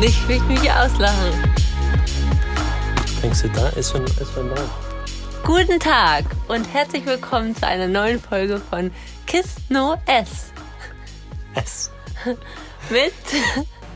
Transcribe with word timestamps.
Nicht 0.00 0.26
will 0.28 0.36
ich 0.36 0.42
mich 0.44 0.72
auslachen. 0.72 1.30
Denkst 3.22 3.42
du, 3.42 3.48
da 3.50 3.68
ist 3.68 3.92
schon, 3.92 4.02
ist 4.02 4.32
schon 4.32 4.48
dran? 4.48 4.70
Guten 5.44 5.78
Tag 5.78 6.24
und 6.48 6.64
herzlich 6.72 7.04
willkommen 7.04 7.54
zu 7.54 7.66
einer 7.66 7.86
neuen 7.86 8.18
Folge 8.18 8.62
von 8.70 8.92
Kiss 9.26 9.56
No 9.68 9.96
S. 10.06 10.52
S. 11.54 11.90
Mit 12.88 13.12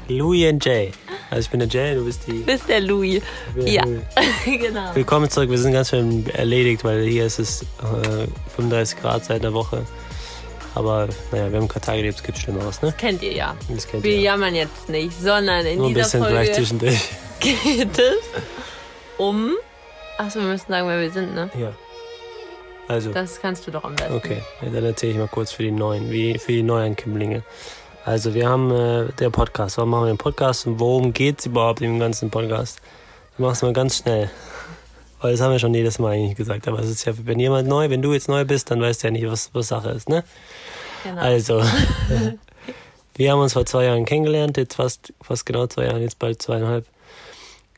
Louis 0.09 0.53
und 0.53 0.63
Jay. 0.63 0.93
Also 1.31 1.41
ich 1.41 1.51
bin 1.51 1.61
der 1.61 1.69
Jay, 1.69 1.95
du 1.95 2.05
bist 2.05 2.21
die. 2.27 2.41
bist 2.41 2.69
der 2.69 2.83
Louis. 2.83 3.23
Ja, 3.65 3.85
Louis. 3.87 4.03
genau. 4.45 4.95
Willkommen 4.95 5.31
zurück, 5.31 5.49
wir 5.49 5.57
sind 5.57 5.73
ganz 5.73 5.89
schön 5.89 6.29
erledigt, 6.35 6.85
weil 6.85 7.05
hier 7.05 7.25
ist 7.25 7.39
es 7.39 7.63
äh, 7.63 8.27
35 8.57 9.01
Grad 9.01 9.25
seit 9.25 9.41
einer 9.41 9.55
Woche. 9.55 9.87
Aber 10.75 11.09
naja, 11.31 11.53
wir 11.53 11.61
haben 11.61 11.69
Tage 11.69 11.99
gelebt, 11.99 12.17
es 12.19 12.23
gibt 12.23 12.39
Schlimmeres, 12.39 12.83
ne? 12.83 12.93
Kennt 12.99 13.23
ihr 13.23 13.33
ja. 13.33 13.57
Das 13.69 13.87
kennt 13.87 14.03
Wir 14.03 14.13
ihr. 14.15 14.21
jammern 14.21 14.55
jetzt 14.55 14.89
nicht, 14.89 15.19
sondern 15.21 15.65
in 15.67 15.79
Nur 15.79 15.87
ein 15.89 15.95
dieser 15.95 16.05
bisschen 16.05 16.21
gleich 16.27 16.47
Folge 16.49 16.53
zwischendurch. 16.53 17.09
geht 17.41 17.99
es 17.99 18.17
um. 19.19 19.53
Achso, 20.19 20.41
wir 20.41 20.47
müssen 20.47 20.67
sagen, 20.69 20.89
wer 20.89 21.01
wir 21.01 21.11
sind, 21.11 21.35
ne? 21.35 21.51
Ja. 21.59 21.73
Also, 22.89 23.13
Das 23.13 23.41
kannst 23.41 23.67
du 23.67 23.71
doch 23.71 23.85
am 23.85 23.95
besten. 23.97 24.15
okay, 24.15 24.43
ja, 24.61 24.69
dann 24.69 24.85
erzähle 24.85 25.13
ich 25.13 25.19
mal 25.19 25.29
kurz 25.29 25.53
für 25.53 25.63
die 25.63 25.71
Neuen, 25.71 26.11
wie 26.11 26.39
für 26.39 26.53
die 26.53 26.63
Neuankömmlinge. 26.63 27.43
Also, 28.05 28.35
wir 28.35 28.49
haben 28.49 28.71
äh, 28.71 29.07
der 29.19 29.31
Podcast. 29.31 29.79
Warum 29.79 29.91
machen 29.91 30.05
wir 30.05 30.13
den 30.13 30.19
Podcast 30.19 30.67
und 30.67 30.79
worum 30.81 31.13
geht 31.13 31.39
es 31.41 31.47
überhaupt 31.47 31.81
im 31.81 31.99
ganzen 31.99 32.31
Podcast? 32.31 32.81
Wir 33.37 33.45
machen 33.47 33.55
es 33.55 33.63
mal 33.63 33.73
ganz 33.73 33.99
schnell. 33.99 34.31
Weil 35.25 35.33
das 35.33 35.41
haben 35.41 35.53
wir 35.53 35.59
schon 35.59 35.73
jedes 35.73 35.99
Mal 35.99 36.13
eigentlich 36.13 36.37
gesagt. 36.37 36.69
Aber 36.69 36.81
es 36.81 36.91
ist 36.91 37.07
ja, 37.07 37.15
wenn 37.25 37.41
jemand 37.41 37.67
neu, 37.67 37.89
wenn 37.89 38.03
du 38.03 38.13
jetzt 38.13 38.29
neu 38.29 38.45
bist, 38.45 38.71
dann 38.71 38.83
weißt 38.83 39.03
du 39.03 39.07
ja 39.07 39.11
nicht, 39.11 39.27
was, 39.27 39.49
was 39.55 39.69
Sache 39.69 39.89
ist, 39.89 40.07
ne? 40.07 40.23
Genau. 41.03 41.19
Also, 41.19 41.65
wir 43.15 43.33
haben 43.33 43.41
uns 43.41 43.55
vor 43.55 43.65
zwei 43.65 43.87
Jahren 43.87 44.05
kennengelernt, 44.05 44.59
jetzt 44.59 44.75
fast, 44.75 45.15
fast 45.23 45.47
genau 45.47 45.67
zwei 45.67 45.87
Jahre, 45.87 46.01
jetzt 46.01 46.19
bald 46.19 46.43
zweieinhalb, 46.43 46.85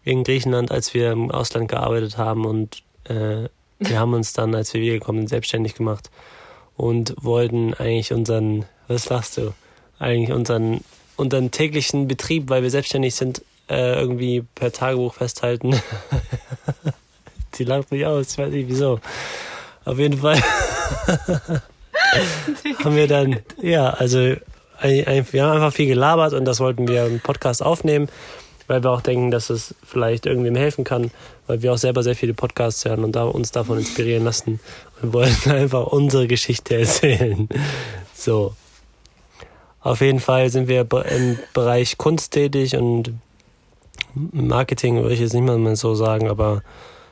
in 0.03 0.25
Griechenland, 0.25 0.72
als 0.72 0.92
wir 0.92 1.12
im 1.12 1.30
Ausland 1.30 1.69
gearbeitet 1.69 2.19
haben 2.19 2.47
und 2.47 2.83
äh, 3.05 3.48
wir 3.78 4.00
haben 4.00 4.14
uns 4.14 4.33
dann, 4.33 4.53
als 4.53 4.75
wir 4.75 4.81
wiedergekommen 4.81 5.20
sind, 5.20 5.28
selbstständig 5.28 5.77
gemacht 5.77 6.10
und 6.77 7.14
wollten 7.20 7.75
eigentlich 7.75 8.12
unseren, 8.12 8.64
was 8.88 9.08
lachst 9.08 9.36
du, 9.36 9.55
eigentlich 10.00 10.34
unseren, 10.34 10.81
unseren 11.14 11.53
täglichen 11.53 12.08
Betrieb, 12.08 12.50
weil 12.50 12.64
wir 12.64 12.70
selbstständig 12.70 13.14
sind, 13.14 13.42
äh, 13.70 14.00
irgendwie 14.00 14.42
per 14.56 14.72
Tagebuch 14.72 15.14
festhalten. 15.14 15.81
Die 17.58 17.64
lacht 17.64 17.90
mich 17.90 18.06
aus, 18.06 18.32
ich 18.32 18.38
weiß 18.38 18.50
nicht 18.50 18.68
wieso. 18.68 19.00
Auf 19.84 19.98
jeden 19.98 20.18
Fall 20.18 20.42
haben 22.84 22.96
wir 22.96 23.06
dann, 23.06 23.40
ja, 23.60 23.90
also 23.90 24.18
wir 24.82 25.42
haben 25.42 25.52
einfach 25.52 25.72
viel 25.72 25.86
gelabert 25.86 26.34
und 26.34 26.44
das 26.44 26.60
wollten 26.60 26.88
wir 26.88 27.06
im 27.06 27.20
Podcast 27.20 27.62
aufnehmen, 27.62 28.08
weil 28.66 28.82
wir 28.82 28.90
auch 28.90 29.00
denken, 29.00 29.30
dass 29.30 29.48
es 29.48 29.74
vielleicht 29.84 30.26
irgendwem 30.26 30.56
helfen 30.56 30.84
kann, 30.84 31.10
weil 31.46 31.62
wir 31.62 31.72
auch 31.72 31.78
selber 31.78 32.02
sehr 32.02 32.16
viele 32.16 32.34
Podcasts 32.34 32.84
hören 32.84 33.04
und 33.04 33.12
da 33.12 33.24
uns 33.24 33.52
davon 33.52 33.78
inspirieren 33.78 34.24
lassen 34.24 34.60
und 35.00 35.12
wollten 35.12 35.50
einfach 35.52 35.86
unsere 35.86 36.26
Geschichte 36.26 36.76
erzählen. 36.78 37.48
So. 38.14 38.54
Auf 39.80 40.00
jeden 40.00 40.18
Fall 40.18 40.50
sind 40.50 40.66
wir 40.66 40.80
im 40.80 41.38
Bereich 41.54 41.96
Kunst 41.96 42.32
tätig 42.32 42.74
und 42.74 43.12
Marketing 44.14 45.00
würde 45.00 45.14
ich 45.14 45.20
jetzt 45.20 45.32
nicht 45.32 45.44
mal 45.44 45.76
so 45.76 45.94
sagen, 45.94 46.28
aber 46.28 46.62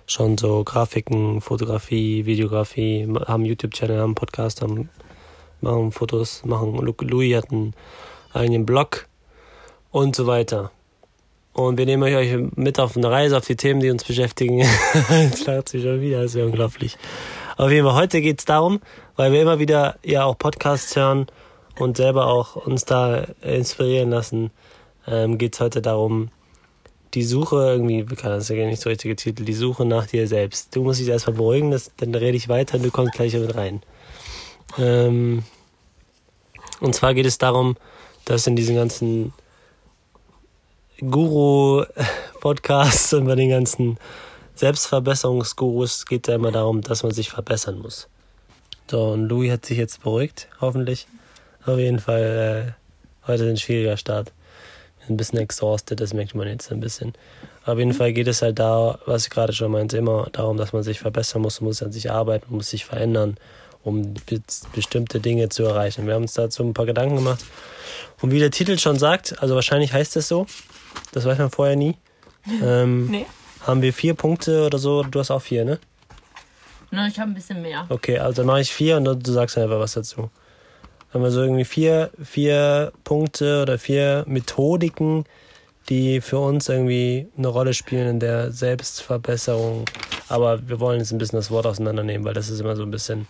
schon 0.06 0.38
so 0.38 0.64
Grafiken, 0.64 1.40
Fotografie, 1.40 2.26
Videografie, 2.26 3.08
haben 3.26 3.44
YouTube-Channel, 3.44 4.00
haben 4.00 4.14
Podcast, 4.14 4.62
haben, 4.62 4.90
machen 5.60 5.92
Fotos, 5.92 6.44
machen. 6.44 6.76
Louis 6.76 7.36
hat 7.36 7.50
einen 7.50 7.74
eigenen 8.32 8.66
Blog 8.66 9.08
und 9.90 10.14
so 10.16 10.26
weiter. 10.26 10.70
Und 11.52 11.78
wir 11.78 11.86
nehmen 11.86 12.02
euch 12.02 12.36
mit 12.56 12.80
auf 12.80 12.96
eine 12.96 13.10
Reise, 13.10 13.36
auf 13.36 13.46
die 13.46 13.54
Themen, 13.54 13.80
die 13.80 13.90
uns 13.90 14.02
beschäftigen. 14.02 14.58
Jetzt 15.10 15.46
lacht 15.46 15.68
sie 15.68 15.80
schon 15.80 16.00
wieder, 16.00 16.22
das 16.22 16.32
ist 16.32 16.40
ja 16.40 16.44
unglaublich. 16.44 16.98
Auf 17.56 17.70
jeden 17.70 17.86
Fall, 17.86 17.94
heute 17.94 18.20
geht's 18.20 18.44
darum, 18.44 18.80
weil 19.14 19.30
wir 19.32 19.40
immer 19.40 19.60
wieder 19.60 19.96
ja 20.04 20.24
auch 20.24 20.36
Podcasts 20.36 20.96
hören 20.96 21.26
und 21.78 21.96
selber 21.96 22.26
auch 22.26 22.56
uns 22.56 22.84
da 22.84 23.18
inspirieren 23.42 24.10
lassen, 24.10 24.50
ähm, 25.06 25.38
geht's 25.38 25.60
heute 25.60 25.80
darum, 25.80 26.30
die 27.14 27.22
Suche 27.22 27.56
irgendwie, 27.56 28.10
wie 28.10 28.16
kann 28.16 28.30
das 28.30 28.48
ja 28.48 28.66
nicht 28.66 28.82
so 28.82 28.90
richtige 28.90 29.16
Titel, 29.16 29.44
die 29.44 29.54
Suche 29.54 29.84
nach 29.84 30.06
dir 30.06 30.26
selbst. 30.26 30.74
Du 30.74 30.82
musst 30.82 31.00
dich 31.00 31.08
erstmal 31.08 31.36
beruhigen, 31.36 31.70
das, 31.70 31.90
dann 31.96 32.14
rede 32.14 32.36
ich 32.36 32.48
weiter 32.48 32.76
und 32.76 32.84
du 32.84 32.90
kommst 32.90 33.14
gleich 33.14 33.34
mit 33.34 33.54
rein. 33.54 33.82
Ähm, 34.78 35.44
und 36.80 36.94
zwar 36.94 37.14
geht 37.14 37.26
es 37.26 37.38
darum, 37.38 37.76
dass 38.24 38.46
in 38.46 38.56
diesen 38.56 38.76
ganzen 38.76 39.32
Guru-Podcasts 40.98 43.12
und 43.14 43.26
bei 43.26 43.34
den 43.34 43.50
ganzen 43.50 43.98
Selbstverbesserungsgurus 44.54 46.06
geht 46.06 46.26
es 46.26 46.32
ja 46.32 46.36
immer 46.36 46.52
darum, 46.52 46.80
dass 46.80 47.02
man 47.02 47.12
sich 47.12 47.30
verbessern 47.30 47.78
muss. 47.78 48.08
So, 48.90 49.12
und 49.12 49.28
Louis 49.28 49.50
hat 49.50 49.66
sich 49.66 49.78
jetzt 49.78 50.02
beruhigt, 50.02 50.48
hoffentlich. 50.60 51.06
Auf 51.66 51.78
jeden 51.78 51.98
Fall 51.98 52.76
äh, 52.76 53.26
heute 53.26 53.48
ein 53.48 53.56
schwieriger 53.56 53.96
Start. 53.96 54.32
Ein 55.08 55.16
bisschen 55.16 55.38
exhausted, 55.38 56.00
das 56.00 56.14
merkt 56.14 56.34
man 56.34 56.48
jetzt 56.48 56.72
ein 56.72 56.80
bisschen. 56.80 57.12
Auf 57.66 57.78
jeden 57.78 57.92
Fall 57.94 58.12
geht 58.12 58.26
es 58.28 58.42
halt 58.42 58.58
da, 58.58 58.98
was 59.06 59.24
ich 59.24 59.30
gerade 59.30 59.52
schon 59.52 59.70
meinte, 59.72 59.96
immer 59.98 60.28
darum, 60.32 60.56
dass 60.56 60.72
man 60.72 60.82
sich 60.82 61.00
verbessern 61.00 61.42
muss, 61.42 61.60
man 61.60 61.68
muss 61.68 61.82
an 61.82 61.92
sich 61.92 62.10
arbeiten, 62.10 62.46
man 62.48 62.56
muss 62.58 62.70
sich 62.70 62.84
verändern, 62.84 63.36
um 63.82 64.14
be 64.14 64.40
bestimmte 64.74 65.20
Dinge 65.20 65.48
zu 65.50 65.64
erreichen. 65.64 66.06
Wir 66.06 66.14
haben 66.14 66.22
uns 66.22 66.34
dazu 66.34 66.62
ein 66.62 66.72
paar 66.74 66.86
Gedanken 66.86 67.16
gemacht. 67.16 67.44
Und 68.22 68.30
wie 68.30 68.38
der 68.38 68.50
Titel 68.50 68.78
schon 68.78 68.98
sagt, 68.98 69.40
also 69.42 69.54
wahrscheinlich 69.54 69.92
heißt 69.92 70.16
es 70.16 70.28
so, 70.28 70.46
das 71.12 71.24
weiß 71.26 71.38
man 71.38 71.50
vorher 71.50 71.76
nie, 71.76 71.96
ähm, 72.62 73.10
Nee. 73.10 73.26
haben 73.66 73.82
wir 73.82 73.92
vier 73.92 74.14
Punkte 74.14 74.64
oder 74.66 74.78
so, 74.78 75.02
du 75.02 75.18
hast 75.18 75.30
auch 75.30 75.42
vier, 75.42 75.64
ne? 75.64 75.78
Na, 76.90 77.08
ich 77.08 77.18
habe 77.18 77.30
ein 77.30 77.34
bisschen 77.34 77.60
mehr. 77.60 77.86
Okay, 77.88 78.18
also 78.18 78.36
dann 78.36 78.46
mache 78.46 78.60
ich 78.60 78.72
vier 78.72 78.96
und 78.98 79.04
du 79.04 79.32
sagst 79.32 79.56
dann 79.56 79.64
einfach 79.64 79.80
was 79.80 79.94
dazu. 79.94 80.30
Haben 81.14 81.22
wir 81.22 81.30
so 81.30 81.42
irgendwie 81.42 81.64
vier, 81.64 82.10
vier 82.22 82.92
Punkte 83.04 83.62
oder 83.62 83.78
vier 83.78 84.24
Methodiken, 84.26 85.24
die 85.88 86.20
für 86.20 86.38
uns 86.40 86.68
irgendwie 86.68 87.28
eine 87.38 87.46
Rolle 87.48 87.72
spielen 87.72 88.08
in 88.08 88.20
der 88.20 88.50
Selbstverbesserung. 88.50 89.84
Aber 90.28 90.68
wir 90.68 90.80
wollen 90.80 90.98
jetzt 90.98 91.12
ein 91.12 91.18
bisschen 91.18 91.36
das 91.38 91.50
Wort 91.52 91.66
auseinandernehmen, 91.66 92.24
weil 92.26 92.34
das 92.34 92.48
ist 92.50 92.58
immer 92.60 92.74
so 92.74 92.82
ein 92.82 92.90
bisschen 92.90 93.28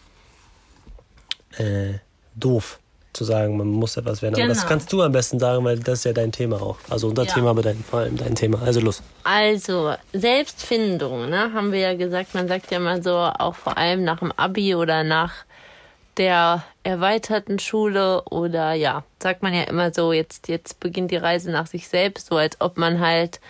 äh, 1.59 1.95
doof 2.37 2.79
zu 3.13 3.25
sagen, 3.25 3.57
man 3.57 3.69
muss 3.69 3.97
etwas 3.97 4.23
werden. 4.23 4.35
Aber 4.35 4.47
das 4.49 4.59
Genau. 4.59 4.69
kannst 4.69 4.93
du 4.93 5.03
am 5.03 5.13
besten 5.13 5.39
sagen, 5.39 5.65
weil 5.65 5.79
das 5.79 6.01
ist 6.01 6.05
ja 6.05 6.13
dein 6.13 6.33
Thema 6.33 6.61
auch. 6.61 6.79
Also 6.91 7.09
unser 7.09 7.25
Ja. 7.25 7.33
Thema, 7.35 7.51
aber 7.51 7.63
dein, 7.63 7.85
vor 7.89 8.01
allem 8.01 8.17
dein 8.17 8.35
Thema. 8.35 8.61
Also 8.63 8.81
los. 8.81 9.03
Also, 9.23 9.95
Selbstfindung, 10.13 11.29
ne, 11.31 11.53
haben 11.53 11.71
wir 11.71 11.81
ja 11.81 11.95
gesagt, 11.95 12.35
man 12.35 12.49
sagt 12.49 12.71
ja 12.73 12.81
mal 12.81 13.03
so, 13.03 13.15
auch 13.15 13.55
vor 13.55 13.77
allem 13.79 14.03
nach 14.05 14.19
dem 14.21 14.33
Abi 14.33 14.75
oder 14.75 15.05
nach 15.05 15.33
der 16.17 16.65
erweiterten 16.83 17.59
Schule 17.59 18.23
oder 18.25 18.73
ja, 18.73 19.05
sagt 19.23 19.43
man 19.43 19.55
ja 19.55 19.63
immer 19.63 19.93
so, 19.93 20.13
jetzt, 20.13 20.49
jetzt 20.49 20.81
beginnt 20.81 21.11
die 21.11 21.17
Reise 21.17 21.51
nach 21.51 21.67
sich 21.67 21.89
selbst, 21.89 22.27
so 22.27 22.37
als 22.37 22.61
ob 22.61 22.77
man 22.77 23.01
halt 23.01 23.41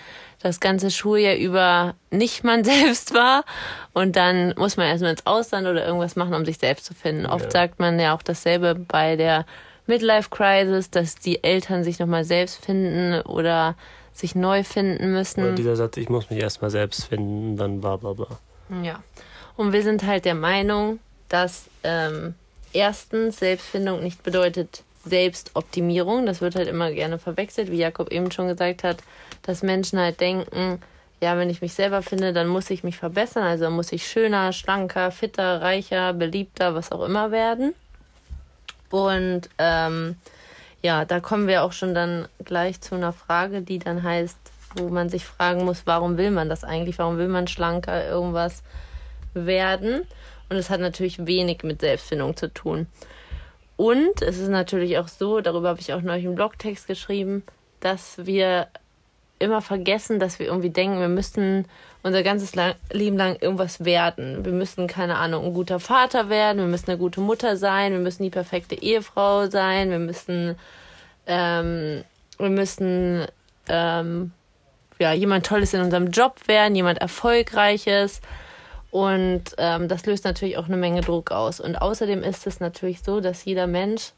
das 0.40 0.60
ganze 0.60 0.90
Schuljahr 0.90 1.36
über 1.36 1.94
nicht 2.10 2.44
man 2.44 2.64
selbst 2.64 3.14
war 3.14 3.44
und 3.92 4.16
dann 4.16 4.54
muss 4.56 4.76
man 4.76 4.86
erstmal 4.86 5.12
ins 5.12 5.26
Ausland 5.26 5.66
oder 5.66 5.84
irgendwas 5.86 6.16
machen, 6.16 6.34
um 6.34 6.44
sich 6.44 6.58
selbst 6.58 6.84
zu 6.84 6.94
finden. 6.94 7.26
Oft 7.26 7.46
Ja. 7.46 7.50
sagt 7.50 7.80
man 7.80 7.98
ja 7.98 8.14
auch 8.14 8.22
dasselbe 8.22 8.74
bei 8.74 9.16
der 9.16 9.46
Midlife 9.86 10.30
Crisis, 10.30 10.90
dass 10.90 11.16
die 11.16 11.42
Eltern 11.44 11.84
sich 11.84 11.98
nochmal 11.98 12.24
selbst 12.24 12.64
finden 12.64 13.20
oder 13.22 13.74
sich 14.12 14.34
neu 14.34 14.62
finden 14.64 15.12
müssen. 15.12 15.44
Und 15.44 15.56
dieser 15.56 15.76
Satz, 15.76 15.96
ich 15.96 16.08
muss 16.08 16.30
mich 16.30 16.40
erstmal 16.40 16.70
selbst 16.70 17.04
finden, 17.06 17.56
dann 17.56 17.80
bla 17.80 17.96
bla 17.96 18.12
bla. 18.12 18.28
Ja. 18.82 19.02
Und 19.56 19.72
wir 19.72 19.82
sind 19.82 20.04
halt 20.06 20.24
der 20.24 20.34
Meinung, 20.34 21.00
dass 21.28 21.66
ähm, 21.82 22.34
erstens 22.74 23.38
Selbstfindung 23.38 24.02
nicht 24.02 24.22
bedeutet 24.22 24.82
Selbstoptimierung. 25.04 26.26
Das 26.26 26.40
wird 26.40 26.56
halt 26.56 26.68
immer 26.68 26.90
gerne 26.90 27.18
verwechselt, 27.18 27.70
wie 27.70 27.78
Jakob 27.78 28.12
eben 28.12 28.30
schon 28.30 28.48
gesagt 28.48 28.84
hat, 28.84 28.98
dass 29.42 29.62
Menschen 29.62 29.98
halt 29.98 30.20
denken, 30.20 30.80
ja, 31.20 31.38
wenn 31.38 31.50
ich 31.50 31.62
mich 31.62 31.74
selber 31.74 32.02
finde, 32.02 32.32
dann 32.32 32.48
muss 32.48 32.70
ich 32.70 32.84
mich 32.84 32.96
verbessern. 32.96 33.44
Also 33.44 33.70
muss 33.70 33.92
ich 33.92 34.06
schöner, 34.06 34.52
schlanker, 34.52 35.10
fitter, 35.10 35.62
reicher, 35.62 36.12
beliebter, 36.12 36.74
was 36.74 36.92
auch 36.92 37.04
immer 37.04 37.30
werden. 37.30 37.74
Und 38.90 39.48
ähm, 39.58 40.16
ja, 40.82 41.04
da 41.04 41.20
kommen 41.20 41.48
wir 41.48 41.62
auch 41.62 41.72
schon 41.72 41.94
dann 41.94 42.28
gleich 42.44 42.80
zu 42.80 42.94
einer 42.94 43.12
Frage, 43.12 43.62
die 43.62 43.78
dann 43.78 44.02
heißt, 44.02 44.36
wo 44.76 44.88
man 44.88 45.08
sich 45.08 45.24
fragen 45.24 45.64
muss, 45.64 45.82
warum 45.86 46.18
will 46.18 46.30
man 46.30 46.48
das 46.48 46.64
eigentlich? 46.64 46.98
Warum 46.98 47.18
will 47.18 47.28
man 47.28 47.46
schlanker 47.46 48.06
irgendwas 48.06 48.62
werden? 49.32 50.02
Und 50.48 50.56
es 50.56 50.70
hat 50.70 50.80
natürlich 50.80 51.26
wenig 51.26 51.62
mit 51.62 51.80
Selbstfindung 51.80 52.36
zu 52.36 52.52
tun. 52.52 52.86
Und 53.76 54.22
es 54.22 54.38
ist 54.38 54.48
natürlich 54.48 54.98
auch 54.98 55.08
so, 55.08 55.40
darüber 55.40 55.70
habe 55.70 55.80
ich 55.80 55.92
auch 55.92 56.02
neulich 56.02 56.26
einen 56.26 56.36
Blogtext 56.36 56.86
geschrieben, 56.86 57.42
dass 57.80 58.24
wir 58.24 58.68
immer 59.38 59.60
vergessen, 59.60 60.20
dass 60.20 60.38
wir 60.38 60.46
irgendwie 60.46 60.70
denken, 60.70 61.00
wir 61.00 61.08
müssen 61.08 61.66
unser 62.02 62.22
ganzes 62.22 62.52
Leben 62.92 63.16
lang 63.16 63.36
irgendwas 63.40 63.84
werden. 63.84 64.44
Wir 64.44 64.52
müssen, 64.52 64.86
keine 64.86 65.16
Ahnung, 65.16 65.46
ein 65.46 65.54
guter 65.54 65.80
Vater 65.80 66.28
werden, 66.28 66.58
wir 66.58 66.66
müssen 66.66 66.90
eine 66.90 66.98
gute 66.98 67.20
Mutter 67.20 67.56
sein, 67.56 67.92
wir 67.92 67.98
müssen 67.98 68.22
die 68.22 68.30
perfekte 68.30 68.74
Ehefrau 68.74 69.48
sein, 69.48 69.90
wir 69.90 69.98
müssen, 69.98 70.56
ähm, 71.26 72.04
wir 72.38 72.50
müssen 72.50 73.26
ähm, 73.68 74.32
ja, 74.98 75.12
jemand 75.12 75.46
Tolles 75.46 75.74
in 75.74 75.80
unserem 75.80 76.10
Job 76.10 76.46
werden, 76.46 76.76
jemand 76.76 76.98
Erfolgreiches. 76.98 78.20
Und 78.94 79.56
ähm, 79.58 79.88
das 79.88 80.06
löst 80.06 80.24
natürlich 80.24 80.56
auch 80.56 80.66
eine 80.66 80.76
Menge 80.76 81.00
Druck 81.00 81.32
aus. 81.32 81.58
Und 81.58 81.74
außerdem 81.74 82.22
ist 82.22 82.46
es 82.46 82.60
natürlich 82.60 83.02
so, 83.02 83.20
dass 83.20 83.44
jeder 83.44 83.66
Mensch, 83.66 84.12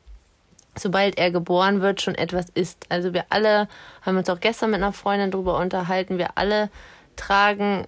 sobald 0.77 1.17
er 1.17 1.31
geboren 1.31 1.81
wird, 1.81 2.03
schon 2.03 2.15
etwas 2.15 2.51
ist. 2.53 2.85
Also 2.91 3.15
wir 3.15 3.25
alle 3.31 3.69
haben 4.03 4.19
uns 4.19 4.29
auch 4.29 4.39
gestern 4.39 4.73
mit 4.73 4.83
einer 4.83 4.93
Freundin 4.93 5.31
darüber 5.31 5.57
unterhalten, 5.59 6.19
wir 6.19 6.37
alle 6.37 6.69
tragen 7.17 7.87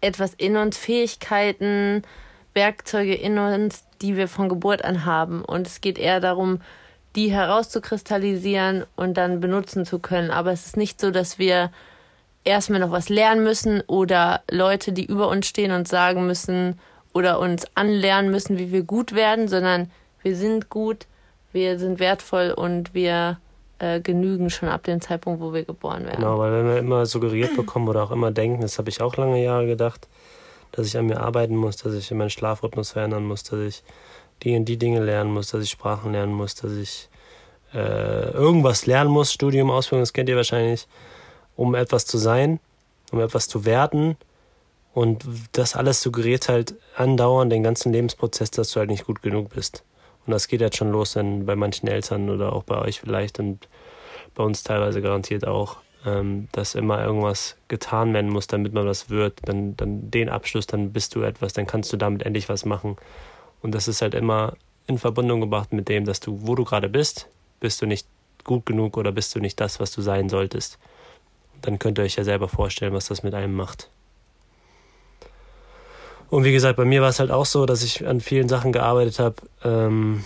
etwas 0.00 0.32
in 0.34 0.56
uns, 0.56 0.78
Fähigkeiten, 0.78 2.04
Werkzeuge 2.54 3.16
in 3.16 3.36
uns, 3.38 3.82
die 4.00 4.16
wir 4.16 4.28
von 4.28 4.48
Geburt 4.48 4.84
an 4.84 5.04
haben. 5.04 5.44
Und 5.44 5.66
es 5.66 5.80
geht 5.80 5.98
eher 5.98 6.20
darum, 6.20 6.60
die 7.16 7.32
herauszukristallisieren 7.32 8.84
und 8.94 9.16
dann 9.16 9.40
benutzen 9.40 9.84
zu 9.84 9.98
können. 9.98 10.30
Aber 10.30 10.52
es 10.52 10.66
ist 10.66 10.76
nicht 10.76 11.00
so, 11.00 11.10
dass 11.10 11.40
wir 11.40 11.72
erstmal 12.44 12.80
noch 12.80 12.90
was 12.90 13.08
lernen 13.08 13.42
müssen 13.42 13.82
oder 13.86 14.42
Leute, 14.50 14.92
die 14.92 15.04
über 15.04 15.28
uns 15.28 15.46
stehen 15.46 15.72
und 15.72 15.88
sagen 15.88 16.26
müssen 16.26 16.78
oder 17.12 17.38
uns 17.38 17.66
anlernen 17.74 18.30
müssen, 18.30 18.58
wie 18.58 18.72
wir 18.72 18.82
gut 18.82 19.14
werden, 19.14 19.48
sondern 19.48 19.90
wir 20.22 20.36
sind 20.36 20.70
gut, 20.70 21.06
wir 21.52 21.78
sind 21.78 22.00
wertvoll 22.00 22.52
und 22.52 22.94
wir 22.94 23.38
äh, 23.78 24.00
genügen 24.00 24.50
schon 24.50 24.68
ab 24.68 24.84
dem 24.84 25.00
Zeitpunkt, 25.00 25.40
wo 25.40 25.52
wir 25.52 25.64
geboren 25.64 26.04
werden. 26.04 26.16
Genau, 26.16 26.38
weil 26.38 26.52
wenn 26.52 26.66
wir 26.66 26.78
immer 26.78 27.06
suggeriert 27.06 27.54
bekommen 27.56 27.88
oder 27.88 28.02
auch 28.04 28.10
immer 28.10 28.30
denken, 28.30 28.62
das 28.62 28.78
habe 28.78 28.88
ich 28.88 29.00
auch 29.00 29.16
lange 29.16 29.42
Jahre 29.42 29.66
gedacht, 29.66 30.08
dass 30.72 30.86
ich 30.86 30.96
an 30.96 31.06
mir 31.06 31.20
arbeiten 31.20 31.56
muss, 31.56 31.76
dass 31.76 31.92
ich 31.94 32.10
meinen 32.12 32.30
Schlafrhythmus 32.30 32.92
verändern 32.92 33.24
muss, 33.24 33.44
dass 33.44 33.60
ich 33.60 33.82
die 34.42 34.56
und 34.56 34.64
die 34.64 34.78
Dinge 34.78 35.04
lernen 35.04 35.32
muss, 35.32 35.48
dass 35.48 35.62
ich 35.62 35.70
Sprachen 35.70 36.12
lernen 36.12 36.32
muss, 36.32 36.54
dass 36.54 36.72
ich 36.72 37.08
äh, 37.74 38.30
irgendwas 38.30 38.86
lernen 38.86 39.10
muss, 39.10 39.32
Studium, 39.32 39.70
Ausbildung, 39.70 40.02
das 40.02 40.12
kennt 40.12 40.28
ihr 40.28 40.36
wahrscheinlich 40.36 40.86
um 41.56 41.74
etwas 41.74 42.06
zu 42.06 42.18
sein, 42.18 42.60
um 43.10 43.20
etwas 43.20 43.48
zu 43.48 43.64
werden. 43.64 44.16
Und 44.94 45.24
das 45.52 45.74
alles 45.74 46.02
suggeriert 46.02 46.48
halt 46.48 46.74
andauernd 46.96 47.50
den 47.50 47.62
ganzen 47.62 47.92
Lebensprozess, 47.92 48.50
dass 48.50 48.70
du 48.72 48.80
halt 48.80 48.90
nicht 48.90 49.06
gut 49.06 49.22
genug 49.22 49.50
bist. 49.54 49.84
Und 50.26 50.32
das 50.32 50.48
geht 50.48 50.60
jetzt 50.60 50.76
schon 50.76 50.92
los 50.92 51.14
dann 51.14 51.46
bei 51.46 51.56
manchen 51.56 51.88
Eltern 51.88 52.30
oder 52.30 52.52
auch 52.52 52.62
bei 52.62 52.78
euch 52.78 53.00
vielleicht 53.00 53.38
und 53.38 53.68
bei 54.34 54.44
uns 54.44 54.62
teilweise 54.62 55.02
garantiert 55.02 55.46
auch, 55.46 55.78
ähm, 56.06 56.48
dass 56.52 56.74
immer 56.74 57.02
irgendwas 57.02 57.56
getan 57.68 58.12
werden 58.14 58.30
muss, 58.30 58.46
damit 58.46 58.72
man 58.72 58.86
was 58.86 59.10
wird. 59.10 59.40
Dann, 59.44 59.76
dann 59.76 60.10
den 60.10 60.28
Abschluss, 60.28 60.66
dann 60.66 60.92
bist 60.92 61.14
du 61.14 61.22
etwas, 61.22 61.52
dann 61.54 61.66
kannst 61.66 61.92
du 61.92 61.96
damit 61.96 62.22
endlich 62.22 62.48
was 62.48 62.64
machen. 62.64 62.96
Und 63.62 63.74
das 63.74 63.88
ist 63.88 64.02
halt 64.02 64.14
immer 64.14 64.54
in 64.86 64.98
Verbindung 64.98 65.40
gebracht 65.40 65.72
mit 65.72 65.88
dem, 65.88 66.04
dass 66.04 66.20
du, 66.20 66.38
wo 66.42 66.54
du 66.54 66.64
gerade 66.64 66.88
bist, 66.88 67.28
bist 67.60 67.80
du 67.82 67.86
nicht 67.86 68.06
gut 68.44 68.66
genug 68.66 68.96
oder 68.96 69.12
bist 69.12 69.34
du 69.34 69.40
nicht 69.40 69.60
das, 69.60 69.80
was 69.80 69.92
du 69.92 70.02
sein 70.02 70.28
solltest 70.28 70.78
dann 71.62 71.78
könnt 71.78 71.98
ihr 71.98 72.04
euch 72.04 72.16
ja 72.16 72.24
selber 72.24 72.48
vorstellen, 72.48 72.92
was 72.92 73.06
das 73.06 73.22
mit 73.22 73.34
einem 73.34 73.54
macht. 73.54 73.88
Und 76.32 76.44
wie 76.44 76.52
gesagt, 76.52 76.76
bei 76.76 76.84
mir 76.84 77.02
war 77.02 77.10
es 77.10 77.20
halt 77.20 77.30
auch 77.30 77.44
so, 77.44 77.66
dass 77.66 77.82
ich 77.82 78.06
an 78.06 78.20
vielen 78.20 78.48
Sachen 78.48 78.72
gearbeitet 78.72 79.18
habe, 79.18 79.36
ähm, 79.64 80.24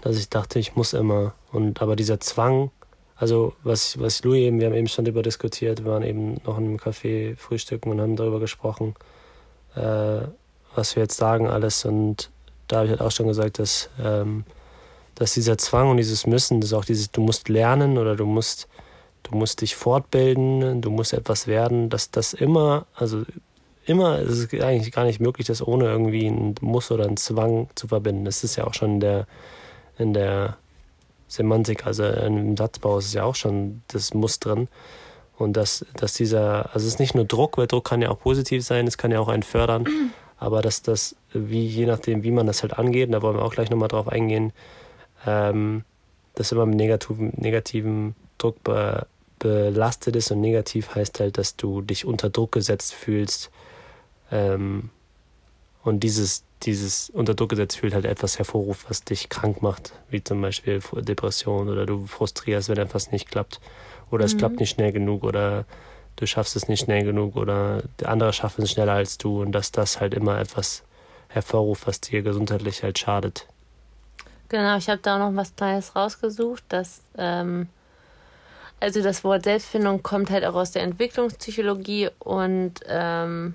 dass 0.00 0.16
ich 0.16 0.30
dachte, 0.30 0.58
ich 0.58 0.76
muss 0.76 0.92
immer. 0.94 1.34
Und 1.52 1.82
aber 1.82 1.94
dieser 1.94 2.20
Zwang, 2.20 2.70
also 3.16 3.52
was, 3.62 4.00
was 4.00 4.24
Louis 4.24 4.46
eben, 4.46 4.60
wir 4.60 4.66
haben 4.66 4.74
eben 4.74 4.88
schon 4.88 5.04
darüber 5.04 5.22
diskutiert, 5.22 5.84
wir 5.84 5.92
waren 5.92 6.02
eben 6.02 6.34
noch 6.46 6.56
in 6.56 6.64
einem 6.64 6.76
Café 6.76 7.36
frühstücken 7.36 7.90
und 7.90 8.00
haben 8.00 8.16
darüber 8.16 8.40
gesprochen, 8.40 8.94
äh, 9.74 10.20
was 10.74 10.96
wir 10.96 11.02
jetzt 11.02 11.16
sagen 11.16 11.48
alles. 11.48 11.84
Und 11.84 12.30
da 12.66 12.76
habe 12.76 12.86
ich 12.86 12.90
halt 12.92 13.02
auch 13.02 13.10
schon 13.10 13.26
gesagt, 13.26 13.58
dass, 13.58 13.90
ähm, 14.02 14.44
dass 15.16 15.34
dieser 15.34 15.58
Zwang 15.58 15.90
und 15.90 15.98
dieses 15.98 16.26
Müssen, 16.26 16.60
das 16.60 16.72
auch 16.72 16.84
dieses, 16.84 17.10
du 17.10 17.20
musst 17.20 17.48
lernen 17.48 17.98
oder 17.98 18.16
du 18.16 18.24
musst 18.24 18.68
du 19.30 19.36
musst 19.36 19.60
dich 19.60 19.76
fortbilden, 19.76 20.80
du 20.80 20.90
musst 20.90 21.12
etwas 21.12 21.46
werden, 21.46 21.90
dass 21.90 22.10
das 22.10 22.32
immer, 22.32 22.86
also 22.94 23.24
immer, 23.86 24.18
es 24.18 24.38
ist 24.38 24.54
eigentlich 24.54 24.92
gar 24.92 25.04
nicht 25.04 25.20
möglich, 25.20 25.46
das 25.46 25.66
ohne 25.66 25.86
irgendwie 25.86 26.26
ein 26.26 26.54
Muss 26.60 26.90
oder 26.90 27.04
einen 27.04 27.16
Zwang 27.16 27.68
zu 27.74 27.88
verbinden. 27.88 28.24
Das 28.24 28.44
ist 28.44 28.56
ja 28.56 28.66
auch 28.66 28.74
schon 28.74 28.94
in 28.94 29.00
der, 29.00 29.26
in 29.98 30.12
der 30.12 30.56
Semantik, 31.28 31.86
also 31.86 32.04
im 32.04 32.56
Satzbau 32.56 32.98
ist 32.98 33.06
es 33.06 33.14
ja 33.14 33.24
auch 33.24 33.34
schon 33.34 33.82
das 33.88 34.14
Muss 34.14 34.40
drin. 34.40 34.68
Und 35.36 35.56
dass, 35.56 35.86
dass 35.94 36.14
dieser, 36.14 36.74
also 36.74 36.86
es 36.86 36.94
ist 36.94 37.00
nicht 37.00 37.14
nur 37.14 37.24
Druck, 37.24 37.58
weil 37.58 37.66
Druck 37.66 37.84
kann 37.84 38.02
ja 38.02 38.10
auch 38.10 38.18
positiv 38.18 38.64
sein, 38.64 38.86
es 38.86 38.98
kann 38.98 39.12
ja 39.12 39.20
auch 39.20 39.28
einen 39.28 39.42
fördern, 39.42 39.86
aber 40.38 40.62
dass 40.62 40.82
das, 40.82 41.14
wie, 41.32 41.64
je 41.66 41.86
nachdem, 41.86 42.22
wie 42.22 42.30
man 42.30 42.46
das 42.46 42.62
halt 42.62 42.76
angeht, 42.76 43.06
und 43.06 43.12
da 43.12 43.22
wollen 43.22 43.36
wir 43.36 43.44
auch 43.44 43.54
gleich 43.54 43.70
nochmal 43.70 43.88
drauf 43.88 44.08
eingehen, 44.08 44.52
ähm, 45.26 45.84
das 46.34 46.52
immer 46.52 46.66
mit 46.66 46.76
negativen, 46.76 47.32
negativen 47.36 48.14
Druck 48.38 48.62
be, 48.64 49.06
belastet 49.38 50.16
ist 50.16 50.30
und 50.30 50.40
negativ 50.40 50.94
heißt 50.94 51.20
halt, 51.20 51.38
dass 51.38 51.56
du 51.56 51.82
dich 51.82 52.04
unter 52.04 52.30
Druck 52.30 52.52
gesetzt 52.52 52.94
fühlst. 52.94 53.50
Ähm, 54.30 54.90
und 55.82 56.00
dieses, 56.00 56.44
dieses 56.62 57.10
unter 57.10 57.34
Druck 57.34 57.50
gesetzt 57.50 57.78
fühlt 57.78 57.94
halt 57.94 58.04
etwas 58.04 58.38
hervorruft, 58.38 58.90
was 58.90 59.04
dich 59.04 59.28
krank 59.28 59.62
macht, 59.62 59.92
wie 60.10 60.22
zum 60.22 60.40
Beispiel 60.40 60.80
Depression 60.96 61.68
oder 61.68 61.86
du 61.86 62.06
frustrierst, 62.06 62.68
wenn 62.68 62.78
etwas 62.78 63.12
nicht 63.12 63.30
klappt 63.30 63.60
oder 64.10 64.24
es 64.24 64.34
mhm. 64.34 64.38
klappt 64.38 64.60
nicht 64.60 64.70
schnell 64.70 64.92
genug 64.92 65.24
oder 65.24 65.64
du 66.16 66.26
schaffst 66.26 66.56
es 66.56 66.68
nicht 66.68 66.84
schnell 66.84 67.04
genug 67.04 67.36
oder 67.36 67.82
der 68.00 68.10
andere 68.10 68.32
schafft 68.32 68.58
es 68.58 68.72
schneller 68.72 68.92
als 68.92 69.18
du 69.18 69.40
und 69.40 69.52
dass 69.52 69.72
das 69.72 70.00
halt 70.00 70.14
immer 70.14 70.38
etwas 70.38 70.82
hervorruft, 71.28 71.86
was 71.86 72.00
dir 72.00 72.22
gesundheitlich 72.22 72.82
halt 72.82 72.98
schadet. 72.98 73.46
Genau, 74.48 74.76
ich 74.78 74.88
habe 74.88 75.00
da 75.02 75.16
auch 75.16 75.30
noch 75.30 75.36
was 75.36 75.54
Kleines 75.54 75.94
rausgesucht, 75.94 76.64
dass 76.68 77.02
ähm, 77.16 77.68
also 78.80 79.02
das 79.02 79.24
Wort 79.24 79.44
Selbstfindung 79.44 80.02
kommt 80.02 80.30
halt 80.30 80.44
auch 80.44 80.54
aus 80.54 80.70
der 80.70 80.82
Entwicklungspsychologie 80.82 82.10
und 82.18 82.74
ähm, 82.86 83.54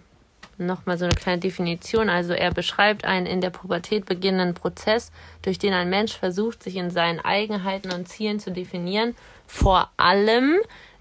nochmal 0.58 0.98
so 0.98 1.06
eine 1.06 1.14
kleine 1.14 1.40
Definition. 1.40 2.10
Also 2.10 2.34
er 2.34 2.52
beschreibt 2.52 3.06
einen 3.06 3.26
in 3.26 3.42
der 3.42 3.50
Pubertät 3.50 4.06
beginnenden 4.06 4.54
Prozess, 4.54 5.12
durch 5.42 5.60
den 5.60 5.74
ein 5.74 5.90
Mensch 5.90 6.18
versucht, 6.18 6.64
sich 6.64 6.76
in 6.76 6.90
seinen 6.90 7.20
Eigenheiten 7.20 7.92
und 7.92 8.08
Zielen 8.08 8.40
zu 8.40 8.52
definieren, 8.52 9.16
vor 9.48 9.90
allem 9.98 10.58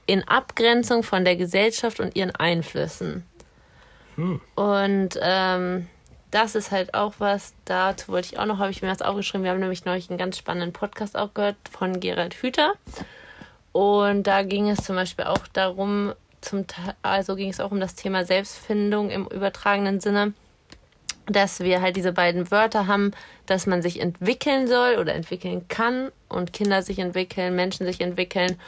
in 0.06 0.26
Abgrenzung 0.26 1.02
von 1.02 1.24
der 1.24 1.36
Gesellschaft 1.36 2.00
und 2.00 2.16
ihren 2.16 2.34
Einflüssen. 2.34 3.24
Hm. 4.16 4.40
Und 4.54 5.18
ähm, 5.20 5.88
das 6.30 6.54
ist 6.54 6.70
halt 6.70 6.94
auch 6.94 7.14
was, 7.18 7.54
dazu 7.64 8.08
wollte 8.08 8.32
ich 8.32 8.38
auch 8.38 8.46
noch, 8.46 8.58
habe 8.58 8.70
ich 8.70 8.82
mir 8.82 8.88
das 8.88 9.02
aufgeschrieben. 9.02 9.44
Wir 9.44 9.50
haben 9.50 9.60
nämlich 9.60 9.84
neulich 9.84 10.10
einen 10.10 10.18
ganz 10.18 10.38
spannenden 10.38 10.72
Podcast 10.72 11.16
auch 11.16 11.34
gehört 11.34 11.56
von 11.70 12.00
Gerald 12.00 12.34
Hüther. 12.34 12.72
Und 13.72 14.24
da 14.26 14.42
ging 14.42 14.68
es 14.68 14.84
zum 14.84 14.96
Beispiel 14.96 15.24
auch 15.24 15.46
darum, 15.52 16.12
zum 16.40 16.64
also 17.02 17.36
ging 17.36 17.50
es 17.50 17.60
auch 17.60 17.70
um 17.70 17.80
das 17.80 17.94
Thema 17.94 18.24
Selbstfindung 18.24 19.10
im 19.10 19.26
übertragenen 19.26 20.00
Sinne, 20.00 20.34
dass 21.26 21.60
wir 21.60 21.80
halt 21.80 21.96
diese 21.96 22.12
beiden 22.12 22.50
Wörter 22.50 22.86
haben, 22.86 23.12
dass 23.46 23.66
man 23.66 23.80
sich 23.80 24.00
entwickeln 24.00 24.66
soll 24.66 24.96
oder 24.98 25.14
entwickeln 25.14 25.68
kann 25.68 26.10
und 26.28 26.52
Kinder 26.52 26.82
sich 26.82 26.98
entwickeln, 26.98 27.54
Menschen 27.54 27.86
sich 27.86 28.00
entwickeln 28.00 28.58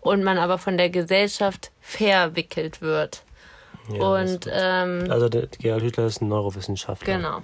und 0.00 0.24
man 0.24 0.36
aber 0.36 0.58
von 0.58 0.76
der 0.76 0.90
Gesellschaft 0.90 1.70
verwickelt 1.80 2.82
wird. 2.82 3.22
Ja, 3.92 4.04
und 4.04 4.48
ähm, 4.52 5.06
also 5.08 5.28
der 5.28 5.46
Gerald 5.46 5.82
Hüther 5.82 6.06
ist 6.06 6.20
ein 6.20 6.28
Neurowissenschaftler. 6.28 7.16
Genau. 7.16 7.42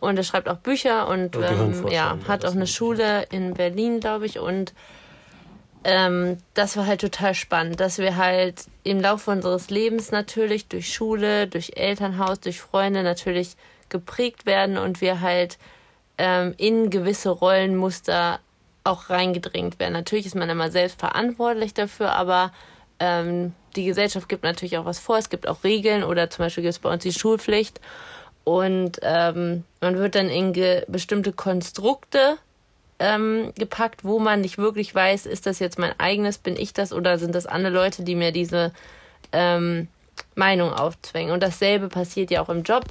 Und 0.00 0.16
er 0.16 0.24
schreibt 0.24 0.48
auch 0.48 0.58
Bücher 0.58 1.08
und 1.08 1.36
ähm, 1.36 1.86
ja, 1.88 2.18
hat 2.28 2.44
auch 2.44 2.52
eine 2.52 2.66
Schule 2.66 3.26
in 3.30 3.54
Berlin, 3.54 4.00
glaube 4.00 4.26
ich, 4.26 4.38
und 4.38 4.74
ähm, 5.84 6.38
das 6.54 6.76
war 6.76 6.86
halt 6.86 7.02
total 7.02 7.34
spannend, 7.34 7.78
dass 7.78 7.98
wir 7.98 8.16
halt 8.16 8.64
im 8.82 9.00
Laufe 9.00 9.30
unseres 9.30 9.70
Lebens 9.70 10.10
natürlich 10.10 10.66
durch 10.66 10.92
Schule, 10.92 11.46
durch 11.46 11.72
Elternhaus, 11.76 12.40
durch 12.40 12.60
Freunde 12.60 13.02
natürlich 13.02 13.56
geprägt 13.90 14.46
werden 14.46 14.78
und 14.78 15.00
wir 15.00 15.20
halt 15.20 15.58
ähm, 16.16 16.54
in 16.56 16.90
gewisse 16.90 17.30
Rollenmuster 17.30 18.40
auch 18.82 19.10
reingedrängt 19.10 19.78
werden. 19.78 19.92
Natürlich 19.92 20.26
ist 20.26 20.34
man 20.34 20.48
immer 20.48 20.70
selbst 20.70 20.98
verantwortlich 20.98 21.74
dafür, 21.74 22.12
aber 22.12 22.52
ähm, 22.98 23.52
die 23.76 23.84
Gesellschaft 23.84 24.28
gibt 24.28 24.44
natürlich 24.44 24.78
auch 24.78 24.84
was 24.84 24.98
vor. 24.98 25.18
Es 25.18 25.30
gibt 25.30 25.46
auch 25.46 25.64
Regeln 25.64 26.02
oder 26.02 26.30
zum 26.30 26.44
Beispiel 26.44 26.62
gibt 26.62 26.74
es 26.74 26.78
bei 26.78 26.90
uns 26.90 27.02
die 27.02 27.12
Schulpflicht 27.12 27.80
und 28.44 29.00
ähm, 29.02 29.64
man 29.80 29.96
wird 29.96 30.14
dann 30.14 30.28
in 30.28 30.52
bestimmte 30.88 31.32
Konstrukte 31.32 32.38
ähm, 32.98 33.52
gepackt, 33.56 34.04
wo 34.04 34.18
man 34.18 34.40
nicht 34.40 34.58
wirklich 34.58 34.94
weiß, 34.94 35.26
ist 35.26 35.46
das 35.46 35.58
jetzt 35.58 35.78
mein 35.78 35.98
eigenes, 35.98 36.38
bin 36.38 36.56
ich 36.56 36.72
das 36.72 36.92
oder 36.92 37.18
sind 37.18 37.34
das 37.34 37.46
andere 37.46 37.72
Leute, 37.72 38.02
die 38.02 38.14
mir 38.14 38.32
diese 38.32 38.72
ähm, 39.32 39.88
Meinung 40.34 40.72
aufzwängen. 40.72 41.32
Und 41.32 41.42
dasselbe 41.42 41.88
passiert 41.88 42.30
ja 42.30 42.42
auch 42.42 42.48
im 42.48 42.62
Job, 42.62 42.84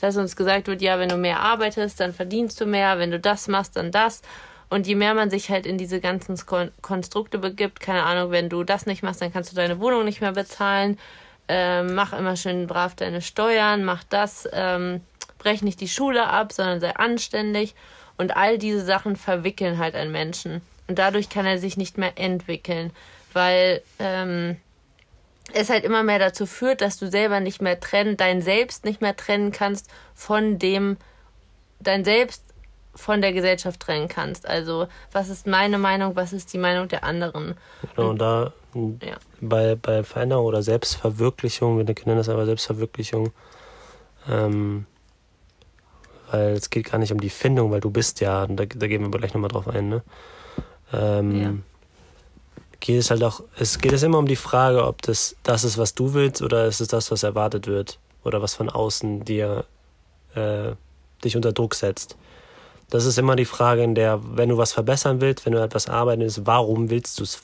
dass 0.00 0.16
uns 0.16 0.36
gesagt 0.36 0.68
wird, 0.68 0.80
ja, 0.80 0.98
wenn 0.98 1.08
du 1.08 1.16
mehr 1.16 1.40
arbeitest, 1.40 2.00
dann 2.00 2.12
verdienst 2.12 2.60
du 2.60 2.66
mehr, 2.66 2.98
wenn 2.98 3.10
du 3.10 3.18
das 3.18 3.48
machst, 3.48 3.76
dann 3.76 3.90
das. 3.90 4.22
Und 4.70 4.86
je 4.86 4.94
mehr 4.94 5.14
man 5.14 5.30
sich 5.30 5.50
halt 5.50 5.66
in 5.66 5.78
diese 5.78 6.00
ganzen 6.00 6.36
Kon 6.44 6.70
Konstrukte 6.82 7.38
begibt, 7.38 7.80
keine 7.80 8.02
Ahnung, 8.04 8.30
wenn 8.30 8.48
du 8.48 8.64
das 8.64 8.86
nicht 8.86 9.02
machst, 9.02 9.22
dann 9.22 9.32
kannst 9.32 9.50
du 9.50 9.56
deine 9.56 9.80
Wohnung 9.80 10.04
nicht 10.04 10.20
mehr 10.20 10.32
bezahlen. 10.32 10.98
Ähm, 11.48 11.94
mach 11.94 12.12
immer 12.12 12.36
schön 12.36 12.66
brav 12.66 12.94
deine 12.94 13.22
Steuern, 13.22 13.82
mach 13.82 14.04
das, 14.04 14.46
ähm, 14.52 15.00
brech 15.38 15.62
nicht 15.62 15.80
die 15.80 15.88
Schule 15.88 16.26
ab, 16.26 16.52
sondern 16.52 16.80
sei 16.80 16.94
anständig. 16.94 17.74
Und 18.18 18.36
all 18.36 18.58
diese 18.58 18.84
Sachen 18.84 19.16
verwickeln 19.16 19.78
halt 19.78 19.94
einen 19.94 20.12
Menschen. 20.12 20.60
Und 20.88 20.98
dadurch 20.98 21.28
kann 21.28 21.46
er 21.46 21.58
sich 21.58 21.76
nicht 21.76 21.98
mehr 21.98 22.12
entwickeln, 22.16 22.92
weil 23.32 23.82
ähm, 23.98 24.56
es 25.52 25.70
halt 25.70 25.84
immer 25.84 26.02
mehr 26.02 26.18
dazu 26.18 26.46
führt, 26.46 26.80
dass 26.80 26.98
du 26.98 27.10
selber 27.10 27.40
nicht 27.40 27.62
mehr 27.62 27.80
trennen, 27.80 28.16
dein 28.16 28.42
Selbst 28.42 28.84
nicht 28.84 29.00
mehr 29.00 29.16
trennen 29.16 29.52
kannst 29.52 29.88
von 30.14 30.58
dem, 30.58 30.96
dein 31.80 32.04
Selbst 32.04 32.42
von 32.94 33.20
der 33.22 33.32
Gesellschaft 33.32 33.80
trennen 33.80 34.08
kannst. 34.08 34.46
Also, 34.48 34.88
was 35.12 35.28
ist 35.28 35.46
meine 35.46 35.78
Meinung, 35.78 36.16
was 36.16 36.32
ist 36.32 36.52
die 36.52 36.58
Meinung 36.58 36.88
der 36.88 37.04
anderen? 37.04 37.54
Genau, 37.94 38.10
und 38.10 38.18
da 38.18 38.52
ja. 38.74 39.16
bei, 39.40 39.76
bei 39.76 40.02
Veränderung 40.02 40.46
oder 40.46 40.62
Selbstverwirklichung, 40.62 41.78
wir 41.78 41.84
nennen 41.84 42.16
das 42.18 42.28
aber 42.28 42.44
Selbstverwirklichung, 42.44 43.30
ähm, 44.28 44.86
weil 46.30 46.52
es 46.52 46.70
geht 46.70 46.90
gar 46.90 46.98
nicht 46.98 47.12
um 47.12 47.20
die 47.20 47.30
Findung, 47.30 47.70
weil 47.70 47.80
du 47.80 47.90
bist 47.90 48.20
ja, 48.20 48.46
da, 48.46 48.64
da 48.66 48.86
gehen 48.86 49.02
wir 49.02 49.18
gleich 49.18 49.34
nochmal 49.34 49.50
drauf 49.50 49.68
ein, 49.68 49.88
ne? 49.88 50.02
Ähm, 50.92 51.42
ja. 51.42 51.54
Geht 52.80 53.00
es 53.00 53.10
halt 53.10 53.22
auch, 53.24 53.42
es 53.58 53.78
geht 53.80 53.92
es 53.92 54.02
immer 54.02 54.18
um 54.18 54.26
die 54.26 54.36
Frage, 54.36 54.86
ob 54.86 55.02
das 55.02 55.36
das 55.42 55.64
ist, 55.64 55.78
was 55.78 55.94
du 55.94 56.14
willst, 56.14 56.42
oder 56.42 56.66
ist 56.66 56.80
es 56.80 56.88
das, 56.88 57.10
was 57.10 57.22
erwartet 57.22 57.66
wird, 57.66 57.98
oder 58.24 58.40
was 58.40 58.54
von 58.54 58.68
außen 58.70 59.24
dir 59.24 59.64
äh, 60.34 60.72
dich 61.24 61.36
unter 61.36 61.52
Druck 61.52 61.74
setzt. 61.74 62.16
Das 62.90 63.04
ist 63.04 63.18
immer 63.18 63.36
die 63.36 63.44
Frage, 63.44 63.82
in 63.82 63.94
der, 63.94 64.20
wenn 64.36 64.48
du 64.48 64.56
was 64.56 64.72
verbessern 64.72 65.20
willst, 65.20 65.44
wenn 65.44 65.52
du 65.52 65.62
etwas 65.62 65.88
arbeiten 65.88 66.22
willst, 66.22 66.46
warum 66.46 66.88
willst 66.88 67.18
du 67.18 67.24
es 67.24 67.42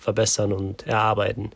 verbessern 0.00 0.52
und 0.52 0.86
erarbeiten? 0.86 1.52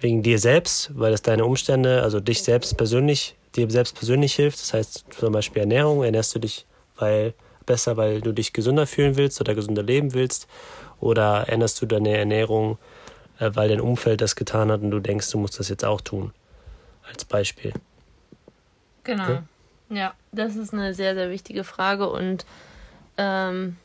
Wegen 0.00 0.22
dir 0.22 0.38
selbst, 0.38 0.90
weil 0.94 1.12
es 1.12 1.22
deine 1.22 1.44
Umstände, 1.44 2.02
also 2.02 2.20
dich 2.20 2.42
selbst 2.42 2.76
persönlich, 2.76 3.36
dir 3.54 3.70
selbst 3.70 3.94
persönlich 3.94 4.34
hilft. 4.34 4.60
Das 4.60 4.72
heißt 4.72 5.04
zum 5.10 5.32
Beispiel 5.32 5.60
Ernährung, 5.60 6.02
ernährst 6.02 6.34
du 6.34 6.38
dich 6.38 6.66
weil, 7.00 7.34
besser, 7.66 7.96
weil 7.96 8.20
du 8.20 8.32
dich 8.32 8.52
gesünder 8.52 8.86
fühlen 8.86 9.16
willst 9.16 9.40
oder 9.40 9.54
gesünder 9.54 9.82
leben 9.82 10.14
willst? 10.14 10.46
Oder 11.00 11.48
änderst 11.48 11.80
du 11.80 11.86
deine 11.86 12.16
Ernährung, 12.16 12.78
äh, 13.38 13.50
weil 13.54 13.68
dein 13.68 13.80
Umfeld 13.80 14.20
das 14.20 14.36
getan 14.36 14.70
hat 14.70 14.82
und 14.82 14.90
du 14.90 15.00
denkst, 15.00 15.30
du 15.30 15.38
musst 15.38 15.58
das 15.58 15.68
jetzt 15.68 15.84
auch 15.84 16.00
tun? 16.00 16.32
Als 17.08 17.24
Beispiel. 17.24 17.72
Genau. 19.04 19.24
Okay? 19.24 19.38
Ja, 19.88 20.14
das 20.30 20.56
ist 20.56 20.72
eine 20.72 20.94
sehr, 20.94 21.14
sehr 21.14 21.30
wichtige 21.30 21.64
Frage 21.64 22.08
und 22.08 22.46
ähm, 23.16 23.76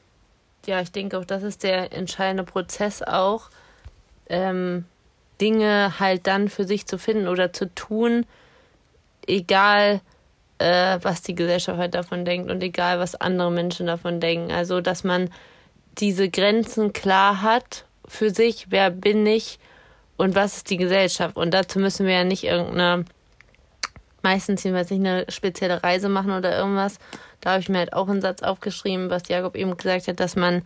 ja, 0.68 0.82
ich 0.82 0.92
denke 0.92 1.18
auch, 1.18 1.26
das 1.26 1.42
ist 1.42 1.64
der 1.64 1.94
entscheidende 1.94 2.44
Prozess 2.44 3.02
auch, 3.02 3.50
ähm, 4.28 4.86
Dinge 5.42 6.00
halt 6.00 6.28
dann 6.28 6.50
für 6.50 6.66
sich 6.66 6.86
zu 6.86 6.98
finden 6.98 7.28
oder 7.28 7.54
zu 7.54 7.74
tun, 7.74 8.26
egal 9.28 10.02
äh, 10.58 11.00
was 11.02 11.22
die 11.22 11.36
Gesellschaft 11.36 11.78
halt 11.78 11.96
davon 11.96 12.26
denkt 12.26 12.50
und 12.50 12.64
egal 12.64 13.00
was 13.00 13.16
andere 13.16 13.52
Menschen 13.52 13.88
davon 13.88 14.20
denken. 14.20 14.52
Also, 14.52 14.82
dass 14.82 15.04
man 15.04 15.30
diese 15.98 16.30
Grenzen 16.30 16.94
klar 16.94 17.42
hat 17.42 17.86
für 18.08 18.30
sich, 18.30 18.68
wer 18.70 18.92
bin 18.92 19.26
ich 19.26 19.60
und 20.18 20.36
was 20.36 20.58
ist 20.58 20.70
die 20.70 20.78
Gesellschaft. 20.78 21.36
Und 21.36 21.54
dazu 21.54 21.80
müssen 21.80 22.06
wir 22.06 22.14
ja 22.14 22.24
nicht 22.24 22.44
irgendeine 22.44 23.06
meistens 24.22 24.64
jedenfalls 24.64 24.90
nicht 24.90 25.02
eine 25.02 25.26
spezielle 25.30 25.84
Reise 25.84 26.10
machen 26.10 26.32
oder 26.32 26.58
irgendwas. 26.58 26.98
Da 27.42 27.52
habe 27.52 27.62
ich 27.62 27.70
mir 27.70 27.78
halt 27.78 27.94
auch 27.94 28.10
einen 28.10 28.22
Satz 28.22 28.42
aufgeschrieben, 28.42 29.12
was 29.12 29.28
Jakob 29.28 29.56
eben 29.56 29.78
gesagt 29.78 30.08
hat, 30.08 30.20
dass 30.20 30.36
man 30.36 30.64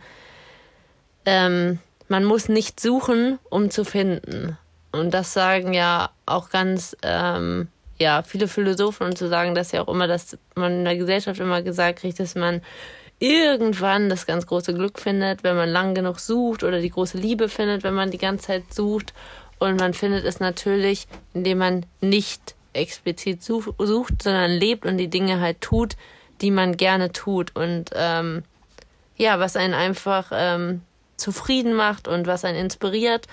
ähm, 1.26 1.78
man 2.08 2.24
muss 2.24 2.48
nicht 2.48 2.80
suchen, 2.80 3.38
um 3.50 3.70
zu 3.70 3.84
finden. 3.84 4.58
Und 4.92 5.12
das 5.12 5.32
sagen 5.32 5.72
ja 5.72 6.10
auch 6.26 6.50
ganz 6.50 6.96
ähm, 7.02 7.68
ja 7.98 8.22
viele 8.22 8.48
Philosophen 8.48 9.06
und 9.06 9.18
zu 9.18 9.28
sagen, 9.28 9.54
dass 9.54 9.72
ja 9.72 9.82
auch 9.82 9.88
immer, 9.88 10.08
dass 10.08 10.36
man 10.54 10.72
in 10.72 10.84
der 10.84 10.96
Gesellschaft 10.96 11.38
immer 11.40 11.62
gesagt 11.62 12.00
kriegt, 12.00 12.18
dass 12.18 12.34
man 12.34 12.62
irgendwann 13.20 14.08
das 14.08 14.26
ganz 14.26 14.46
große 14.46 14.74
Glück 14.74 14.98
findet, 14.98 15.44
wenn 15.44 15.54
man 15.54 15.68
lang 15.68 15.94
genug 15.94 16.18
sucht 16.18 16.64
oder 16.64 16.80
die 16.80 16.90
große 16.90 17.18
Liebe 17.18 17.48
findet, 17.48 17.84
wenn 17.84 17.94
man 17.94 18.10
die 18.10 18.18
ganze 18.18 18.46
Zeit 18.46 18.72
sucht. 18.72 19.12
Und 19.58 19.78
man 19.78 19.92
findet 19.92 20.24
es 20.24 20.40
natürlich, 20.40 21.06
indem 21.34 21.58
man 21.58 21.86
nicht 22.00 22.54
explizit 22.72 23.42
sucht, 23.42 24.22
sondern 24.22 24.50
lebt 24.50 24.86
und 24.86 24.96
die 24.96 25.08
Dinge 25.08 25.40
halt 25.40 25.60
tut, 25.60 25.96
die 26.40 26.50
man 26.50 26.78
gerne 26.78 27.12
tut 27.12 27.54
und 27.54 27.90
ähm, 27.94 28.42
ja, 29.16 29.38
was 29.38 29.56
einen 29.56 29.74
einfach 29.74 30.32
ähm, 30.32 30.80
zufrieden 31.18 31.74
macht 31.74 32.08
und 32.08 32.26
was 32.26 32.44
einen 32.44 32.56
inspiriert 32.56 33.26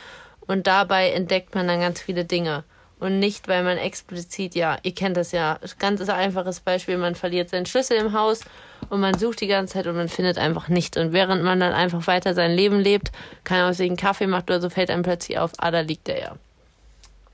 und 0.48 0.68
dabei 0.68 1.12
entdeckt 1.12 1.56
man 1.56 1.68
dann 1.68 1.80
ganz 1.80 2.01
viele 2.01 2.25
Dinge 2.25 2.63
und 3.00 3.20
nicht, 3.20 3.48
weil 3.48 3.63
man 3.63 3.77
explizit, 3.77 4.56
ja, 4.56 4.77
ihr 4.82 4.94
kennt 4.94 5.18
das 5.18 5.32
ja, 5.32 5.60
ganz 5.77 6.08
einfaches 6.10 6.62
Beispiel, 6.62 6.98
man 6.98 7.16
verliert 7.16 7.50
seinen 7.50 7.66
Schlüssel 7.66 7.98
im 7.98 8.13
Haus 8.13 8.42
und 8.89 9.00
man 9.00 9.18
sucht 9.18 9.42
die 9.42 9.48
ganze 9.48 9.74
Zeit 9.74 9.88
und 9.88 9.96
man 9.96 10.10
findet 10.10 10.38
einfach 10.38 10.68
nichts. 10.68 10.98
Und 10.98 11.13
während 11.13 11.44
man 11.44 11.60
dann 11.60 11.74
einfach 11.74 12.08
weiter 12.08 12.34
sein 12.34 12.51
Leben 12.51 12.80
lebt, 12.80 13.12
kann 13.44 13.60
er 13.60 13.74
sich 13.74 13.88
einen 13.88 13.98
Kaffee 13.98 14.27
macht 14.27 14.50
oder 14.50 14.62
so, 14.62 14.70
fällt 14.70 14.89
einem 14.89 15.04
plötzlich 15.04 15.38
auf, 15.38 15.51
ah, 15.58 15.70
da 15.70 15.82
liegt 15.82 16.10
er 16.10 16.20
ja. 16.20 16.36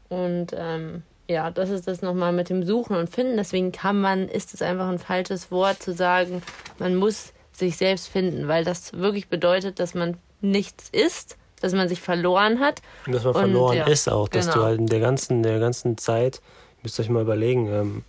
Und 0.10 0.48
ähm, 0.54 1.04
ja, 1.30 1.50
das 1.50 1.70
ist 1.70 1.88
das 1.88 2.02
nochmal 2.02 2.34
mit 2.34 2.50
dem 2.50 2.64
Suchen 2.64 2.98
und 2.98 3.10
Finden. 3.10 3.38
Deswegen 3.38 3.72
kann 3.72 4.02
man, 4.02 4.28
ist 4.28 4.54
es 4.54 4.62
einfach 4.62 4.90
ein 4.90 5.00
falsches 5.00 5.50
Wort 5.50 5.82
zu 5.82 5.94
sagen, 5.94 6.44
man 6.78 6.96
muss 6.96 7.32
sich 7.54 7.78
selbst 7.78 8.10
finden, 8.10 8.48
weil 8.48 8.66
das 8.66 8.94
wirklich 8.94 9.30
bedeutet, 9.30 9.80
dass 9.80 9.94
man 9.94 10.18
nichts 10.42 10.90
ist, 10.90 11.38
dass 11.64 11.72
man 11.74 11.88
sich 11.88 12.02
verloren 12.02 12.60
hat. 12.60 12.82
Und 13.08 13.16
dass 13.16 13.24
man 13.24 13.34
und, 13.36 13.40
verloren 13.40 13.78
ja, 13.78 13.88
ist 13.88 14.10
auch, 14.10 14.28
dass 14.28 14.48
genau. 14.48 14.58
du 14.58 14.64
halt 14.66 14.80
in 14.80 14.88
der 14.88 15.00
ganzen, 15.00 15.44
der 15.44 15.60
ganzen 15.60 15.98
Zeit, 15.98 16.42
müsst 16.82 17.00
ihr 17.00 17.04
euch 17.04 17.10
mal 17.10 17.22
überlegen, 17.22 17.68
ähm, 17.68 18.04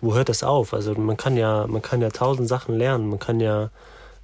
wo 0.00 0.14
hört 0.14 0.28
das 0.28 0.44
auf? 0.44 0.72
Also 0.72 0.94
man 0.94 1.16
kann 1.16 1.36
ja, 1.36 1.66
man 1.66 1.82
kann 1.82 2.00
ja 2.00 2.10
tausend 2.10 2.48
Sachen 2.48 2.76
lernen, 2.76 3.08
man 3.08 3.18
kann 3.18 3.40
ja, 3.40 3.70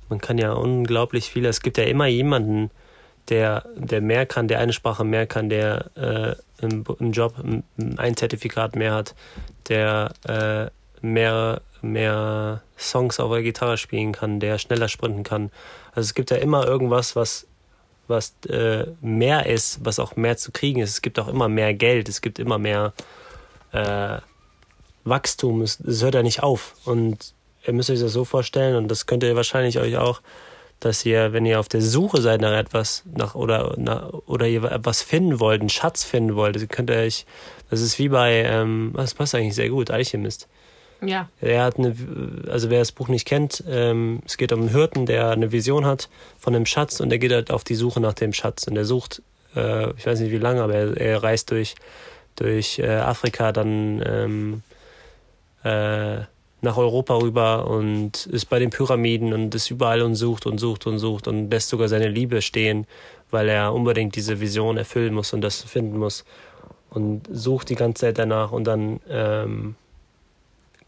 man 0.08 0.20
kann 0.20 0.38
ja 0.38 0.52
unglaublich 0.52 1.28
viele, 1.28 1.48
es 1.48 1.60
gibt 1.60 1.76
ja 1.76 1.84
immer 1.84 2.06
jemanden, 2.06 2.70
der, 3.30 3.64
der 3.74 4.00
mehr 4.00 4.26
kann, 4.26 4.46
der 4.46 4.60
eine 4.60 4.72
Sprache 4.72 5.02
mehr 5.04 5.26
kann, 5.26 5.48
der 5.48 5.90
äh, 5.96 6.64
im, 6.64 6.84
im 7.00 7.10
Job 7.10 7.34
ein 7.96 8.16
Zertifikat 8.16 8.76
mehr 8.76 8.94
hat, 8.94 9.16
der 9.68 10.12
äh, 10.28 10.70
mehr, 11.04 11.62
mehr 11.82 12.62
Songs 12.78 13.18
auf 13.18 13.32
der 13.32 13.42
Gitarre 13.42 13.76
spielen 13.76 14.12
kann, 14.12 14.38
der 14.38 14.58
schneller 14.58 14.86
sprinten 14.86 15.24
kann. 15.24 15.50
Also 15.96 16.06
es 16.06 16.14
gibt 16.14 16.30
ja 16.30 16.36
immer 16.36 16.66
irgendwas, 16.66 17.16
was, 17.16 17.48
was 18.10 18.34
äh, 18.48 18.86
mehr 19.00 19.46
ist, 19.46 19.82
was 19.82 19.98
auch 19.98 20.16
mehr 20.16 20.36
zu 20.36 20.52
kriegen 20.52 20.80
ist. 20.80 20.90
Es 20.90 21.02
gibt 21.02 21.18
auch 21.18 21.28
immer 21.28 21.48
mehr 21.48 21.72
Geld, 21.72 22.08
es 22.10 22.20
gibt 22.20 22.38
immer 22.38 22.58
mehr 22.58 22.92
äh, 23.72 24.18
Wachstum. 25.04 25.62
Es, 25.62 25.80
es 25.80 26.02
hört 26.02 26.14
ja 26.14 26.22
nicht 26.22 26.42
auf. 26.42 26.74
Und 26.84 27.34
ihr 27.66 27.72
müsst 27.72 27.88
euch 27.88 28.00
das 28.00 28.12
so 28.12 28.26
vorstellen, 28.26 28.76
und 28.76 28.88
das 28.88 29.06
könnt 29.06 29.22
ihr 29.22 29.34
wahrscheinlich 29.34 29.78
euch 29.78 29.96
auch 29.96 30.20
dass 30.80 31.04
ihr, 31.04 31.32
wenn 31.32 31.44
ihr 31.44 31.60
auf 31.60 31.68
der 31.68 31.82
Suche 31.82 32.22
seid 32.22 32.40
nach 32.40 32.56
etwas, 32.56 33.04
nach 33.14 33.34
oder 33.34 33.74
nach, 33.76 34.12
oder 34.26 34.48
ihr 34.48 34.64
etwas 34.64 35.02
finden 35.02 35.38
wollt, 35.38 35.60
einen 35.60 35.68
Schatz 35.68 36.02
finden 36.04 36.34
wollt, 36.34 36.68
könnt 36.70 36.90
ihr 36.90 36.96
euch, 36.96 37.26
das 37.68 37.82
ist 37.82 37.98
wie 37.98 38.08
bei, 38.08 38.42
ähm, 38.44 38.92
das 38.96 39.14
passt 39.14 39.34
eigentlich 39.34 39.54
sehr 39.54 39.68
gut, 39.68 39.90
Alchemist. 39.90 40.48
Ja. 41.02 41.28
Er 41.40 41.64
hat 41.64 41.78
eine, 41.78 41.94
also 42.48 42.70
wer 42.70 42.80
das 42.80 42.92
Buch 42.92 43.08
nicht 43.08 43.26
kennt, 43.26 43.64
ähm, 43.68 44.20
es 44.26 44.36
geht 44.36 44.52
um 44.52 44.60
einen 44.60 44.68
Hirten, 44.68 45.06
der 45.06 45.30
eine 45.30 45.52
Vision 45.52 45.86
hat 45.86 46.08
von 46.38 46.54
einem 46.54 46.66
Schatz 46.66 47.00
und 47.00 47.10
er 47.10 47.18
geht 47.18 47.32
halt 47.32 47.50
auf 47.50 47.64
die 47.64 47.74
Suche 47.74 48.00
nach 48.00 48.14
dem 48.14 48.32
Schatz 48.32 48.64
und 48.64 48.76
er 48.76 48.84
sucht, 48.84 49.22
äh, 49.56 49.90
ich 49.92 50.06
weiß 50.06 50.20
nicht 50.20 50.30
wie 50.32 50.38
lange, 50.38 50.62
aber 50.62 50.74
er, 50.74 50.96
er 50.96 51.22
reist 51.22 51.50
durch 51.50 51.74
durch 52.36 52.78
äh, 52.78 52.86
Afrika 52.88 53.52
dann 53.52 54.02
ähm, 54.04 54.62
äh, 55.62 56.24
nach 56.62 56.76
Europa 56.76 57.16
rüber 57.16 57.66
und 57.68 58.26
ist 58.26 58.46
bei 58.46 58.58
den 58.58 58.70
Pyramiden 58.70 59.32
und 59.32 59.54
ist 59.54 59.70
überall 59.70 60.02
und 60.02 60.14
sucht 60.14 60.46
und 60.46 60.58
sucht 60.58 60.86
und 60.86 60.98
sucht 60.98 61.28
und 61.28 61.50
lässt 61.50 61.68
sogar 61.68 61.88
seine 61.88 62.08
Liebe 62.08 62.42
stehen, 62.42 62.86
weil 63.30 63.48
er 63.48 63.72
unbedingt 63.72 64.16
diese 64.16 64.40
Vision 64.40 64.76
erfüllen 64.76 65.14
muss 65.14 65.32
und 65.32 65.40
das 65.40 65.62
finden 65.62 65.98
muss 65.98 66.24
und 66.90 67.28
sucht 67.30 67.68
die 67.70 67.76
ganze 67.76 68.00
Zeit 68.00 68.18
danach 68.18 68.52
und 68.52 68.64
dann 68.64 69.00
ähm, 69.08 69.76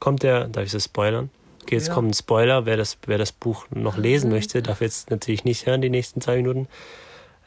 kommt 0.02 0.24
er, 0.24 0.48
darf 0.48 0.64
ich 0.64 0.72
das 0.72 0.86
spoilern? 0.86 1.30
Okay, 1.62 1.76
jetzt 1.76 1.86
ja. 1.86 1.94
kommt 1.94 2.10
ein 2.10 2.14
Spoiler, 2.14 2.66
wer 2.66 2.76
das, 2.76 2.98
wer 3.06 3.18
das 3.18 3.30
Buch 3.30 3.66
noch 3.70 3.96
lesen 3.96 4.30
mhm. 4.30 4.34
möchte, 4.34 4.60
darf 4.60 4.80
jetzt 4.80 5.10
natürlich 5.10 5.44
nicht 5.44 5.64
hören, 5.64 5.80
die 5.80 5.90
nächsten 5.90 6.20
zwei 6.20 6.38
Minuten. 6.38 6.66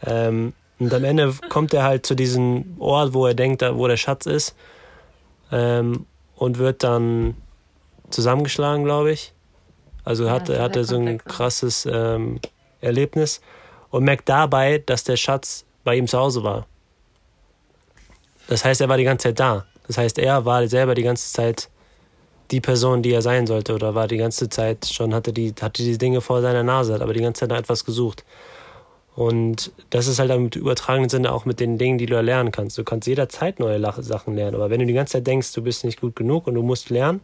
Ähm, 0.06 0.54
und 0.80 0.94
am 0.94 1.04
Ende 1.04 1.34
kommt 1.50 1.74
er 1.74 1.84
halt 1.84 2.06
zu 2.06 2.16
diesem 2.16 2.78
Ort, 2.80 3.14
wo 3.14 3.28
er 3.28 3.34
denkt, 3.34 3.62
wo 3.62 3.90
der 3.90 3.98
Schatz 3.98 4.26
ist 4.26 4.56
ähm, 5.52 6.06
und 6.36 6.58
wird 6.58 6.82
dann 6.86 7.36
zusammengeschlagen, 8.10 8.86
glaube 8.86 9.12
ich. 9.12 9.34
Also 10.06 10.24
ja, 10.24 10.32
hatte, 10.32 10.62
hatte 10.62 10.86
so 10.86 10.96
ein 10.96 11.18
krasses 11.18 11.86
ähm, 11.92 12.40
Erlebnis 12.80 13.42
und 13.90 14.06
merkt 14.06 14.30
dabei, 14.30 14.78
dass 14.78 15.04
der 15.04 15.18
Schatz 15.18 15.66
bei 15.84 15.98
ihm 15.98 16.08
zu 16.08 16.18
Hause 16.18 16.42
war. 16.42 16.68
Das 18.48 18.64
heißt, 18.64 18.80
er 18.80 18.88
war 18.88 18.96
die 18.96 19.04
ganze 19.04 19.28
Zeit 19.28 19.42
da. 19.42 19.66
Das 19.88 19.98
heißt, 19.98 20.20
er 20.20 20.46
war 20.46 20.66
selber 20.70 20.96
die 20.96 21.04
ganze 21.04 21.30
Zeit 21.34 21.70
die 22.52 22.62
Person, 22.62 23.02
die 23.02 23.12
er 23.12 23.22
sein 23.22 23.48
sollte, 23.48 23.74
oder 23.74 23.96
war 23.96 24.08
die 24.08 24.18
ganze 24.18 24.50
Zeit 24.50 24.86
schon, 24.86 25.14
hatte 25.14 25.34
die, 25.34 25.54
hatte 25.60 25.84
die 25.84 25.98
Dinge 25.98 26.22
vor 26.22 26.42
seiner 26.42 26.64
Nase, 26.64 26.94
hat 26.94 27.02
aber 27.02 27.14
die 27.14 27.22
ganze 27.22 27.42
Zeit 27.42 27.50
nach 27.50 27.58
etwas 27.58 27.86
gesucht. 27.86 28.24
Und 29.16 29.72
das 29.92 30.08
ist 30.08 30.20
halt 30.20 30.30
im 30.32 30.50
übertragenen 30.50 31.10
Sinne 31.10 31.32
auch 31.32 31.46
mit 31.46 31.60
den 31.62 31.78
Dingen, 31.78 31.98
die 31.98 32.06
du 32.06 32.16
erlernen 32.16 32.52
kannst. 32.52 32.78
Du 32.78 32.84
kannst 32.84 33.08
jederzeit 33.08 33.60
neue 33.60 33.80
Sachen 34.04 34.36
lernen, 34.36 34.56
aber 34.56 34.70
wenn 34.70 34.82
du 34.82 34.86
die 34.86 34.94
ganze 34.94 35.14
Zeit 35.14 35.28
denkst, 35.28 35.54
du 35.54 35.62
bist 35.62 35.86
nicht 35.86 36.02
gut 36.02 36.16
genug 36.16 36.48
und 36.48 36.56
du 36.56 36.62
musst 36.62 36.90
lernen, 36.90 37.22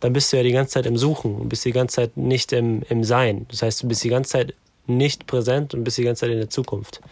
dann 0.00 0.14
bist 0.14 0.32
du 0.32 0.38
ja 0.38 0.42
die 0.42 0.52
ganze 0.52 0.72
Zeit 0.72 0.86
im 0.86 0.96
Suchen 0.96 1.34
und 1.34 1.50
bist 1.50 1.64
die 1.66 1.72
ganze 1.72 1.96
Zeit 1.96 2.16
nicht 2.16 2.52
im, 2.52 2.82
im 2.88 3.04
Sein. 3.04 3.46
Das 3.50 3.60
heißt, 3.60 3.82
du 3.82 3.88
bist 3.88 4.02
die 4.02 4.08
ganze 4.08 4.30
Zeit 4.30 4.54
nicht 4.86 5.26
präsent 5.26 5.74
und 5.74 5.84
bist 5.84 5.98
die 5.98 6.04
ganze 6.04 6.20
Zeit 6.20 6.30
in 6.30 6.38
der 6.38 6.48
Zukunft. 6.48 7.02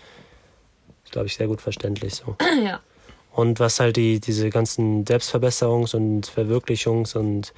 glaube 1.11 1.27
ich, 1.27 1.37
sehr 1.37 1.47
gut 1.47 1.61
verständlich 1.61 2.15
so. 2.15 2.37
Ja. 2.65 2.81
Und 3.39 3.61
was 3.61 3.79
halt 3.79 3.95
die, 3.95 4.19
diese 4.19 4.51
ganzen 4.51 5.05
Selbstverbesserungs- 5.05 5.95
und 5.95 6.27
Verwirklichungs- 6.27 7.17
und 7.17 7.55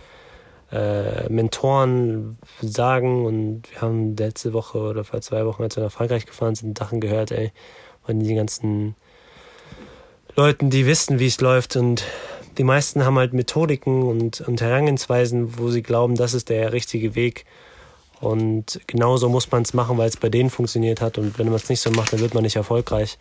äh, 0.70 1.26
Mentoren 1.30 2.36
sagen 2.60 3.24
und 3.24 3.62
wir 3.72 3.80
haben 3.80 4.14
letzte 4.14 4.52
Woche 4.52 4.76
oder 4.76 5.04
vor 5.04 5.22
zwei 5.22 5.46
Wochen, 5.46 5.62
als 5.62 5.76
wir 5.76 5.82
nach 5.82 5.90
Frankreich 5.90 6.26
gefahren 6.26 6.54
sind, 6.54 6.76
Sachen 6.76 7.00
gehört, 7.00 7.30
ey, 7.30 7.50
von 8.04 8.20
den 8.20 8.36
ganzen 8.36 8.94
Leuten, 10.36 10.68
die 10.68 10.84
wissen, 10.84 11.18
wie 11.18 11.28
es 11.28 11.40
läuft 11.40 11.76
und 11.76 12.04
die 12.58 12.64
meisten 12.64 13.06
haben 13.06 13.16
halt 13.16 13.32
Methodiken 13.32 14.02
und, 14.02 14.42
und 14.42 14.60
Herangehensweisen, 14.60 15.58
wo 15.58 15.70
sie 15.70 15.82
glauben, 15.82 16.14
das 16.14 16.34
ist 16.34 16.50
der 16.50 16.74
richtige 16.74 17.14
Weg. 17.14 17.46
Und 18.20 18.82
genauso 18.86 19.30
muss 19.30 19.50
man 19.50 19.62
es 19.62 19.72
machen, 19.72 19.96
weil 19.96 20.10
es 20.10 20.18
bei 20.18 20.28
denen 20.28 20.50
funktioniert 20.50 21.00
hat. 21.00 21.16
Und 21.16 21.38
wenn 21.38 21.46
man 21.46 21.54
es 21.54 21.70
nicht 21.70 21.80
so 21.80 21.90
macht, 21.90 22.12
dann 22.12 22.20
wird 22.20 22.34
man 22.34 22.42
nicht 22.42 22.56
erfolgreich. 22.56 23.16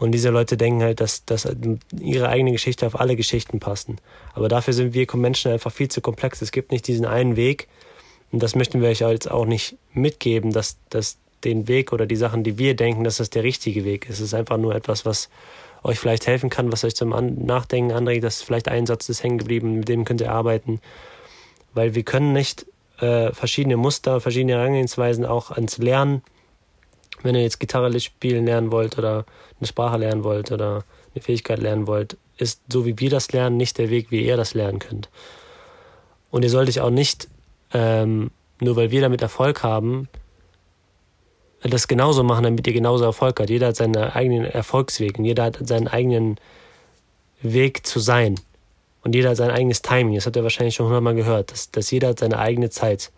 Und 0.00 0.12
diese 0.12 0.30
Leute 0.30 0.56
denken 0.56 0.82
halt, 0.82 1.00
dass, 1.00 1.26
dass 1.26 1.46
ihre 2.00 2.30
eigene 2.30 2.52
Geschichte 2.52 2.86
auf 2.86 2.98
alle 2.98 3.16
Geschichten 3.16 3.60
passen. 3.60 3.98
Aber 4.32 4.48
dafür 4.48 4.72
sind 4.72 4.94
wir 4.94 5.06
Menschen 5.14 5.52
einfach 5.52 5.70
viel 5.70 5.88
zu 5.88 6.00
komplex. 6.00 6.40
Es 6.40 6.52
gibt 6.52 6.72
nicht 6.72 6.86
diesen 6.88 7.04
einen 7.04 7.36
Weg. 7.36 7.68
Und 8.32 8.42
das 8.42 8.54
möchten 8.54 8.80
wir 8.80 8.88
euch 8.88 9.00
jetzt 9.00 9.30
auch 9.30 9.44
nicht 9.44 9.76
mitgeben, 9.92 10.52
dass, 10.52 10.78
dass 10.88 11.18
den 11.44 11.68
Weg 11.68 11.92
oder 11.92 12.06
die 12.06 12.16
Sachen, 12.16 12.44
die 12.44 12.56
wir 12.56 12.74
denken, 12.74 13.04
dass 13.04 13.18
das 13.18 13.28
der 13.28 13.42
richtige 13.42 13.84
Weg 13.84 14.08
ist. 14.08 14.16
Es 14.16 14.28
ist 14.28 14.34
einfach 14.34 14.56
nur 14.56 14.74
etwas, 14.74 15.04
was 15.04 15.28
euch 15.82 15.98
vielleicht 15.98 16.26
helfen 16.26 16.48
kann, 16.48 16.72
was 16.72 16.82
euch 16.82 16.96
zum 16.96 17.10
Nachdenken 17.44 17.92
anregt. 17.92 18.24
Das 18.24 18.36
ist 18.36 18.44
vielleicht 18.44 18.68
ein 18.68 18.86
Satz 18.86 19.06
ist 19.10 19.22
hängen 19.22 19.36
geblieben, 19.36 19.80
mit 19.80 19.88
dem 19.90 20.06
könnt 20.06 20.22
ihr 20.22 20.32
arbeiten. 20.32 20.80
Weil 21.74 21.94
wir 21.94 22.04
können 22.04 22.32
nicht 22.32 22.64
äh, 23.00 23.34
verschiedene 23.34 23.76
Muster, 23.76 24.22
verschiedene 24.22 24.54
Herangehensweisen 24.54 25.26
auch 25.26 25.50
ans 25.50 25.76
Lernen 25.76 26.22
wenn 27.22 27.34
ihr 27.34 27.42
jetzt 27.42 27.60
Gitarre 27.60 27.98
spielen 28.00 28.46
lernen 28.46 28.72
wollt 28.72 28.98
oder 28.98 29.24
eine 29.58 29.66
Sprache 29.66 29.98
lernen 29.98 30.24
wollt 30.24 30.52
oder 30.52 30.84
eine 31.14 31.22
Fähigkeit 31.22 31.58
lernen 31.58 31.86
wollt, 31.86 32.16
ist 32.36 32.62
so 32.72 32.86
wie 32.86 32.98
wir 32.98 33.10
das 33.10 33.32
lernen 33.32 33.56
nicht 33.56 33.78
der 33.78 33.90
Weg, 33.90 34.10
wie 34.10 34.24
ihr 34.24 34.36
das 34.36 34.54
lernen 34.54 34.78
könnt. 34.78 35.08
Und 36.30 36.42
ihr 36.42 36.50
solltet 36.50 36.78
auch 36.78 36.90
nicht, 36.90 37.28
ähm, 37.72 38.30
nur 38.60 38.76
weil 38.76 38.90
wir 38.90 39.00
damit 39.00 39.22
Erfolg 39.22 39.62
haben, 39.62 40.08
das 41.62 41.88
genauso 41.88 42.22
machen, 42.22 42.44
damit 42.44 42.66
ihr 42.66 42.72
genauso 42.72 43.04
Erfolg 43.04 43.38
habt. 43.38 43.50
Jeder 43.50 43.68
hat 43.68 43.76
seinen 43.76 43.96
eigenen 43.96 44.46
Erfolgsweg 44.46 45.18
und 45.18 45.24
jeder 45.26 45.44
hat 45.44 45.58
seinen 45.60 45.88
eigenen 45.88 46.36
Weg 47.42 47.86
zu 47.86 48.00
sein. 48.00 48.36
Und 49.02 49.14
jeder 49.14 49.30
hat 49.30 49.36
sein 49.36 49.50
eigenes 49.50 49.82
Timing. 49.82 50.14
Das 50.14 50.26
habt 50.26 50.36
ihr 50.36 50.42
wahrscheinlich 50.42 50.74
schon 50.74 50.86
hundertmal 50.86 51.14
gehört, 51.14 51.52
dass, 51.52 51.70
dass 51.70 51.90
jeder 51.90 52.08
hat 52.08 52.18
seine 52.18 52.38
eigene 52.38 52.70
Zeit. 52.70 53.10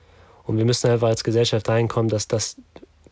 Und 0.44 0.58
wir 0.58 0.64
müssen 0.64 0.90
einfach 0.90 1.08
als 1.08 1.24
Gesellschaft 1.24 1.68
reinkommen, 1.68 2.08
dass 2.08 2.26
das 2.28 2.56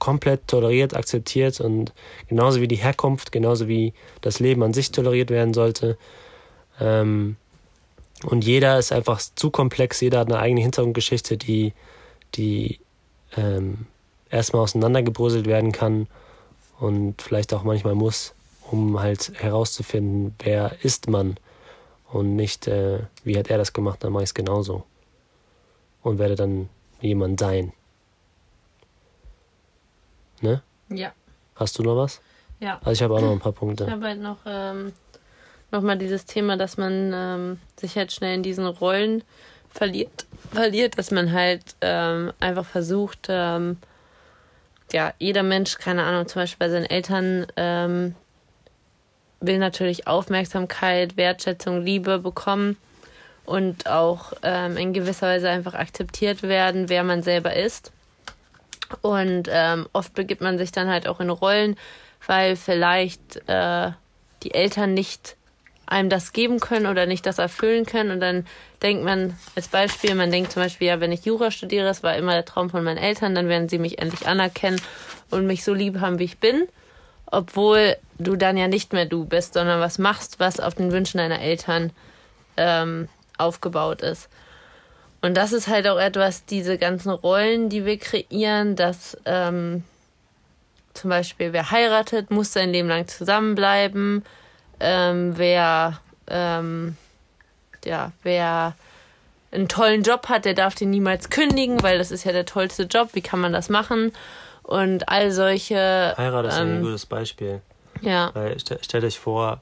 komplett 0.00 0.48
toleriert, 0.48 0.96
akzeptiert 0.96 1.60
und 1.60 1.92
genauso 2.28 2.60
wie 2.60 2.66
die 2.66 2.76
Herkunft, 2.76 3.30
genauso 3.30 3.68
wie 3.68 3.92
das 4.20 4.40
Leben 4.40 4.64
an 4.64 4.74
sich 4.74 4.90
toleriert 4.90 5.30
werden 5.30 5.54
sollte. 5.54 5.96
Ähm, 6.80 7.36
und 8.24 8.44
jeder 8.44 8.78
ist 8.78 8.90
einfach 8.90 9.20
zu 9.20 9.50
komplex, 9.50 10.00
jeder 10.00 10.18
hat 10.18 10.28
eine 10.28 10.40
eigene 10.40 10.62
Hintergrundgeschichte, 10.62 11.36
die, 11.36 11.72
die 12.34 12.80
ähm, 13.36 13.86
erstmal 14.30 14.62
auseinandergebröselt 14.62 15.46
werden 15.46 15.72
kann 15.72 16.08
und 16.80 17.22
vielleicht 17.22 17.54
auch 17.54 17.62
manchmal 17.62 17.94
muss, 17.94 18.34
um 18.70 19.00
halt 19.00 19.32
herauszufinden, 19.36 20.34
wer 20.42 20.76
ist 20.82 21.08
man 21.08 21.36
und 22.12 22.36
nicht, 22.36 22.66
äh, 22.66 23.00
wie 23.22 23.38
hat 23.38 23.48
er 23.48 23.58
das 23.58 23.72
gemacht, 23.72 24.02
dann 24.02 24.12
mache 24.12 24.24
ich 24.24 24.30
es 24.30 24.34
genauso 24.34 24.84
und 26.02 26.18
werde 26.18 26.34
dann 26.34 26.68
jemand 27.00 27.40
sein. 27.40 27.72
Ne? 30.40 30.62
Ja. 30.88 31.12
Hast 31.54 31.78
du 31.78 31.82
noch 31.82 31.96
was? 31.96 32.20
Ja. 32.60 32.78
Also 32.78 32.92
ich 32.92 33.02
habe 33.02 33.14
auch 33.14 33.20
noch 33.20 33.32
ein 33.32 33.40
paar 33.40 33.52
Punkte. 33.52 33.84
Ich 33.84 33.90
habe 33.90 34.06
halt 34.06 34.20
noch, 34.20 34.38
ähm, 34.46 34.92
noch 35.70 35.82
mal 35.82 35.96
dieses 35.96 36.24
Thema, 36.24 36.56
dass 36.56 36.76
man 36.76 37.12
ähm, 37.14 37.58
sich 37.76 37.96
halt 37.96 38.12
schnell 38.12 38.34
in 38.34 38.42
diesen 38.42 38.66
Rollen 38.66 39.22
verliert, 39.70 40.26
verliert 40.52 40.98
dass 40.98 41.10
man 41.10 41.32
halt 41.32 41.62
ähm, 41.80 42.32
einfach 42.40 42.64
versucht, 42.64 43.26
ähm, 43.28 43.78
ja, 44.92 45.14
jeder 45.18 45.42
Mensch, 45.42 45.78
keine 45.78 46.02
Ahnung, 46.02 46.26
zum 46.26 46.42
Beispiel 46.42 46.66
bei 46.66 46.70
seinen 46.70 46.86
Eltern 46.86 47.46
ähm, 47.56 48.14
will 49.40 49.58
natürlich 49.58 50.06
Aufmerksamkeit, 50.06 51.16
Wertschätzung, 51.16 51.82
Liebe 51.82 52.18
bekommen 52.18 52.76
und 53.46 53.88
auch 53.88 54.32
ähm, 54.42 54.76
in 54.76 54.92
gewisser 54.92 55.28
Weise 55.28 55.48
einfach 55.48 55.74
akzeptiert 55.74 56.42
werden, 56.42 56.88
wer 56.88 57.04
man 57.04 57.22
selber 57.22 57.54
ist. 57.56 57.92
Und 59.02 59.48
ähm, 59.50 59.86
oft 59.92 60.14
begibt 60.14 60.40
man 60.40 60.58
sich 60.58 60.72
dann 60.72 60.88
halt 60.88 61.06
auch 61.06 61.20
in 61.20 61.30
Rollen, 61.30 61.76
weil 62.26 62.56
vielleicht 62.56 63.36
äh, 63.48 63.90
die 64.42 64.54
Eltern 64.54 64.94
nicht 64.94 65.36
einem 65.86 66.08
das 66.08 66.32
geben 66.32 66.60
können 66.60 66.86
oder 66.86 67.06
nicht 67.06 67.26
das 67.26 67.38
erfüllen 67.38 67.84
können. 67.84 68.10
Und 68.10 68.20
dann 68.20 68.46
denkt 68.82 69.04
man 69.04 69.36
als 69.56 69.68
Beispiel, 69.68 70.14
man 70.14 70.30
denkt 70.30 70.52
zum 70.52 70.62
Beispiel, 70.62 70.88
ja, 70.88 71.00
wenn 71.00 71.12
ich 71.12 71.24
Jura 71.24 71.50
studiere, 71.50 71.84
das 71.84 72.02
war 72.02 72.16
immer 72.16 72.32
der 72.32 72.44
Traum 72.44 72.70
von 72.70 72.84
meinen 72.84 72.96
Eltern, 72.96 73.34
dann 73.34 73.48
werden 73.48 73.68
sie 73.68 73.78
mich 73.78 73.98
endlich 73.98 74.26
anerkennen 74.26 74.80
und 75.30 75.46
mich 75.46 75.64
so 75.64 75.74
lieb 75.74 76.00
haben, 76.00 76.18
wie 76.18 76.24
ich 76.24 76.38
bin. 76.38 76.68
Obwohl 77.26 77.96
du 78.18 78.36
dann 78.36 78.56
ja 78.56 78.68
nicht 78.68 78.92
mehr 78.92 79.06
du 79.06 79.24
bist, 79.24 79.54
sondern 79.54 79.80
was 79.80 79.98
machst, 79.98 80.40
was 80.40 80.60
auf 80.60 80.74
den 80.74 80.92
Wünschen 80.92 81.18
deiner 81.18 81.40
Eltern 81.40 81.92
ähm, 82.56 83.08
aufgebaut 83.38 84.02
ist. 84.02 84.28
Und 85.22 85.36
das 85.36 85.52
ist 85.52 85.68
halt 85.68 85.86
auch 85.86 85.98
etwas, 85.98 86.44
diese 86.46 86.78
ganzen 86.78 87.10
Rollen, 87.10 87.68
die 87.68 87.84
wir 87.84 87.98
kreieren, 87.98 88.74
dass 88.74 89.16
ähm, 89.26 89.84
zum 90.94 91.10
Beispiel 91.10 91.52
wer 91.52 91.70
heiratet, 91.70 92.30
muss 92.30 92.52
sein 92.52 92.70
Leben 92.72 92.88
lang 92.88 93.06
zusammenbleiben. 93.06 94.24
Ähm, 94.80 95.36
wer, 95.36 96.00
ähm, 96.26 96.96
ja, 97.84 98.12
wer 98.22 98.74
einen 99.52 99.68
tollen 99.68 100.02
Job 100.02 100.28
hat, 100.28 100.44
der 100.44 100.54
darf 100.54 100.74
den 100.74 100.90
niemals 100.90 101.28
kündigen, 101.28 101.82
weil 101.82 101.98
das 101.98 102.10
ist 102.10 102.24
ja 102.24 102.32
der 102.32 102.46
tollste 102.46 102.84
Job. 102.84 103.10
Wie 103.12 103.20
kann 103.20 103.40
man 103.40 103.52
das 103.52 103.68
machen? 103.68 104.12
Und 104.62 105.08
all 105.08 105.32
solche. 105.32 106.14
Heirat 106.16 106.46
ist 106.46 106.58
ähm, 106.58 106.76
ein 106.76 106.82
gutes 106.82 107.06
Beispiel. 107.06 107.60
Ja. 108.00 108.30
Weil 108.34 108.58
st 108.58 108.78
stellt 108.82 109.04
euch 109.04 109.18
vor, 109.18 109.60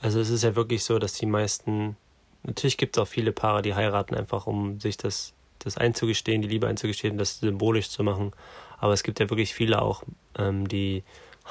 also 0.00 0.18
es 0.20 0.30
ist 0.30 0.42
ja 0.42 0.56
wirklich 0.56 0.84
so, 0.84 0.98
dass 0.98 1.12
die 1.12 1.26
meisten 1.26 1.96
Natürlich 2.42 2.76
gibt 2.76 2.96
es 2.96 3.02
auch 3.02 3.08
viele 3.08 3.32
Paare, 3.32 3.62
die 3.62 3.74
heiraten, 3.74 4.14
einfach 4.14 4.46
um 4.46 4.80
sich 4.80 4.96
das, 4.96 5.32
das 5.58 5.76
einzugestehen, 5.76 6.42
die 6.42 6.48
Liebe 6.48 6.66
einzugestehen, 6.66 7.18
das 7.18 7.40
symbolisch 7.40 7.90
zu 7.90 8.02
machen. 8.02 8.32
Aber 8.78 8.92
es 8.92 9.02
gibt 9.02 9.20
ja 9.20 9.28
wirklich 9.28 9.54
viele 9.54 9.82
auch, 9.82 10.02
ähm, 10.38 10.68
die 10.68 11.02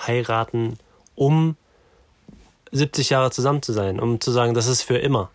heiraten, 0.08 0.78
um 1.16 1.56
70 2.72 3.10
Jahre 3.10 3.32
zusammen 3.32 3.62
zu 3.62 3.74
sein, 3.74 4.00
um 4.00 4.20
zu 4.20 4.32
sagen, 4.32 4.54
das 4.54 4.68
ist 4.68 4.82
für 4.82 4.98
immer. 4.98 5.30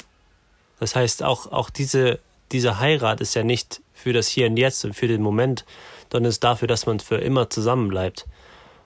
Das 0.81 0.97
heißt, 0.97 1.23
auch, 1.23 1.51
auch 1.53 1.71
diese, 1.71 2.19
diese 2.51 2.81
Heirat 2.81 3.21
ist 3.21 3.35
ja 3.35 3.45
nicht 3.45 3.81
für 3.95 4.13
das 4.13 4.29
Hier 4.29 4.47
und 4.47 4.57
Jetzt 4.57 4.85
und 4.85 4.95
für 4.95 5.09
den 5.09 5.23
Moment, 5.23 5.65
sondern 6.11 6.31
ist 6.31 6.45
dafür, 6.45 6.69
dass 6.69 6.87
man 6.87 7.01
für 7.01 7.17
immer 7.17 7.49
zusammen 7.49 7.89
bleibt. 7.89 8.27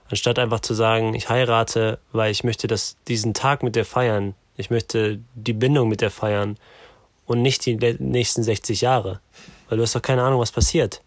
Anstatt 0.08 0.38
einfach 0.38 0.60
zu 0.60 0.74
sagen, 0.74 1.14
ich 1.14 1.28
heirate, 1.28 1.98
weil 2.12 2.30
ich 2.30 2.44
möchte 2.44 2.68
das, 2.68 2.96
diesen 3.08 3.34
Tag 3.34 3.62
mit 3.62 3.74
dir 3.74 3.84
feiern, 3.84 4.34
ich 4.56 4.70
möchte 4.70 5.20
die 5.34 5.52
Bindung 5.52 5.88
mit 5.88 6.00
dir 6.00 6.10
feiern 6.10 6.56
und 7.26 7.42
nicht 7.42 7.66
die 7.66 7.76
nächsten 7.98 8.42
60 8.42 8.80
Jahre. 8.80 9.20
Weil 9.68 9.78
du 9.78 9.82
hast 9.82 9.94
doch 9.94 10.02
keine 10.02 10.22
Ahnung, 10.22 10.40
was 10.40 10.52
passiert. 10.52 11.02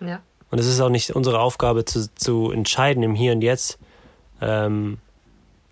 Ja. 0.00 0.20
Und 0.50 0.58
es 0.58 0.66
ist 0.66 0.80
auch 0.80 0.88
nicht 0.88 1.10
unsere 1.10 1.40
Aufgabe 1.40 1.84
zu, 1.84 2.12
zu 2.14 2.50
entscheiden 2.50 3.02
im 3.02 3.14
Hier 3.14 3.32
und 3.32 3.42
Jetzt, 3.42 3.78
ähm, 4.40 4.98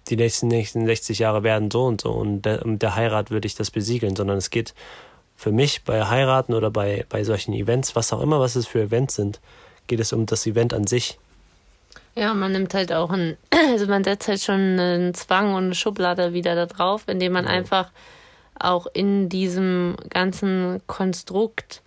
die 0.09 0.17
nächsten, 0.17 0.49
nächsten 0.49 0.87
60 0.87 1.19
Jahre 1.19 1.43
werden 1.43 1.71
so 1.71 1.85
und 1.85 2.01
so 2.01 2.11
und 2.11 2.43
der, 2.43 2.67
mit 2.67 2.83
der 2.83 2.97
Heirat 2.97 3.31
würde 3.31 3.47
ich 3.47 3.55
das 3.55 3.71
besiegeln, 3.71 4.17
sondern 4.17 4.39
es 4.39 4.51
geht 4.51 4.75
für 5.37 5.53
mich 5.53 5.85
bei 5.85 6.07
Heiraten 6.07 6.55
oder 6.55 6.71
bei, 6.71 7.07
bei 7.09 7.25
solchen 7.25 7.55
Events, 7.55 7.97
was 7.97 8.13
auch 8.13 8.21
immer, 8.21 8.41
was 8.41 8.57
es 8.57 8.67
für 8.67 8.83
Events 8.83 9.15
sind, 9.15 9.41
geht 9.87 10.01
es 10.01 10.13
um 10.13 10.27
das 10.27 10.47
Event 10.47 10.75
an 10.75 10.87
sich. 10.87 11.19
Ja, 12.17 12.35
man 12.35 12.53
nimmt 12.53 12.75
halt 12.75 12.93
auch 12.93 13.11
ein, 13.11 13.37
also 13.71 13.87
man 13.87 14.05
setzt 14.05 14.29
halt 14.29 14.41
schon 14.41 14.79
einen 14.79 15.15
Zwang 15.15 15.55
und 15.55 15.65
eine 15.65 15.75
Schublade 15.75 16.33
wieder 16.33 16.55
da 16.55 16.67
drauf, 16.67 17.05
indem 17.07 17.33
man 17.33 17.45
ja. 17.45 17.51
einfach 17.51 17.91
auch 18.59 18.87
in 18.93 19.29
diesem 19.29 19.97
ganzen 20.11 20.83
Konstrukt 20.87 21.83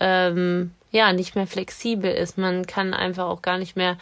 ähm, 0.00 0.72
ja 0.90 1.12
nicht 1.12 1.34
mehr 1.34 1.46
flexibel 1.46 2.10
ist. 2.10 2.38
Man 2.38 2.66
kann 2.66 2.94
einfach 2.94 3.26
auch 3.26 3.42
gar 3.42 3.58
nicht 3.58 3.76
mehr 3.76 3.98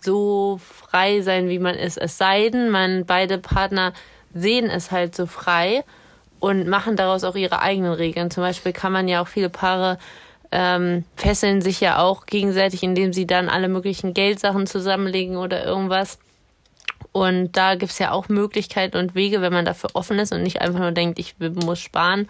so 0.00 0.58
frei 0.62 1.20
sein, 1.20 1.48
wie 1.48 1.58
man 1.58 1.74
ist. 1.74 1.98
Es 1.98 2.16
sei 2.16 2.48
denn, 2.48 2.70
man 2.70 3.04
beide 3.04 3.38
Partner 3.38 3.92
sehen 4.32 4.70
es 4.70 4.90
halt 4.90 5.14
so 5.14 5.26
frei 5.26 5.84
und 6.38 6.66
machen 6.66 6.96
daraus 6.96 7.24
auch 7.24 7.36
ihre 7.36 7.60
eigenen 7.60 7.92
Regeln. 7.92 8.30
Zum 8.30 8.42
Beispiel 8.42 8.72
kann 8.72 8.92
man 8.92 9.08
ja 9.08 9.20
auch 9.20 9.28
viele 9.28 9.50
Paare 9.50 9.98
ähm, 10.52 11.04
fesseln 11.16 11.60
sich 11.60 11.80
ja 11.80 11.98
auch 11.98 12.26
gegenseitig, 12.26 12.82
indem 12.82 13.12
sie 13.12 13.26
dann 13.26 13.48
alle 13.48 13.68
möglichen 13.68 14.14
Geldsachen 14.14 14.66
zusammenlegen 14.66 15.36
oder 15.36 15.64
irgendwas. 15.64 16.18
Und 17.12 17.56
da 17.56 17.74
gibt's 17.74 17.98
ja 17.98 18.12
auch 18.12 18.28
Möglichkeiten 18.28 18.96
und 18.96 19.14
Wege, 19.14 19.40
wenn 19.40 19.52
man 19.52 19.64
dafür 19.64 19.90
offen 19.94 20.18
ist 20.18 20.32
und 20.32 20.42
nicht 20.42 20.60
einfach 20.60 20.80
nur 20.80 20.92
denkt, 20.92 21.18
ich 21.18 21.34
muss 21.38 21.80
sparen, 21.80 22.28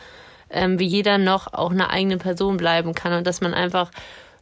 ähm, 0.51 0.79
wie 0.79 0.87
jeder 0.87 1.19
noch 1.19 1.53
auch 1.53 1.71
eine 1.71 1.91
eigene 1.91 2.17
Person 2.19 2.57
bleiben 2.57 2.95
kann 2.95 3.13
und 3.13 3.27
dass 3.27 3.41
man 3.41 3.55
einfach 3.55 3.91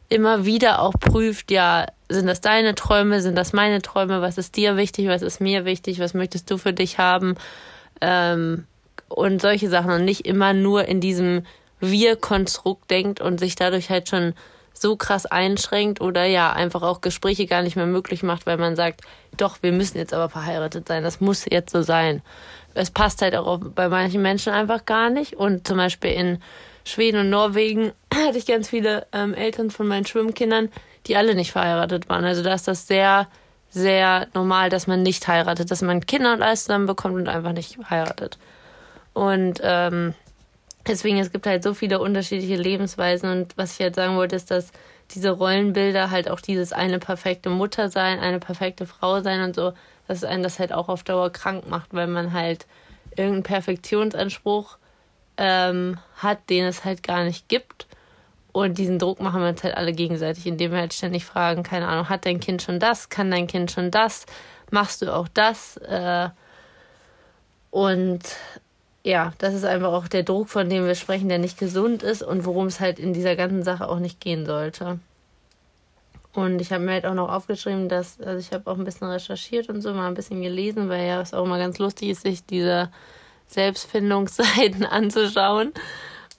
immer 0.07 0.45
wieder 0.45 0.81
auch 0.81 0.93
prüft, 0.93 1.51
ja, 1.51 1.85
sind 2.09 2.27
das 2.27 2.41
deine 2.41 2.73
Träume, 2.73 3.21
sind 3.21 3.37
das 3.37 3.53
meine 3.53 3.81
Träume, 3.81 4.21
was 4.21 4.37
ist 4.37 4.55
dir 4.55 4.75
wichtig, 4.75 5.07
was 5.07 5.21
ist 5.21 5.39
mir 5.39 5.65
wichtig, 5.65 5.99
was 5.99 6.13
möchtest 6.13 6.49
du 6.49 6.57
für 6.57 6.73
dich 6.73 6.97
haben 6.97 7.35
ähm, 8.01 8.65
und 9.07 9.41
solche 9.41 9.69
Sachen 9.69 9.91
und 9.91 10.05
nicht 10.05 10.25
immer 10.25 10.53
nur 10.53 10.85
in 10.85 10.99
diesem 10.99 11.43
Wir-Konstrukt 11.79 12.89
denkt 12.89 13.21
und 13.21 13.39
sich 13.39 13.55
dadurch 13.55 13.89
halt 13.89 14.09
schon 14.09 14.33
so 14.73 14.95
krass 14.95 15.25
einschränkt 15.25 15.99
oder 16.01 16.25
ja, 16.25 16.53
einfach 16.53 16.81
auch 16.81 17.01
Gespräche 17.01 17.45
gar 17.45 17.61
nicht 17.61 17.75
mehr 17.75 17.85
möglich 17.85 18.23
macht, 18.23 18.45
weil 18.45 18.57
man 18.57 18.75
sagt, 18.75 19.01
doch, 19.35 19.57
wir 19.61 19.71
müssen 19.71 19.97
jetzt 19.97 20.13
aber 20.13 20.29
verheiratet 20.29 20.87
sein, 20.87 21.03
das 21.03 21.19
muss 21.19 21.45
jetzt 21.49 21.71
so 21.71 21.81
sein. 21.81 22.21
Es 22.73 22.91
passt 22.91 23.21
halt 23.21 23.35
auch 23.35 23.57
bei 23.57 23.89
manchen 23.89 24.21
Menschen 24.21 24.53
einfach 24.53 24.85
gar 24.85 25.09
nicht 25.09 25.35
und 25.35 25.67
zum 25.67 25.77
Beispiel 25.77 26.11
in 26.11 26.41
Schweden 26.85 27.19
und 27.19 27.29
Norwegen 27.29 27.91
hatte 28.13 28.37
ich 28.37 28.45
ganz 28.45 28.69
viele 28.69 29.05
ähm, 29.11 29.33
Eltern 29.33 29.69
von 29.69 29.87
meinen 29.87 30.05
Schwimmkindern, 30.05 30.69
die 31.07 31.15
alle 31.15 31.35
nicht 31.35 31.51
verheiratet 31.51 32.07
waren. 32.09 32.23
Also 32.23 32.41
da 32.41 32.53
ist 32.53 32.67
das 32.67 32.87
sehr, 32.87 33.27
sehr 33.69 34.27
normal, 34.33 34.69
dass 34.69 34.87
man 34.87 35.03
nicht 35.03 35.27
heiratet, 35.27 35.71
dass 35.71 35.81
man 35.81 36.05
Kinder 36.05 36.33
und 36.33 36.41
alles 36.41 36.63
zusammen 36.63 36.85
bekommt 36.85 37.15
und 37.15 37.27
einfach 37.27 37.53
nicht 37.53 37.77
heiratet. 37.89 38.37
Und 39.13 39.59
ähm, 39.61 40.13
deswegen, 40.89 41.17
es 41.17 41.31
gibt 41.31 41.45
halt 41.47 41.63
so 41.63 41.73
viele 41.73 41.99
unterschiedliche 41.99 42.55
Lebensweisen. 42.55 43.29
Und 43.29 43.57
was 43.57 43.73
ich 43.73 43.79
halt 43.79 43.95
sagen 43.95 44.17
wollte, 44.17 44.35
ist, 44.35 44.51
dass 44.51 44.71
diese 45.11 45.31
Rollenbilder 45.31 46.11
halt 46.11 46.29
auch 46.29 46.41
dieses 46.41 46.73
eine 46.73 46.99
perfekte 46.99 47.49
Mutter 47.49 47.89
sein, 47.89 48.19
eine 48.19 48.39
perfekte 48.39 48.85
Frau 48.85 49.21
sein 49.21 49.41
und 49.41 49.55
so, 49.55 49.73
dass 50.07 50.23
einen 50.23 50.43
das 50.43 50.59
halt 50.59 50.73
auch 50.73 50.89
auf 50.89 51.03
Dauer 51.03 51.31
krank 51.31 51.67
macht, 51.69 51.93
weil 51.93 52.07
man 52.07 52.33
halt 52.33 52.65
irgendeinen 53.11 53.43
Perfektionsanspruch 53.43 54.77
ähm, 55.37 55.97
hat, 56.17 56.49
den 56.49 56.65
es 56.65 56.83
halt 56.83 57.03
gar 57.03 57.23
nicht 57.23 57.47
gibt. 57.47 57.87
Und 58.51 58.77
diesen 58.77 58.99
Druck 58.99 59.21
machen 59.21 59.41
wir 59.41 59.49
uns 59.49 59.63
halt 59.63 59.77
alle 59.77 59.93
gegenseitig, 59.93 60.45
indem 60.45 60.71
wir 60.71 60.79
halt 60.79 60.93
ständig 60.93 61.25
fragen, 61.25 61.63
keine 61.63 61.87
Ahnung, 61.87 62.09
hat 62.09 62.25
dein 62.25 62.39
Kind 62.39 62.61
schon 62.61 62.79
das? 62.79 63.09
Kann 63.09 63.31
dein 63.31 63.47
Kind 63.47 63.71
schon 63.71 63.91
das? 63.91 64.25
Machst 64.71 65.01
du 65.01 65.15
auch 65.15 65.27
das? 65.27 65.77
Äh, 65.77 66.29
und 67.71 68.21
ja, 69.09 69.33
das 69.39 69.55
ist 69.55 69.65
einfach 69.65 69.91
auch 69.91 70.07
der 70.07 70.21
Druck, 70.21 70.49
von 70.49 70.69
dem 70.69 70.85
wir 70.85 70.93
sprechen, 70.93 71.29
der 71.29 71.39
nicht 71.39 71.57
gesund 71.57 72.03
ist 72.03 72.21
und 72.21 72.45
worum 72.45 72.67
es 72.67 72.79
halt 72.79 72.99
in 72.99 73.11
dieser 73.11 73.35
ganzen 73.35 73.63
Sache 73.63 73.89
auch 73.89 73.97
nicht 73.97 74.21
gehen 74.21 74.45
sollte. 74.45 74.99
Und 76.33 76.61
ich 76.61 76.71
habe 76.71 76.83
mir 76.83 76.91
halt 76.91 77.07
auch 77.07 77.15
noch 77.15 77.27
aufgeschrieben, 77.27 77.89
dass, 77.89 78.21
also 78.21 78.37
ich 78.37 78.53
habe 78.53 78.69
auch 78.69 78.77
ein 78.77 78.83
bisschen 78.83 79.07
recherchiert 79.07 79.67
und 79.67 79.81
so, 79.81 79.95
mal 79.95 80.07
ein 80.07 80.13
bisschen 80.13 80.43
gelesen, 80.43 80.89
weil 80.89 81.07
ja 81.07 81.19
es 81.21 81.33
auch 81.33 81.43
immer 81.43 81.57
ganz 81.57 81.79
lustig 81.79 82.09
ist, 82.09 82.21
sich 82.21 82.45
diese 82.45 82.91
Selbstfindungsseiten 83.47 84.85
anzuschauen. 84.89 85.73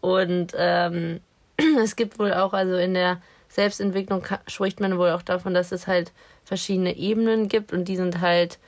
Und 0.00 0.52
ähm, 0.56 1.20
es 1.83 1.96
gibt 1.96 2.20
wohl 2.20 2.33
auch, 2.33 2.52
also 2.52 2.76
in 2.76 2.94
der 2.94 3.20
Selbstentwicklung 3.48 4.24
spricht 4.46 4.78
man 4.78 4.96
wohl 4.96 5.11
auch 5.11 5.22
davon, 5.22 5.54
dass 5.54 5.72
es 5.72 5.88
halt 5.88 6.12
verschiedene 6.44 6.96
Ebenen 6.96 7.48
gibt 7.48 7.72
und 7.72 7.88
die 7.88 7.96
sind 7.96 8.20
halt 8.20 8.61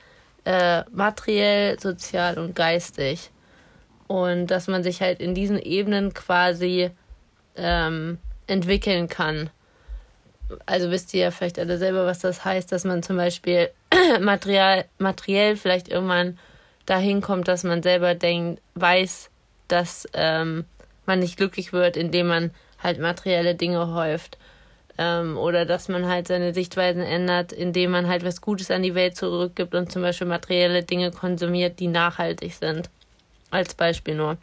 äh, 0.43 0.83
materiell, 0.91 1.79
sozial 1.79 2.37
und 2.37 2.53
geistig. 2.53 3.29
Und 4.07 4.47
dass 4.47 4.67
man 4.67 4.83
sich 4.83 5.01
halt 5.01 5.19
in 5.19 5.33
diesen 5.33 5.59
Ebenen 5.59 6.13
quasi 6.13 6.91
ähm, 7.55 8.17
entwickeln 8.47 9.07
kann. 9.07 9.49
Also 10.65 10.91
wisst 10.91 11.13
ihr 11.13 11.21
ja 11.21 11.31
vielleicht 11.31 11.57
alle 11.57 11.77
selber, 11.77 12.05
was 12.05 12.19
das 12.19 12.43
heißt, 12.45 12.71
dass 12.71 12.83
man 12.83 13.01
zum 13.01 13.17
Beispiel 13.17 13.69
material, 14.19 14.85
materiell 14.97 15.55
vielleicht 15.55 15.87
irgendwann 15.87 16.37
dahin 16.85 17.21
kommt, 17.21 17.47
dass 17.47 17.63
man 17.63 17.81
selber 17.81 18.13
denkt, 18.13 18.61
weiß, 18.75 19.29
dass 19.67 20.07
ähm, 20.13 20.65
man 21.05 21.19
nicht 21.19 21.37
glücklich 21.37 21.73
wird, 21.73 21.97
indem 21.97 22.27
man 22.27 22.51
halt 22.81 22.99
materielle 22.99 23.55
Dinge 23.55 23.93
häuft. 23.93 24.37
Ähm, 24.97 25.37
oder 25.37 25.65
dass 25.65 25.87
man 25.87 26.07
halt 26.07 26.27
seine 26.27 26.53
Sichtweisen 26.53 27.01
ändert, 27.01 27.51
indem 27.51 27.91
man 27.91 28.07
halt 28.07 28.23
was 28.23 28.41
Gutes 28.41 28.69
an 28.69 28.83
die 28.83 28.93
Welt 28.93 29.15
zurückgibt 29.15 29.73
und 29.73 29.91
zum 29.91 30.03
Beispiel 30.03 30.27
materielle 30.27 30.83
Dinge 30.83 31.09
konsumiert, 31.09 31.79
die 31.79 31.87
nachhaltig 31.87 32.53
sind. 32.53 32.89
Als 33.53 33.75
Beispiel 33.75 34.15
nur. 34.15 34.37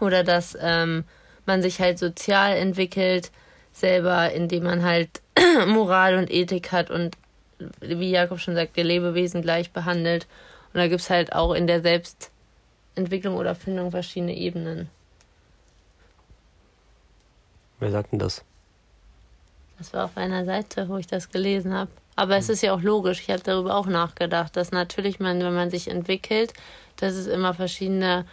Oder 0.00 0.24
dass 0.24 0.58
ähm, 0.60 1.04
man 1.46 1.62
sich 1.62 1.80
halt 1.80 1.98
sozial 1.98 2.56
entwickelt, 2.56 3.30
selber, 3.72 4.32
indem 4.32 4.64
man 4.64 4.82
halt 4.82 5.22
Moral 5.68 6.16
und 6.16 6.28
Ethik 6.28 6.72
hat 6.72 6.90
und 6.90 7.16
wie 7.80 8.10
Jakob 8.10 8.40
schon 8.40 8.56
sagte, 8.56 8.82
Lebewesen 8.82 9.42
gleich 9.42 9.70
behandelt 9.70 10.26
und 10.72 10.78
da 10.78 10.88
gibt 10.88 11.02
es 11.02 11.08
halt 11.08 11.32
auch 11.32 11.52
in 11.52 11.68
der 11.68 11.82
Selbstentwicklung 11.82 13.36
oder 13.36 13.54
Findung 13.54 13.92
verschiedene 13.92 14.34
Ebenen. 14.34 14.90
Wer 17.78 17.92
sagt 17.92 18.10
denn 18.10 18.18
das? 18.18 18.44
Das 19.82 19.92
war 19.92 20.04
auf 20.04 20.16
einer 20.16 20.44
Seite, 20.44 20.88
wo 20.88 20.96
ich 20.96 21.08
das 21.08 21.30
gelesen 21.30 21.74
habe. 21.74 21.90
Aber 22.14 22.36
es 22.36 22.46
hm. 22.46 22.54
ist 22.54 22.62
ja 22.62 22.72
auch 22.72 22.82
logisch. 22.82 23.20
Ich 23.20 23.30
habe 23.30 23.42
darüber 23.42 23.74
auch 23.74 23.86
nachgedacht, 23.86 24.56
dass 24.56 24.70
natürlich 24.70 25.18
man, 25.18 25.40
wenn 25.40 25.54
man 25.54 25.70
sich 25.70 25.88
entwickelt, 25.88 26.52
dass 26.96 27.14
es 27.14 27.26
immer 27.26 27.52
verschiedene 27.52 28.24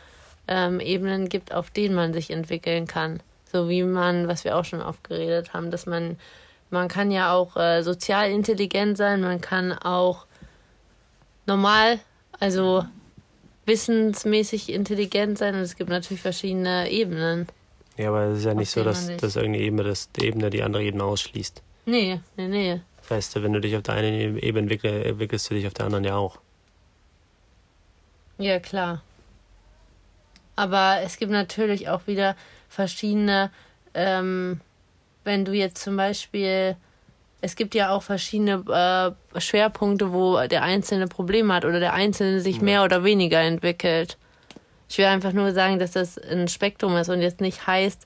ähm, 0.47 0.79
Ebenen 0.79 1.27
gibt, 1.27 1.51
auf 1.51 1.71
denen 1.71 1.95
man 1.95 2.13
sich 2.13 2.29
entwickeln 2.29 2.85
kann. 2.85 3.19
So 3.51 3.67
wie 3.67 3.81
man, 3.81 4.27
was 4.27 4.43
wir 4.43 4.57
auch 4.57 4.63
schon 4.65 4.83
oft 4.83 5.03
geredet 5.03 5.53
haben, 5.53 5.71
dass 5.71 5.87
man, 5.87 6.19
man 6.69 6.87
kann 6.87 7.09
ja 7.09 7.33
auch 7.33 7.57
äh, 7.57 7.81
sozial 7.81 8.29
intelligent 8.29 8.95
sein, 8.95 9.21
man 9.21 9.41
kann 9.41 9.73
auch 9.73 10.27
normal 11.47 11.99
also 12.39 12.85
wissensmäßig 13.65 14.71
intelligent 14.71 15.39
sein 15.39 15.55
und 15.55 15.61
es 15.61 15.77
gibt 15.77 15.89
natürlich 15.89 16.21
verschiedene 16.21 16.91
Ebenen. 16.91 17.47
Ja, 17.99 18.09
aber 18.09 18.27
es 18.27 18.39
ist 18.39 18.45
ja 18.45 18.53
nicht 18.53 18.71
so, 18.71 18.81
dass, 18.81 19.17
dass 19.17 19.35
irgendeine 19.35 19.65
Ebene 19.65 19.83
das, 19.83 20.09
die 20.13 20.25
Ebene 20.25 20.49
die 20.49 20.63
andere 20.63 20.83
Ebene 20.83 21.03
ausschließt. 21.03 21.61
Nee, 21.85 22.21
nee, 22.37 22.47
nee. 22.47 22.81
Weißt 23.09 23.35
du, 23.35 23.43
wenn 23.43 23.51
du 23.51 23.59
dich 23.59 23.75
auf 23.75 23.83
der 23.83 23.95
einen 23.95 24.37
Ebene 24.37 24.61
entwickelst, 24.61 25.05
entwickelst 25.05 25.49
du 25.49 25.55
dich 25.55 25.67
auf 25.67 25.73
der 25.73 25.87
anderen 25.87 26.05
ja 26.05 26.15
auch. 26.15 26.39
Ja, 28.37 28.59
klar. 28.59 29.01
Aber 30.55 31.01
es 31.03 31.17
gibt 31.17 31.33
natürlich 31.33 31.89
auch 31.89 32.07
wieder 32.07 32.37
verschiedene, 32.69 33.51
ähm, 33.93 34.61
wenn 35.25 35.43
du 35.43 35.51
jetzt 35.51 35.83
zum 35.83 35.97
Beispiel 35.97 36.77
es 37.41 37.55
gibt 37.55 37.75
ja 37.75 37.91
auch 37.91 38.03
verschiedene 38.03 39.15
äh, 39.33 39.39
Schwerpunkte, 39.41 40.13
wo 40.13 40.45
der 40.47 40.63
Einzelne 40.63 41.07
Probleme 41.07 41.53
hat 41.53 41.65
oder 41.65 41.79
der 41.79 41.93
Einzelne 41.93 42.39
sich 42.39 42.57
ja. 42.57 42.63
mehr 42.63 42.83
oder 42.83 43.03
weniger 43.03 43.41
entwickelt. 43.41 44.17
Ich 44.89 44.97
will 44.97 45.05
einfach 45.05 45.33
nur 45.33 45.53
sagen, 45.53 45.79
dass 45.79 45.91
das 45.91 46.17
ein 46.17 46.47
Spektrum 46.47 46.97
ist 46.97 47.09
und 47.09 47.21
jetzt 47.21 47.41
nicht 47.41 47.67
heißt, 47.67 48.05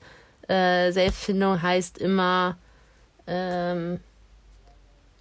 äh, 0.49 0.91
Selbstfindung 0.91 1.61
heißt 1.61 1.97
immer, 1.97 2.57
ähm, 3.25 4.01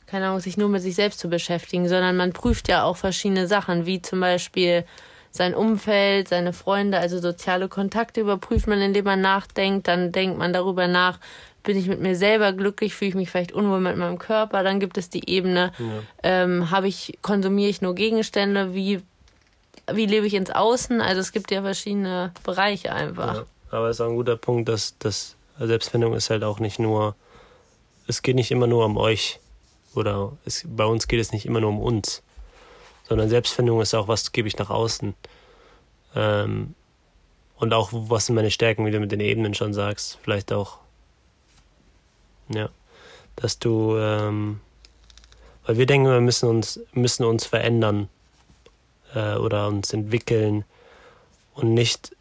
keine 0.06 0.26
Ahnung, 0.26 0.40
sich 0.40 0.56
nur 0.56 0.68
mit 0.68 0.82
sich 0.82 0.96
selbst 0.96 1.20
zu 1.20 1.28
beschäftigen, 1.28 1.88
sondern 1.88 2.16
man 2.16 2.32
prüft 2.32 2.68
ja 2.68 2.82
auch 2.82 2.96
verschiedene 2.96 3.46
Sachen, 3.46 3.86
wie 3.86 4.02
zum 4.02 4.20
Beispiel 4.20 4.84
sein 5.30 5.54
Umfeld, 5.54 6.28
seine 6.28 6.52
Freunde, 6.52 6.98
also 6.98 7.18
soziale 7.18 7.68
Kontakte 7.68 8.20
überprüft 8.20 8.66
man, 8.66 8.80
indem 8.80 9.06
man 9.06 9.22
nachdenkt. 9.22 9.88
Dann 9.88 10.12
denkt 10.12 10.36
man 10.36 10.52
darüber 10.52 10.88
nach, 10.88 11.18
bin 11.62 11.78
ich 11.78 11.86
mit 11.86 12.00
mir 12.00 12.16
selber 12.16 12.52
glücklich, 12.52 12.94
fühle 12.94 13.10
ich 13.10 13.14
mich 13.14 13.30
vielleicht 13.30 13.52
unwohl 13.52 13.80
mit 13.80 13.96
meinem 13.96 14.18
Körper. 14.18 14.62
Dann 14.62 14.80
gibt 14.80 14.98
es 14.98 15.08
die 15.08 15.30
Ebene, 15.30 15.72
ja. 15.78 15.84
ähm, 16.22 16.70
habe 16.70 16.88
ich, 16.88 17.18
konsumiere 17.22 17.70
ich 17.70 17.80
nur 17.80 17.94
Gegenstände, 17.94 18.74
wie, 18.74 19.00
wie 19.90 20.06
lebe 20.06 20.26
ich 20.26 20.34
ins 20.34 20.50
Außen? 20.50 21.00
Also 21.00 21.20
es 21.20 21.32
gibt 21.32 21.50
ja 21.50 21.62
verschiedene 21.62 22.32
Bereiche 22.44 22.92
einfach. 22.92 23.34
Ja, 23.34 23.46
aber 23.70 23.88
es 23.88 23.96
ist 23.96 24.00
auch 24.00 24.08
ein 24.08 24.16
guter 24.16 24.36
Punkt, 24.36 24.68
dass, 24.68 24.96
dass 24.98 25.36
Selbstfindung 25.58 26.14
ist 26.14 26.30
halt 26.30 26.44
auch 26.44 26.60
nicht 26.60 26.78
nur, 26.78 27.14
es 28.06 28.22
geht 28.22 28.36
nicht 28.36 28.50
immer 28.50 28.66
nur 28.66 28.84
um 28.84 28.96
euch. 28.96 29.40
Oder 29.94 30.32
es, 30.44 30.64
bei 30.66 30.84
uns 30.84 31.08
geht 31.08 31.20
es 31.20 31.32
nicht 31.32 31.46
immer 31.46 31.60
nur 31.60 31.70
um 31.70 31.80
uns. 31.80 32.22
Sondern 33.08 33.28
Selbstfindung 33.28 33.80
ist 33.80 33.94
auch, 33.94 34.08
was 34.08 34.32
gebe 34.32 34.48
ich 34.48 34.56
nach 34.58 34.70
außen. 34.70 35.14
Ähm, 36.14 36.74
und 37.56 37.74
auch, 37.74 37.90
was 37.92 38.26
sind 38.26 38.34
meine 38.34 38.50
Stärken, 38.50 38.86
wie 38.86 38.90
du 38.90 39.00
mit 39.00 39.12
den 39.12 39.20
Ebenen 39.20 39.54
schon 39.54 39.74
sagst. 39.74 40.18
Vielleicht 40.22 40.52
auch 40.52 40.78
ja. 42.54 42.68
Dass 43.36 43.58
du, 43.58 43.96
ähm, 43.96 44.60
weil 45.64 45.78
wir 45.78 45.86
denken, 45.86 46.08
wir 46.08 46.20
müssen 46.20 46.48
uns, 46.48 46.80
müssen 46.92 47.24
uns 47.24 47.46
verändern 47.46 48.08
äh, 49.14 49.36
oder 49.36 49.68
uns 49.68 49.92
entwickeln 49.92 50.64
und 51.54 51.74
nicht, 51.74 52.16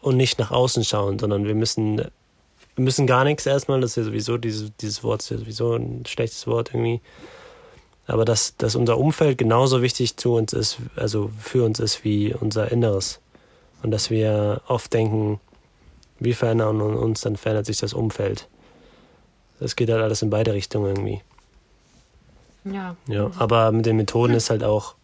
und 0.00 0.16
nicht 0.16 0.38
nach 0.38 0.50
außen 0.50 0.84
schauen, 0.84 1.18
sondern 1.18 1.46
wir 1.46 1.54
müssen, 1.54 1.96
wir 1.98 2.84
müssen 2.84 3.06
gar 3.06 3.24
nichts 3.24 3.46
erstmal, 3.46 3.80
das 3.80 3.92
ist 3.92 3.96
ja 3.96 4.04
sowieso, 4.04 4.38
dieses, 4.38 4.70
dieses 4.76 5.02
Wort 5.02 5.22
ist 5.22 5.30
ja 5.30 5.38
sowieso 5.38 5.74
ein 5.74 6.04
schlechtes 6.06 6.46
Wort 6.46 6.70
irgendwie. 6.72 7.00
Aber 8.06 8.24
dass, 8.24 8.56
dass 8.56 8.76
unser 8.76 8.98
Umfeld 8.98 9.38
genauso 9.38 9.82
wichtig 9.82 10.16
zu 10.16 10.34
uns 10.34 10.52
ist, 10.52 10.78
also 10.94 11.30
für 11.40 11.64
uns 11.64 11.80
ist 11.80 12.04
wie 12.04 12.32
unser 12.32 12.70
Inneres. 12.70 13.18
Und 13.82 13.90
dass 13.90 14.10
wir 14.10 14.62
oft 14.68 14.92
denken, 14.92 15.40
wir 16.18 16.34
verändern 16.34 16.80
uns, 16.80 17.22
dann 17.22 17.36
verändert 17.36 17.66
sich 17.66 17.78
das 17.78 17.92
Umfeld. 17.92 18.48
Es 19.60 19.74
geht 19.74 19.90
halt 19.90 20.02
alles 20.02 20.22
in 20.22 20.30
beide 20.30 20.52
Richtungen 20.52 20.86
irgendwie. 20.86 21.22
Ja. 22.64 22.96
Ja, 23.08 23.30
aber 23.38 23.72
mit 23.72 23.86
den 23.86 23.96
Methoden 23.96 24.34
ist 24.34 24.50
halt 24.50 24.64
auch, 24.64 24.94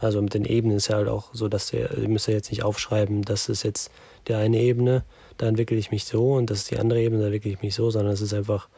also 0.00 0.22
mit 0.22 0.34
den 0.34 0.44
Ebenen 0.44 0.76
ist 0.76 0.88
ja 0.88 0.96
halt 0.96 1.08
auch 1.08 1.32
so, 1.32 1.48
dass 1.48 1.72
ihr, 1.72 1.96
ihr 1.96 2.08
müsst 2.08 2.28
ja 2.28 2.34
jetzt 2.34 2.50
nicht 2.50 2.62
aufschreiben, 2.62 3.22
das 3.22 3.48
ist 3.48 3.62
jetzt 3.62 3.90
die 4.26 4.34
eine 4.34 4.58
Ebene, 4.58 5.04
da 5.36 5.46
entwickle 5.46 5.76
ich 5.76 5.90
mich 5.90 6.04
so 6.04 6.34
und 6.34 6.50
das 6.50 6.58
ist 6.58 6.70
die 6.70 6.78
andere 6.78 7.00
Ebene, 7.00 7.20
da 7.20 7.26
entwickle 7.26 7.52
ich 7.52 7.62
mich 7.62 7.74
so, 7.74 7.90
sondern 7.90 8.12
es 8.12 8.20
ist 8.20 8.34
einfach 8.34 8.68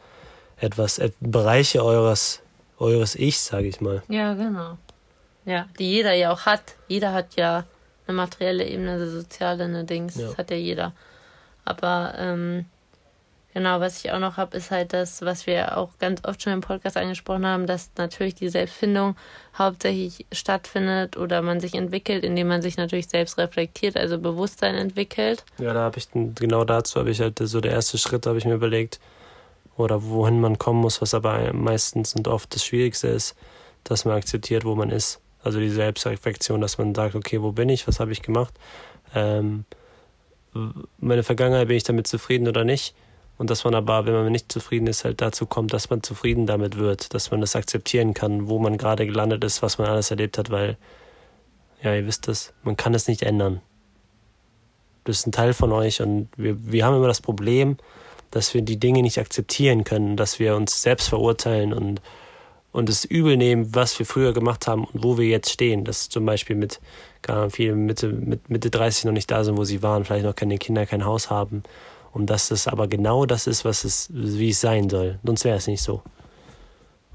etwas, 0.57 0.99
et, 0.99 1.13
Bereiche 1.19 1.83
eures, 1.83 2.41
eures 2.79 3.15
Ichs, 3.15 3.47
sage 3.47 3.67
ich 3.67 3.81
mal. 3.81 4.03
Ja, 4.07 4.33
genau. 4.33 4.77
Ja, 5.45 5.67
die 5.79 5.89
jeder 5.89 6.13
ja 6.13 6.31
auch 6.31 6.45
hat. 6.45 6.75
Jeder 6.87 7.13
hat 7.13 7.35
ja 7.35 7.65
eine 8.05 8.15
materielle 8.15 8.65
Ebene, 8.65 8.93
eine 8.93 9.09
soziale, 9.09 9.63
eine 9.63 9.85
Dings. 9.85 10.15
Ja. 10.15 10.27
Das 10.27 10.37
hat 10.37 10.51
ja 10.51 10.57
jeder. 10.57 10.93
Aber 11.65 12.13
ähm, 12.17 12.65
genau, 13.53 13.79
was 13.79 14.03
ich 14.03 14.11
auch 14.11 14.19
noch 14.19 14.37
habe, 14.37 14.57
ist 14.57 14.71
halt 14.71 14.93
das, 14.93 15.21
was 15.21 15.47
wir 15.47 15.77
auch 15.77 15.97
ganz 15.99 16.23
oft 16.25 16.41
schon 16.41 16.53
im 16.53 16.61
Podcast 16.61 16.97
angesprochen 16.97 17.45
haben, 17.45 17.67
dass 17.67 17.91
natürlich 17.97 18.35
die 18.35 18.49
Selbstfindung 18.49 19.15
hauptsächlich 19.57 20.25
stattfindet 20.31 21.17
oder 21.17 21.41
man 21.41 21.59
sich 21.59 21.75
entwickelt, 21.75 22.23
indem 22.23 22.47
man 22.47 22.61
sich 22.61 22.77
natürlich 22.77 23.07
selbst 23.07 23.37
reflektiert, 23.37 23.97
also 23.97 24.17
Bewusstsein 24.17 24.75
entwickelt. 24.75 25.43
Ja, 25.57 25.73
da 25.73 25.81
habe 25.81 25.97
ich 25.97 26.07
genau 26.11 26.63
dazu 26.63 26.99
habe 26.99 27.11
ich 27.11 27.21
halt 27.21 27.39
so 27.39 27.61
der 27.61 27.71
erste 27.71 27.97
Schritt, 27.97 28.25
habe 28.25 28.37
ich 28.37 28.45
mir 28.45 28.55
überlegt, 28.55 28.99
oder 29.77 30.03
wohin 30.03 30.39
man 30.39 30.57
kommen 30.57 30.81
muss, 30.81 31.01
was 31.01 31.13
aber 31.13 31.53
meistens 31.53 32.15
und 32.15 32.27
oft 32.27 32.53
das 32.53 32.65
Schwierigste 32.65 33.07
ist, 33.07 33.35
dass 33.83 34.05
man 34.05 34.15
akzeptiert, 34.15 34.65
wo 34.65 34.75
man 34.75 34.89
ist. 34.89 35.19
Also 35.43 35.59
die 35.59 35.69
Selbstreflexion, 35.69 36.61
dass 36.61 36.77
man 36.77 36.93
sagt, 36.93 37.15
okay, 37.15 37.41
wo 37.41 37.51
bin 37.51 37.69
ich, 37.69 37.87
was 37.87 37.99
habe 37.99 38.11
ich 38.11 38.21
gemacht? 38.21 38.53
Ähm, 39.15 39.65
meine 40.99 41.23
Vergangenheit, 41.23 41.67
bin 41.67 41.77
ich 41.77 41.83
damit 41.83 42.07
zufrieden 42.07 42.47
oder 42.47 42.63
nicht? 42.63 42.93
Und 43.37 43.49
dass 43.49 43.63
man 43.63 43.73
aber, 43.73 44.05
wenn 44.05 44.13
man 44.13 44.31
nicht 44.31 44.51
zufrieden 44.51 44.87
ist, 44.87 45.03
halt 45.03 45.21
dazu 45.21 45.45
kommt, 45.45 45.73
dass 45.73 45.89
man 45.89 46.03
zufrieden 46.03 46.45
damit 46.45 46.77
wird, 46.77 47.13
dass 47.13 47.31
man 47.31 47.41
das 47.41 47.55
akzeptieren 47.55 48.13
kann, 48.13 48.47
wo 48.47 48.59
man 48.59 48.77
gerade 48.77 49.05
gelandet 49.05 49.43
ist, 49.43 49.61
was 49.61 49.77
man 49.77 49.87
alles 49.87 50.11
erlebt 50.11 50.37
hat, 50.37 50.51
weil, 50.51 50.77
ja, 51.81 51.95
ihr 51.95 52.05
wisst 52.05 52.27
es, 52.27 52.53
man 52.63 52.77
kann 52.77 52.93
es 52.93 53.07
nicht 53.07 53.23
ändern. 53.23 53.61
Das 55.03 55.19
ist 55.19 55.27
ein 55.27 55.31
Teil 55.31 55.53
von 55.53 55.71
euch 55.71 56.01
und 56.01 56.29
wir, 56.37 56.55
wir 56.71 56.85
haben 56.85 56.95
immer 56.95 57.07
das 57.07 57.21
Problem, 57.21 57.77
dass 58.29 58.53
wir 58.53 58.61
die 58.61 58.79
Dinge 58.79 59.01
nicht 59.01 59.19
akzeptieren 59.19 59.83
können, 59.83 60.15
dass 60.17 60.39
wir 60.39 60.55
uns 60.55 60.81
selbst 60.81 61.09
verurteilen 61.09 61.73
und, 61.73 62.01
und 62.71 62.89
es 62.89 63.03
übel 63.03 63.35
nehmen, 63.37 63.75
was 63.75 63.97
wir 63.99 64.05
früher 64.05 64.33
gemacht 64.33 64.67
haben 64.67 64.85
und 64.85 65.03
wo 65.03 65.17
wir 65.17 65.27
jetzt 65.27 65.49
stehen. 65.49 65.83
Das 65.83 66.01
ist 66.01 66.11
zum 66.11 66.25
Beispiel 66.25 66.55
mit, 66.55 66.79
Ahnung, 67.27 67.49
viele 67.49 67.75
Mitte, 67.75 68.07
mit 68.07 68.49
Mitte 68.49 68.69
30 68.69 69.05
noch 69.05 69.11
nicht 69.11 69.29
da 69.29 69.43
sind, 69.43 69.57
wo 69.57 69.65
sie 69.65 69.83
waren, 69.83 70.05
vielleicht 70.05 70.25
noch 70.25 70.35
keine 70.35 70.57
Kinder, 70.57 70.85
kein 70.85 71.05
Haus 71.05 71.29
haben. 71.29 71.63
Und 72.13 72.29
dass 72.29 72.49
das 72.49 72.67
aber 72.67 72.87
genau 72.87 73.25
das 73.25 73.47
ist, 73.47 73.63
was 73.63 73.83
es, 73.83 74.09
wie 74.11 74.49
es 74.49 74.61
sein 74.61 74.89
soll. 74.89 75.19
Sonst 75.23 75.45
wäre 75.45 75.57
es 75.57 75.67
nicht 75.67 75.81
so. 75.81 76.01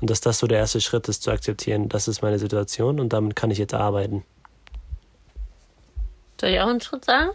Und 0.01 0.11
dass 0.11 0.21
das 0.21 0.39
so 0.39 0.47
der 0.47 0.59
erste 0.59 0.81
Schritt 0.81 1.09
ist, 1.09 1.23
zu 1.23 1.31
akzeptieren, 1.31 1.89
das 1.89 2.09
ist 2.09 2.23
meine 2.23 2.39
Situation 2.39 3.01
und 3.01 3.13
damit 3.13 3.37
kann 3.37 3.51
ich 3.51 3.59
jetzt 3.59 3.75
arbeiten. 3.75 4.25
Soll 6.41 6.51
ich 6.51 6.61
auch 6.61 6.69
einen 6.69 6.81
Schritt 6.81 7.05
sagen? 7.05 7.31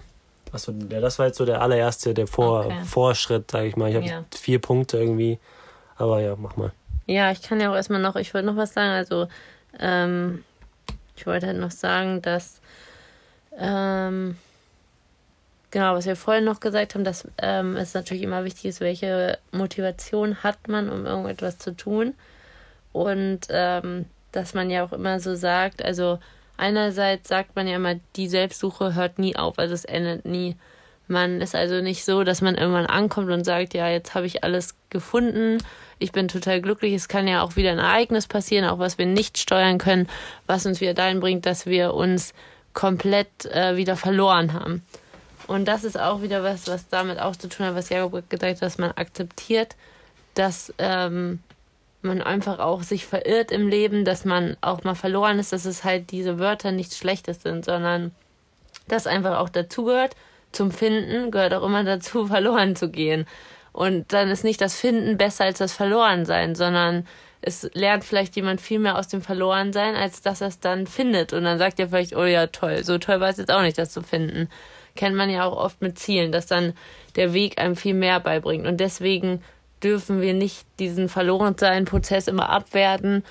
Achso, 0.52 0.74
ja, 0.90 1.00
das 1.00 1.18
war 1.18 1.28
jetzt 1.28 1.38
so 1.38 1.46
der 1.46 1.62
allererste, 1.62 2.14
der 2.14 2.28
Vor 2.28 2.66
Okay. 2.66 2.82
Vorschritt, 2.86 3.50
sage 3.50 3.68
ich 3.68 3.76
mal. 3.78 3.90
Ich 3.90 3.96
habe 3.96 4.06
Ja. 4.06 4.26
vier 4.36 4.60
Punkte 4.60 4.98
irgendwie. 4.98 5.40
Aber 5.98 6.20
ja, 6.22 6.36
mach 6.36 6.56
mal. 6.58 6.72
Ja, 7.08 7.32
ich 7.32 7.42
kann 7.42 7.60
ja 7.60 7.72
auch 7.72 7.76
erstmal 7.76 8.02
noch, 8.02 8.16
ich 8.16 8.34
wollte 8.34 8.48
noch 8.48 8.58
was 8.58 8.74
sagen. 8.74 8.92
Also, 8.92 9.28
ähm, 9.80 10.44
ich 11.16 11.26
wollte 11.26 11.48
halt 11.48 11.58
noch 11.58 11.72
sagen, 11.72 12.22
dass, 12.22 12.62
ähm, 13.58 14.38
genau, 15.72 15.96
was 15.96 16.06
wir 16.06 16.16
vorhin 16.16 16.44
noch 16.44 16.60
gesagt 16.60 16.94
haben, 16.94 17.04
dass 17.04 17.28
ähm, 17.42 17.76
es 17.76 17.94
natürlich 17.94 18.24
immer 18.24 18.44
wichtig 18.44 18.66
ist, 18.66 18.82
welche 18.82 19.40
Motivation 19.52 20.44
hat 20.44 20.68
man, 20.68 20.90
um 20.90 21.06
irgendetwas 21.06 21.58
zu 21.58 21.76
tun. 21.76 22.14
Und 22.94 23.42
ähm, 23.50 24.06
dass 24.32 24.54
man 24.54 24.70
ja 24.70 24.84
auch 24.84 24.94
immer 24.94 25.20
so 25.20 25.36
sagt, 25.36 25.84
also 25.84 26.20
einerseits 26.58 27.30
sagt 27.30 27.56
man 27.56 27.68
ja 27.68 27.78
immer, 27.78 27.96
die 28.16 28.28
Selbstsuche 28.28 28.96
hört 28.96 29.18
nie 29.18 29.36
auf, 29.36 29.58
also 29.58 29.74
es 29.74 29.86
endet 29.86 30.26
nie. 30.26 30.56
Man 31.08 31.42
ist 31.42 31.56
also 31.56 31.82
nicht 31.82 32.06
so, 32.06 32.24
dass 32.24 32.42
man 32.42 32.56
irgendwann 32.56 32.86
ankommt 32.86 33.32
und 33.32 33.44
sagt, 33.44 33.74
ja, 33.74 33.90
jetzt 33.90 34.16
habe 34.16 34.26
ich 34.26 34.44
alles 34.46 34.76
gefunden, 34.90 35.58
ich 36.00 36.14
bin 36.14 36.28
total 36.28 36.62
glücklich. 36.62 36.94
Es 36.94 37.08
kann 37.08 37.28
ja 37.28 37.44
auch 37.44 37.58
wieder 37.58 37.72
ein 37.72 37.80
Ereignis 37.80 38.28
passieren, 38.28 38.66
auch 38.66 38.80
was 38.80 38.98
wir 38.98 39.06
nicht 39.06 39.38
steuern 39.38 39.78
können, 39.78 40.08
was 40.48 40.66
uns 40.66 40.80
wieder 40.80 40.94
dahin 40.94 41.20
bringt, 41.20 41.46
dass 41.46 41.66
wir 41.66 41.94
uns 41.94 42.34
komplett 42.74 43.46
äh, 43.46 43.76
wieder 43.76 43.98
verloren 43.98 44.54
haben. 44.54 44.84
Und 45.48 45.66
das 45.66 45.84
ist 45.84 46.00
auch 46.00 46.22
wieder 46.22 46.44
was, 46.44 46.68
was 46.68 46.88
damit 46.88 47.20
auch 47.20 47.36
zu 47.36 47.50
tun 47.50 47.66
hat, 47.66 47.76
was 47.76 47.90
Jakob 47.90 48.30
gesagt 48.30 48.56
hat, 48.56 48.62
dass 48.62 48.78
man 48.78 48.92
akzeptiert, 48.92 49.76
dass 50.34 50.74
ähm, 50.78 51.40
man 52.02 52.22
einfach 52.22 52.60
auch 52.60 52.84
sich 52.84 53.06
verirrt 53.06 53.52
im 53.52 53.68
Leben, 53.68 54.06
dass 54.06 54.26
man 54.26 54.58
auch 54.62 54.84
mal 54.84 54.96
verloren 54.96 55.40
ist, 55.40 55.54
dass 55.54 55.66
es 55.66 55.84
halt 55.84 56.12
diese 56.12 56.40
Wörter 56.40 56.72
nichts 56.72 56.98
Schlechtes 56.98 57.44
sind, 57.44 57.66
sondern 57.66 58.12
das 58.88 59.08
einfach 59.08 59.40
auch 59.40 59.50
dazugehört. 59.50 60.16
Zum 60.52 60.72
Finden 60.72 61.32
gehört 61.32 61.54
auch 61.54 61.64
immer 61.64 61.84
dazu, 61.84 62.28
verloren 62.28 62.76
zu 62.76 62.90
gehen. 62.90 63.26
Und 63.74 64.12
dann 64.14 64.30
ist 64.30 64.44
nicht 64.44 64.60
das 64.60 64.76
Finden 64.76 65.18
besser 65.18 65.46
als 65.46 65.60
das 65.60 65.74
Verlorensein, 65.74 66.56
sondern 66.56 67.08
es 67.42 67.70
lernt 67.74 68.04
vielleicht 68.04 68.36
jemand 68.36 68.62
viel 68.62 68.80
mehr 68.80 68.98
aus 68.98 69.08
dem 69.08 69.22
Verlorensein, 69.22 69.96
als 69.96 70.22
dass 70.22 70.42
er 70.42 70.48
es 70.48 70.60
dann 70.60 70.88
findet. 70.88 71.34
Und 71.34 71.44
dann 71.44 71.58
sagt 71.58 71.80
er 71.80 71.90
vielleicht, 71.90 72.16
oh 72.16 72.26
ja, 72.26 72.48
toll, 72.48 72.84
so 72.84 72.98
toll 72.98 73.20
war 73.20 73.30
es 73.30 73.38
jetzt 73.38 73.52
auch 73.52 73.62
nicht, 73.62 73.78
das 73.78 73.92
zu 73.92 74.02
finden. 74.02 74.50
Kennt 74.96 75.16
man 75.16 75.30
ja 75.30 75.46
auch 75.46 75.56
oft 75.58 75.82
mit 75.82 75.98
Zielen, 75.98 76.32
dass 76.32 76.46
dann 76.48 76.74
der 77.16 77.34
Weg 77.34 77.60
einem 77.60 77.76
viel 77.76 77.94
mehr 77.94 78.20
beibringt. 78.20 78.68
Und 78.68 78.78
deswegen 78.80 79.42
dürfen 79.84 80.22
wir 80.22 80.34
nicht 80.34 80.66
diesen 80.80 81.10
Verlorensein-Prozess 81.10 82.28
immer 82.28 82.50
abwerten 82.50 83.24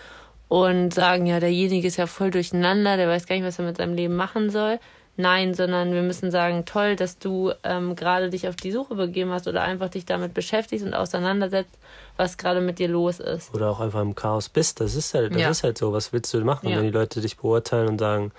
und 0.48 0.92
sagen, 0.92 1.26
ja, 1.26 1.38
derjenige 1.40 1.86
ist 1.86 1.96
ja 1.96 2.06
voll 2.06 2.30
durcheinander, 2.30 2.96
der 2.96 3.08
weiß 3.08 3.26
gar 3.26 3.36
nicht, 3.36 3.44
was 3.44 3.58
er 3.58 3.64
mit 3.66 3.76
seinem 3.76 3.94
Leben 3.94 4.16
machen 4.16 4.50
soll. 4.50 4.78
Nein, 5.16 5.52
sondern 5.54 5.92
wir 5.92 6.02
müssen 6.02 6.30
sagen, 6.30 6.64
toll, 6.64 6.96
dass 6.96 7.18
du 7.18 7.52
ähm, 7.62 7.94
gerade 7.94 8.30
dich 8.30 8.48
auf 8.48 8.56
die 8.56 8.72
Suche 8.72 8.94
begeben 8.94 9.30
hast 9.32 9.46
oder 9.48 9.62
einfach 9.62 9.90
dich 9.90 10.06
damit 10.06 10.32
beschäftigst 10.32 10.84
und 10.86 10.94
auseinandersetzt, 10.94 11.76
was 12.16 12.38
gerade 12.38 12.60
mit 12.60 12.78
dir 12.78 12.88
los 12.88 13.20
ist. 13.20 13.52
Oder 13.54 13.70
auch 13.70 13.80
einfach 13.80 14.00
im 14.00 14.14
Chaos 14.14 14.48
bist. 14.48 14.80
Das 14.80 14.94
ist 14.94 15.12
halt, 15.12 15.34
das 15.34 15.40
Ja. 15.40 15.50
ist 15.50 15.62
halt 15.62 15.76
so. 15.76 15.92
Was 15.92 16.12
willst 16.12 16.32
du 16.32 16.40
machen, 16.40 16.70
Ja. 16.70 16.78
wenn 16.78 16.84
die 16.84 16.90
Leute 16.90 17.20
dich 17.20 17.36
beurteilen 17.36 17.88
und 17.88 17.98
sagen, 17.98 18.32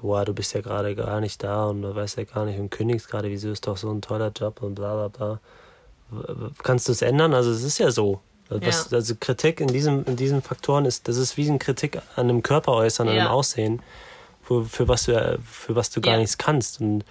boah, 0.00 0.24
du 0.24 0.32
bist 0.32 0.54
ja 0.54 0.60
gerade 0.60 0.94
gar 0.94 1.20
nicht 1.20 1.42
da 1.42 1.66
und 1.66 1.82
du 1.82 1.94
weißt 1.94 2.16
ja 2.18 2.24
gar 2.24 2.44
nicht 2.44 2.58
und 2.58 2.70
kündigst 2.70 3.08
gerade, 3.08 3.28
wieso 3.30 3.50
ist 3.50 3.66
doch 3.66 3.76
so 3.76 3.90
ein 3.90 4.00
toller 4.00 4.32
Job 4.34 4.62
und 4.62 4.74
bla 4.74 4.94
bla 4.94 5.08
bla. 5.08 5.40
Kannst 6.62 6.88
du 6.88 6.92
es 6.92 7.02
ändern? 7.02 7.34
Also 7.34 7.50
es 7.50 7.62
ist 7.62 7.78
ja 7.78 7.90
so. 7.90 8.20
Also, 8.48 8.66
was, 8.66 8.90
Ja. 8.90 8.96
also 8.96 9.14
Kritik 9.20 9.60
in 9.60 9.68
diesem, 9.68 10.04
in 10.06 10.16
diesen 10.16 10.42
Faktoren 10.42 10.84
ist, 10.84 11.06
das 11.06 11.16
ist 11.16 11.36
wie 11.36 11.48
ein 11.48 11.58
Kritik 11.60 11.96
an 12.16 12.28
einem 12.28 12.42
Körper 12.42 12.72
äußern, 12.72 13.08
an 13.08 13.14
Ja. 13.14 13.22
einem 13.22 13.30
Aussehen, 13.30 13.80
für, 14.42 14.64
für 14.64 14.88
was 14.88 15.04
du, 15.04 15.12
äh, 15.12 15.38
für 15.44 15.76
was 15.76 15.90
du 15.90 16.00
gar 16.00 16.14
Ja. 16.14 16.18
nichts 16.20 16.36
kannst. 16.36 16.80
Und 16.80 17.04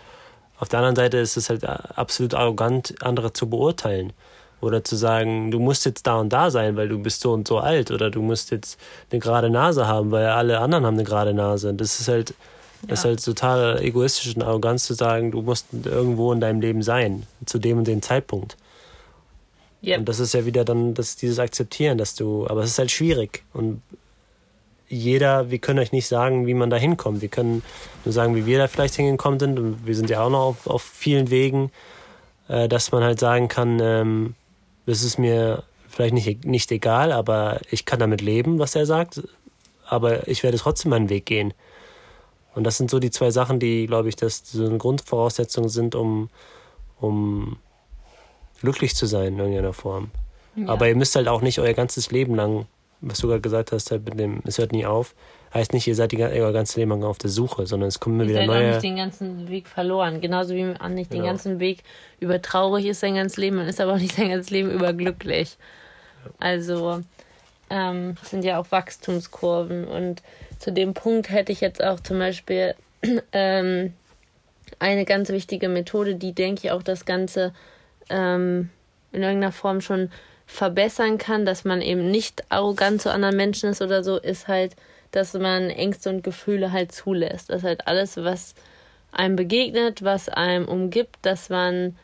auf 0.60 0.68
der 0.68 0.80
anderen 0.80 0.98
Seite 0.98 1.18
ist 1.18 1.38
es 1.38 1.50
halt 1.50 1.64
absolut 1.64 2.34
arrogant, 2.34 2.96
andere 3.02 3.32
zu 3.32 3.50
beurteilen. 3.50 4.12
Oder 4.62 4.84
zu 4.84 4.98
sagen, 4.98 5.52
du 5.52 5.60
musst 5.60 5.86
jetzt 5.86 6.06
da 6.06 6.18
und 6.18 6.34
da 6.34 6.52
sein, 6.52 6.76
weil 6.76 6.90
du 6.90 7.00
bist 7.00 7.22
so 7.22 7.32
und 7.32 7.48
so 7.48 7.60
alt. 7.60 7.92
Oder 7.92 8.10
du 8.12 8.22
musst 8.22 8.52
jetzt 8.52 8.78
eine 9.10 9.22
gerade 9.22 9.50
Nase 9.50 9.88
haben, 9.88 10.12
weil 10.12 10.26
alle 10.26 10.60
anderen 10.60 10.86
haben 10.86 10.96
eine 10.96 11.06
gerade 11.06 11.34
Nase. 11.34 11.74
Das 11.74 12.02
ist 12.02 12.10
halt, 12.10 12.34
das 12.88 13.00
ist 13.00 13.06
halt 13.06 13.24
total 13.24 13.82
egoistisch 13.84 14.36
und 14.36 14.42
arrogant 14.42 14.80
zu 14.80 14.94
sagen, 14.94 15.32
du 15.32 15.42
musst 15.42 15.68
irgendwo 15.84 16.32
in 16.32 16.40
deinem 16.40 16.62
Leben 16.62 16.82
sein, 16.82 17.24
zu 17.46 17.60
dem 17.60 17.80
und 17.80 17.88
dem 17.88 18.02
Zeitpunkt. 18.02 18.58
Yep. 19.84 20.00
Und 20.00 20.10
das 20.10 20.20
ist 20.20 20.34
ja 20.34 20.46
wieder 20.46 20.66
dann 20.66 20.94
das, 20.94 21.16
dieses 21.16 21.40
Akzeptieren, 21.40 21.98
dass 21.98 22.16
du, 22.16 22.48
aber 22.48 22.64
es 22.64 22.72
ist 22.72 22.80
halt 22.80 22.92
schwierig. 22.92 23.44
Und 23.54 23.82
jeder, 24.90 25.52
wir 25.52 25.60
können 25.60 25.80
euch 25.80 25.92
nicht 25.92 26.08
sagen, 26.08 26.48
wie 26.48 26.54
man 26.54 26.70
da 26.70 26.78
hinkommt. 26.78 27.22
Wir 27.22 27.30
können 27.30 27.64
nur 28.04 28.12
sagen, 28.12 28.36
wie 28.36 28.46
wir 28.46 28.58
da 28.58 28.68
vielleicht 28.68 28.96
hingekommen 28.96 29.40
sind. 29.40 29.60
Und 29.60 29.86
wir 29.86 29.96
sind 29.96 30.10
ja 30.10 30.22
auch 30.22 30.30
noch 30.30 30.46
auf, 30.46 30.68
auf 30.68 30.82
vielen 30.82 31.30
Wegen, 31.30 31.72
äh, 32.48 32.68
dass 32.68 32.92
man 32.92 33.04
halt 33.04 33.20
sagen 33.20 33.48
kann, 33.48 33.80
ähm, 33.82 34.36
das 34.86 35.04
ist 35.04 35.20
mir 35.20 35.64
vielleicht 35.88 36.14
nicht, 36.14 36.46
nicht 36.46 36.72
egal, 36.72 37.12
aber 37.12 37.60
ich 37.70 37.86
kann 37.86 38.00
damit 38.00 38.22
leben, 38.22 38.60
was 38.60 38.76
er 38.76 38.86
sagt. 38.86 39.22
Aber 39.86 40.28
ich 40.28 40.44
werde 40.44 40.58
trotzdem 40.58 40.90
meinen 40.90 41.10
Weg 41.10 41.26
gehen. 41.26 41.54
Und 42.60 42.66
das 42.66 42.76
sind 42.78 42.92
so 42.92 43.00
die 43.00 43.10
zwei 43.10 43.32
Sachen, 43.32 43.58
die, 43.58 43.88
glaube 43.88 44.10
ich, 44.10 44.18
das 44.18 44.42
so 44.44 44.66
eine 44.66 44.78
Grundvoraussetzung 44.78 45.70
sind, 45.70 45.96
um, 45.96 46.30
um 47.00 47.56
glücklich 48.60 48.98
zu 48.98 49.06
sein 49.06 49.28
in 49.28 49.40
irgendeiner 49.40 49.72
Form. 49.72 50.12
Aber 50.68 50.90
ihr 50.90 50.96
müsst 50.98 51.16
halt 51.16 51.30
auch 51.30 51.40
nicht 51.40 51.60
euer 51.60 51.72
ganzes 51.72 52.12
Leben 52.12 52.36
lang, 52.36 52.66
was 53.00 53.20
du 53.20 53.30
gerade 53.30 53.40
gesagt 53.40 53.72
hast, 53.72 53.92
halt 53.92 54.04
mit 54.04 54.20
dem, 54.20 54.42
es 54.44 54.58
hört 54.58 54.74
nie 54.74 54.86
auf, 54.86 55.16
heißt 55.54 55.72
nicht, 55.72 55.88
ihr 55.88 55.96
seid 55.96 56.12
die, 56.12 56.22
euer 56.22 56.52
ganzes 56.52 56.76
Leben 56.76 56.92
lang 56.92 57.06
auf 57.06 57.18
der 57.18 57.30
Suche, 57.30 57.66
sondern 57.66 57.88
es 57.88 58.02
kommen 58.02 58.16
immer 58.20 58.24
Ihr 58.26 58.30
wieder 58.32 58.40
seid 58.40 58.48
neue. 58.48 58.70
nicht 58.72 58.84
den 58.84 58.98
ganzen 58.98 59.48
Weg 59.48 59.70
verloren. 59.70 60.20
Genauso 60.20 60.54
wie 60.54 60.66
man 60.66 60.94
nicht 60.96 61.14
den 61.14 61.20
Genau. 61.20 61.30
ganzen 61.30 61.62
Weg 61.62 61.84
über 62.20 62.42
traurig 62.42 62.88
ist 62.88 63.00
sein 63.00 63.16
ganzes 63.16 63.38
Leben, 63.38 63.56
man 63.56 63.70
ist 63.70 63.80
aber 63.80 63.94
auch 63.94 64.00
nicht 64.00 64.18
sein 64.18 64.28
ganzes 64.32 64.50
Leben 64.50 64.70
über 64.70 64.92
glücklich. 64.92 65.56
Also 66.40 67.00
ähm, 67.70 68.16
sind 68.24 68.44
ja 68.44 68.60
auch 68.60 68.72
Wachstumskurven 68.72 69.86
und 69.86 70.22
zu 70.60 70.72
dem 70.72 70.94
Punkt 70.94 71.30
hätte 71.30 71.52
ich 71.52 71.62
jetzt 71.62 71.84
auch 71.84 72.00
zum 72.00 72.20
Beispiel 72.20 72.76
ähm, 73.32 73.94
eine 74.80 75.06
ganz 75.06 75.30
wichtige 75.30 75.70
Methode, 75.70 76.16
die 76.16 76.34
denke 76.34 76.62
ich 76.66 76.72
auch 76.72 76.84
das 76.84 77.06
Ganze 77.06 77.54
ähm, 78.10 78.70
in 79.12 79.24
irgendeiner 79.24 79.52
Form 79.52 79.82
schon 79.82 80.12
verbessern 80.46 81.18
kann, 81.18 81.46
dass 81.46 81.64
man 81.64 81.82
eben 81.82 82.10
nicht 82.10 82.44
arrogant 82.50 83.02
zu 83.02 83.12
anderen 83.12 83.38
Menschen 83.38 83.70
ist 83.70 83.82
oder 83.82 84.04
so, 84.04 84.18
ist 84.18 84.48
halt, 84.48 84.76
dass 85.12 85.34
man 85.34 85.70
Ängste 85.70 86.10
und 86.10 86.24
Gefühle 86.24 86.72
halt 86.72 86.92
zulässt. 86.92 87.50
Das 87.50 87.58
ist 87.58 87.64
halt 87.64 87.88
alles, 87.88 88.18
was 88.18 88.56
einem 89.12 89.36
begegnet, 89.36 90.04
was 90.04 90.30
einem 90.30 90.68
umgibt, 90.68 91.18
dass 91.22 91.50
man 91.50 91.96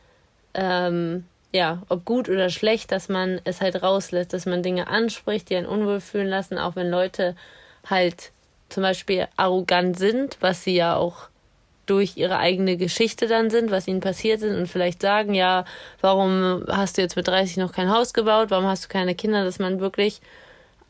ähm, 0.53 1.25
ja, 1.55 1.81
ob 1.87 2.03
gut 2.03 2.27
oder 2.27 2.49
schlecht, 2.49 2.91
dass 2.91 3.07
man 3.07 3.39
es 3.45 3.61
halt 3.61 3.81
rauslässt, 3.81 4.33
dass 4.33 4.45
man 4.45 4.61
Dinge 4.61 4.87
anspricht, 4.87 5.49
die 5.49 5.55
einen 5.55 5.65
unwohl 5.65 6.01
fühlen 6.01 6.27
lassen, 6.27 6.57
auch 6.57 6.75
wenn 6.75 6.89
Leute 6.89 7.33
halt 7.89 8.31
zum 8.67 8.83
Beispiel 8.83 9.29
arrogant 9.37 9.97
sind, 9.97 10.35
was 10.41 10.65
sie 10.65 10.75
ja 10.75 10.97
auch 10.97 11.29
durch 11.85 12.17
ihre 12.17 12.39
eigene 12.39 12.75
Geschichte 12.75 13.27
dann 13.27 13.49
sind, 13.49 13.71
was 13.71 13.87
ihnen 13.87 14.01
passiert 14.01 14.41
ist 14.41 14.53
und 14.53 14.67
vielleicht 14.67 15.01
sagen, 15.01 15.33
ja, 15.33 15.63
warum 16.01 16.65
hast 16.67 16.97
du 16.97 17.01
jetzt 17.01 17.15
mit 17.15 17.27
30 17.27 17.55
noch 17.55 17.71
kein 17.71 17.89
Haus 17.89 18.13
gebaut, 18.13 18.49
warum 18.49 18.65
hast 18.65 18.83
du 18.83 18.89
keine 18.89 19.15
Kinder, 19.15 19.45
dass 19.45 19.57
man 19.57 19.79
wirklich 19.79 20.19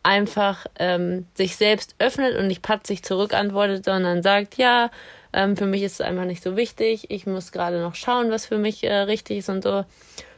einfach 0.02 0.66
ähm, 0.80 1.28
sich 1.36 1.58
selbst 1.58 1.94
öffnet 2.00 2.36
und 2.38 2.48
nicht 2.48 2.64
patzig 2.64 3.04
zurückantwortet, 3.04 3.86
sondern 3.86 4.24
sagt, 4.24 4.58
ja, 4.58 4.90
ähm, 5.32 5.58
für 5.58 5.68
mich 5.68 5.84
ist 5.84 5.94
es 5.94 6.02
einfach 6.02 6.26
nicht 6.26 6.42
so 6.42 6.56
wichtig, 6.56 7.12
ich 7.12 7.28
muss 7.28 7.52
gerade 7.52 7.82
noch 7.82 7.94
schauen, 7.94 8.32
was 8.32 8.48
für 8.48 8.58
mich 8.58 8.84
äh, 8.84 8.94
richtig 8.94 9.40
ist 9.40 9.50
und 9.50 9.64
so, 9.64 9.84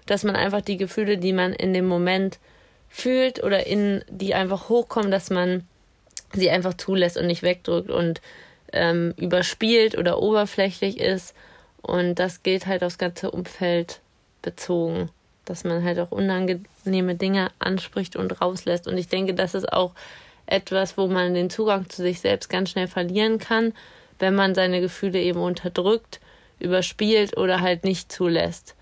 dass 0.07 0.23
man 0.23 0.35
einfach 0.35 0.61
die 0.61 0.77
Gefühle, 0.77 1.17
die 1.17 1.33
man 1.33 1.53
in 1.53 1.73
dem 1.73 1.87
Moment 1.87 2.39
fühlt 2.89 3.43
oder 3.43 3.67
in 3.67 4.03
die 4.09 4.33
einfach 4.33 4.69
hochkommen, 4.69 5.11
dass 5.11 5.29
man 5.29 5.67
sie 6.33 6.49
einfach 6.49 6.73
zulässt 6.73 7.17
und 7.17 7.27
nicht 7.27 7.43
wegdrückt 7.43 7.89
und 7.89 8.21
ähm, 8.73 9.13
überspielt 9.17 9.97
oder 9.97 10.19
oberflächlich 10.19 10.99
ist. 10.99 11.33
Und 11.81 12.15
das 12.15 12.43
gilt 12.43 12.65
halt 12.65 12.83
aufs 12.83 12.97
ganze 12.97 13.31
Umfeld 13.31 14.01
bezogen, 14.41 15.09
dass 15.45 15.63
man 15.63 15.83
halt 15.83 15.99
auch 15.99 16.11
unangenehme 16.11 17.15
Dinge 17.15 17.49
anspricht 17.59 18.15
und 18.15 18.41
rauslässt. 18.41 18.87
Und 18.87 18.97
ich 18.97 19.07
denke, 19.07 19.33
das 19.33 19.53
ist 19.53 19.71
auch 19.71 19.91
etwas, 20.45 20.97
wo 20.97 21.07
man 21.07 21.33
den 21.33 21.49
Zugang 21.49 21.89
zu 21.89 22.01
sich 22.01 22.19
selbst 22.19 22.49
ganz 22.49 22.71
schnell 22.71 22.87
verlieren 22.87 23.37
kann, 23.37 23.73
wenn 24.19 24.35
man 24.35 24.55
seine 24.55 24.81
Gefühle 24.81 25.19
eben 25.21 25.39
unterdrückt, 25.39 26.19
überspielt 26.59 27.37
oder 27.37 27.61
halt 27.61 27.83
nicht 27.83 28.11
zulässt. 28.11 28.75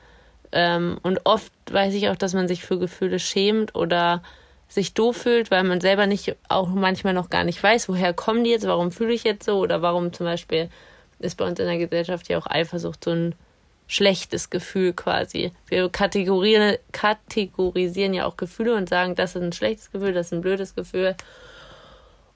Ähm, 0.56 0.98
und 1.04 1.20
oft 1.26 1.52
weiß 1.70 1.94
ich 1.94 2.10
auch, 2.10 2.16
dass 2.16 2.34
man 2.34 2.48
sich 2.48 2.64
für 2.64 2.80
Gefühle 2.80 3.20
schämt 3.20 3.76
oder 3.76 4.24
sich 4.70 4.94
doof 4.94 5.18
fühlt, 5.18 5.52
weil 5.52 5.64
man 5.64 5.82
selber 5.82 6.08
nicht 6.08 6.36
auch 6.48 6.70
manchmal 6.70 7.14
noch 7.14 7.30
gar 7.30 7.44
nicht 7.44 7.62
weiß, 7.62 7.90
woher 7.90 8.14
kommen 8.14 8.46
die 8.46 8.52
jetzt, 8.52 8.66
warum 8.66 8.92
fühle 8.92 9.14
ich 9.14 9.26
jetzt 9.26 9.46
so 9.46 9.60
oder 9.60 9.82
warum 9.82 10.14
zum 10.14 10.26
Beispiel 10.26 10.70
ist 11.20 11.38
bei 11.38 11.46
uns 11.46 11.60
in 11.60 11.68
der 11.68 11.78
Gesellschaft 11.78 12.30
ja 12.30 12.38
auch 12.38 12.48
Eifersucht 12.48 13.04
so 13.04 13.12
ein 13.12 13.36
schlechtes 13.88 14.50
Gefühl 14.50 14.94
quasi. 14.94 15.52
Wir 15.68 15.90
kategorisieren, 15.90 16.78
kategorisieren 16.92 18.14
ja 18.14 18.26
auch 18.26 18.38
Gefühle 18.38 18.76
und 18.76 18.90
sagen, 18.90 19.16
das 19.16 19.36
ist 19.36 19.42
ein 19.42 19.54
schlechtes 19.54 19.92
Gefühl, 19.92 20.14
das 20.14 20.28
ist 20.28 20.34
ein 20.34 20.42
blödes 20.42 20.74
Gefühl. 20.74 21.16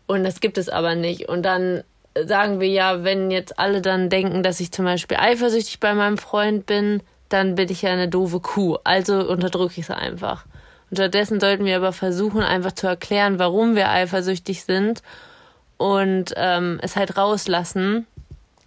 Und 0.07 0.23
das 0.23 0.41
gibt 0.41 0.57
es 0.57 0.69
aber 0.69 0.95
nicht. 0.95 1.27
Und 1.27 1.43
dann 1.43 1.83
sagen 2.25 2.59
wir 2.59 2.67
ja, 2.67 3.03
wenn 3.03 3.31
jetzt 3.31 3.57
alle 3.57 3.81
dann 3.81 4.09
denken, 4.09 4.43
dass 4.43 4.59
ich 4.59 4.71
zum 4.71 4.85
Beispiel 4.85 5.17
eifersüchtig 5.17 5.79
bei 5.79 5.93
meinem 5.93 6.17
Freund 6.17 6.65
bin, 6.65 7.01
dann 7.29 7.55
bin 7.55 7.69
ich 7.69 7.81
ja 7.83 7.91
eine 7.91 8.07
doofe 8.07 8.39
Kuh. 8.39 8.77
Also 8.83 9.27
unterdrücke 9.27 9.73
ich 9.79 9.89
es 9.89 9.91
einfach. 9.91 10.45
Und 10.89 10.97
stattdessen 10.97 11.39
sollten 11.39 11.65
wir 11.65 11.77
aber 11.77 11.93
versuchen, 11.93 12.41
einfach 12.41 12.71
zu 12.71 12.87
erklären, 12.87 13.39
warum 13.39 13.75
wir 13.75 13.89
eifersüchtig 13.89 14.63
sind 14.63 15.03
und 15.77 16.33
ähm, 16.35 16.79
es 16.81 16.95
halt 16.95 17.15
rauslassen, 17.15 18.07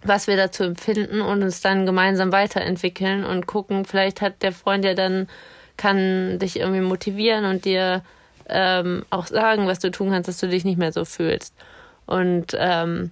was 0.03 0.27
wir 0.27 0.37
dazu 0.37 0.63
empfinden 0.63 1.21
und 1.21 1.43
uns 1.43 1.61
dann 1.61 1.85
gemeinsam 1.85 2.31
weiterentwickeln 2.31 3.23
und 3.23 3.45
gucken, 3.45 3.85
vielleicht 3.85 4.21
hat 4.21 4.41
der 4.41 4.51
Freund 4.51 4.85
ja 4.85 4.93
dann, 4.93 5.27
kann 5.75 6.39
dich 6.39 6.59
irgendwie 6.59 6.81
motivieren 6.81 7.45
und 7.45 7.65
dir 7.65 8.03
ähm, 8.47 9.05
auch 9.09 9.27
sagen, 9.27 9.67
was 9.67 9.79
du 9.79 9.91
tun 9.91 10.11
kannst, 10.11 10.27
dass 10.27 10.37
du 10.37 10.47
dich 10.47 10.65
nicht 10.65 10.77
mehr 10.77 10.91
so 10.91 11.05
fühlst. 11.05 11.53
Und 12.05 12.55
ähm, 12.57 13.11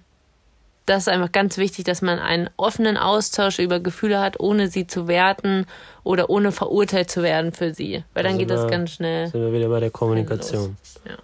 das 0.86 1.02
ist 1.02 1.08
einfach 1.08 1.30
ganz 1.30 1.58
wichtig, 1.58 1.84
dass 1.84 2.02
man 2.02 2.18
einen 2.18 2.50
offenen 2.56 2.96
Austausch 2.96 3.58
über 3.58 3.80
Gefühle 3.80 4.20
hat, 4.20 4.40
ohne 4.40 4.68
sie 4.68 4.86
zu 4.86 5.06
werten 5.06 5.66
oder 6.02 6.28
ohne 6.28 6.50
verurteilt 6.50 7.10
zu 7.10 7.22
werden 7.22 7.52
für 7.52 7.72
sie. 7.72 8.04
Weil 8.14 8.24
dann 8.24 8.32
also 8.32 8.38
geht 8.38 8.50
das 8.50 8.70
ganz 8.70 8.90
schnell. 8.90 9.28
Sind 9.28 9.40
wir 9.42 9.52
wieder 9.52 9.68
bei 9.68 9.80
der 9.80 9.90
Kommunikation. 9.90 10.76
Ja. 11.04 11.16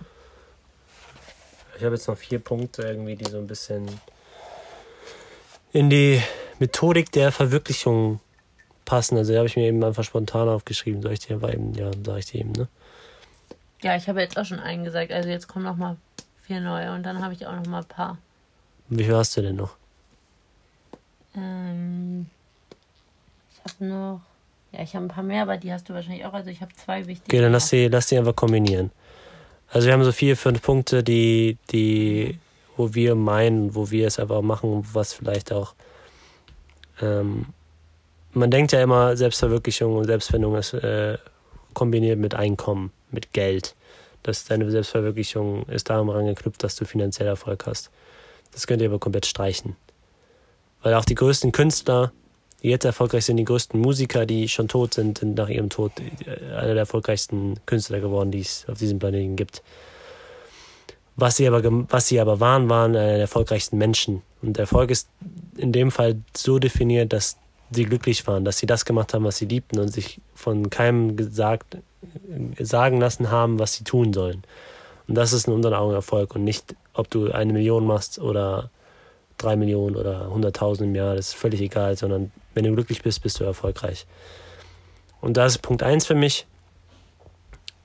Ich 1.76 1.84
habe 1.84 1.94
jetzt 1.94 2.08
noch 2.08 2.16
vier 2.16 2.38
Punkte 2.38 2.82
irgendwie, 2.82 3.16
die 3.16 3.30
so 3.30 3.38
ein 3.38 3.46
bisschen 3.46 3.88
in 5.72 5.90
die 5.90 6.22
Methodik 6.58 7.12
der 7.12 7.32
Verwirklichung 7.32 8.20
passen. 8.84 9.16
Also 9.16 9.32
die 9.32 9.38
habe 9.38 9.48
ich 9.48 9.56
mir 9.56 9.66
eben 9.66 9.82
einfach 9.84 10.04
spontan 10.04 10.48
aufgeschrieben. 10.48 11.02
Soll 11.02 11.12
ich 11.12 11.20
dir 11.20 11.36
aber 11.36 11.52
eben, 11.52 11.74
ja, 11.74 11.90
sage 12.04 12.18
ich 12.20 12.26
dir 12.26 12.40
eben, 12.40 12.52
ne? 12.52 12.68
Ja, 13.82 13.94
ich 13.96 14.08
habe 14.08 14.20
jetzt 14.20 14.36
auch 14.38 14.44
schon 14.44 14.58
einen 14.58 14.84
gesagt. 14.84 15.12
Also 15.12 15.28
jetzt 15.28 15.46
kommen 15.46 15.64
noch 15.64 15.76
mal 15.76 15.96
vier 16.42 16.60
neue 16.60 16.92
und 16.92 17.04
dann 17.04 17.22
habe 17.22 17.34
ich 17.34 17.46
auch 17.46 17.54
noch 17.54 17.66
mal 17.66 17.82
ein 17.82 17.84
paar. 17.84 18.18
Wie 18.88 19.04
viel 19.04 19.14
hast 19.14 19.36
du 19.36 19.42
denn 19.42 19.56
noch? 19.56 19.76
Ähm, 21.36 22.26
ich 23.50 23.72
habe 23.72 23.84
noch. 23.84 24.20
Ja, 24.72 24.82
ich 24.82 24.94
habe 24.94 25.06
ein 25.06 25.08
paar 25.08 25.24
mehr, 25.24 25.42
aber 25.42 25.56
die 25.56 25.72
hast 25.72 25.88
du 25.88 25.94
wahrscheinlich 25.94 26.24
auch. 26.24 26.34
Also 26.34 26.50
ich 26.50 26.60
habe 26.60 26.72
zwei 26.74 27.06
wichtige. 27.06 27.34
Okay, 27.34 27.42
dann 27.42 27.52
lass 27.52 27.70
die, 27.70 27.88
lass 27.88 28.06
die 28.06 28.18
einfach 28.18 28.36
kombinieren. 28.36 28.90
Also 29.70 29.86
wir 29.86 29.92
haben 29.92 30.04
so 30.04 30.12
vier, 30.12 30.36
fünf 30.36 30.62
Punkte, 30.62 31.02
die, 31.02 31.58
die, 31.70 32.38
wo 32.76 32.94
wir 32.94 33.14
meinen, 33.14 33.74
wo 33.74 33.90
wir 33.90 34.06
es 34.06 34.18
einfach 34.18 34.42
machen, 34.42 34.86
was 34.92 35.12
vielleicht 35.12 35.52
auch. 35.52 35.74
Ähm, 37.00 37.46
man 38.32 38.50
denkt 38.50 38.72
ja 38.72 38.82
immer, 38.82 39.16
Selbstverwirklichung 39.16 39.96
und 39.96 40.04
Selbstfindung 40.04 40.54
ist 40.56 40.74
äh, 40.74 41.18
kombiniert 41.74 42.18
mit 42.18 42.34
Einkommen, 42.34 42.92
mit 43.10 43.32
Geld. 43.32 43.74
Dass 44.22 44.44
deine 44.44 44.70
Selbstverwirklichung 44.70 45.64
ist 45.66 45.88
daran 45.90 46.26
geknüpft, 46.26 46.62
dass 46.62 46.76
du 46.76 46.84
finanziell 46.84 47.28
Erfolg 47.28 47.66
hast. 47.66 47.90
Das 48.52 48.66
könnt 48.66 48.82
ihr 48.82 48.88
aber 48.88 48.98
komplett 48.98 49.26
streichen. 49.26 49.76
Weil 50.82 50.94
auch 50.94 51.04
die 51.04 51.14
größten 51.14 51.52
Künstler, 51.52 52.12
die 52.62 52.68
jetzt 52.68 52.84
erfolgreich 52.84 53.24
sind, 53.24 53.36
die 53.36 53.44
größten 53.44 53.80
Musiker, 53.80 54.26
die 54.26 54.48
schon 54.48 54.68
tot 54.68 54.94
sind, 54.94 55.18
sind 55.18 55.36
nach 55.36 55.48
ihrem 55.48 55.70
Tod 55.70 55.92
äh, 56.00 56.54
einer 56.54 56.74
der 56.74 56.78
erfolgreichsten 56.78 57.58
Künstler 57.66 58.00
geworden, 58.00 58.30
die 58.30 58.40
es 58.40 58.66
auf 58.68 58.78
diesem 58.78 58.98
Planeten 58.98 59.36
gibt. 59.36 59.62
Was 61.16 61.36
sie 61.36 61.48
aber, 61.48 61.62
was 61.90 62.06
sie 62.06 62.20
aber 62.20 62.38
waren, 62.38 62.68
waren 62.70 62.94
einer 62.94 63.06
der 63.06 63.18
erfolgreichsten 63.18 63.76
Menschen. 63.76 64.22
Und 64.40 64.56
Erfolg 64.56 64.90
ist 64.90 65.08
in 65.56 65.72
dem 65.72 65.90
Fall 65.90 66.16
so 66.36 66.60
definiert, 66.60 67.12
dass 67.12 67.36
sie 67.72 67.84
glücklich 67.84 68.26
waren, 68.26 68.44
dass 68.44 68.58
sie 68.58 68.66
das 68.66 68.84
gemacht 68.84 69.12
haben, 69.14 69.24
was 69.24 69.38
sie 69.38 69.46
liebten 69.46 69.80
und 69.80 69.88
sich 69.88 70.20
von 70.34 70.70
keinem 70.70 71.16
gesagt, 71.16 71.78
sagen 72.60 73.00
lassen 73.00 73.30
haben, 73.30 73.58
was 73.58 73.74
sie 73.74 73.84
tun 73.84 74.12
sollen. 74.12 74.44
Und 75.08 75.14
das 75.14 75.32
ist 75.32 75.48
in 75.48 75.54
unseren 75.54 75.74
Augen 75.74 75.94
Erfolg 75.94 76.34
und 76.34 76.44
nicht, 76.44 76.76
ob 76.92 77.10
du 77.10 77.32
eine 77.32 77.52
Million 77.52 77.86
machst 77.86 78.18
oder 78.18 78.70
drei 79.38 79.56
Millionen 79.56 79.96
oder 79.96 80.28
hunderttausend 80.28 80.88
im 80.88 80.94
Jahr, 80.94 81.16
das 81.16 81.28
ist 81.28 81.34
völlig 81.34 81.60
egal, 81.62 81.96
sondern 81.96 82.30
wenn 82.54 82.64
du 82.64 82.74
glücklich 82.74 83.02
bist, 83.02 83.22
bist 83.22 83.40
du 83.40 83.44
erfolgreich. 83.44 84.06
Und 85.20 85.36
das 85.36 85.54
ist 85.54 85.62
Punkt 85.62 85.82
eins 85.82 86.04
für 86.04 86.14
mich, 86.14 86.46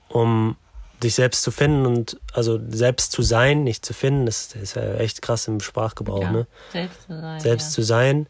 um 0.09 0.57
dich 1.01 1.15
selbst 1.15 1.43
zu 1.43 1.51
finden 1.51 1.85
und 1.85 2.19
also 2.33 2.59
selbst 2.69 3.11
zu 3.11 3.21
sein, 3.21 3.63
nicht 3.63 3.85
zu 3.85 3.93
finden, 3.93 4.25
das 4.25 4.55
ist 4.55 4.75
ja 4.75 4.95
echt 4.95 5.21
krass 5.21 5.47
im 5.47 5.59
Sprachgebrauch, 5.59 6.21
ja, 6.21 6.31
ne? 6.31 6.47
Selbst 6.71 7.03
zu 7.03 7.19
sein. 7.19 7.39
Selbst 7.39 7.65
ja. 7.65 7.71
zu 7.71 7.81
sein, 7.83 8.27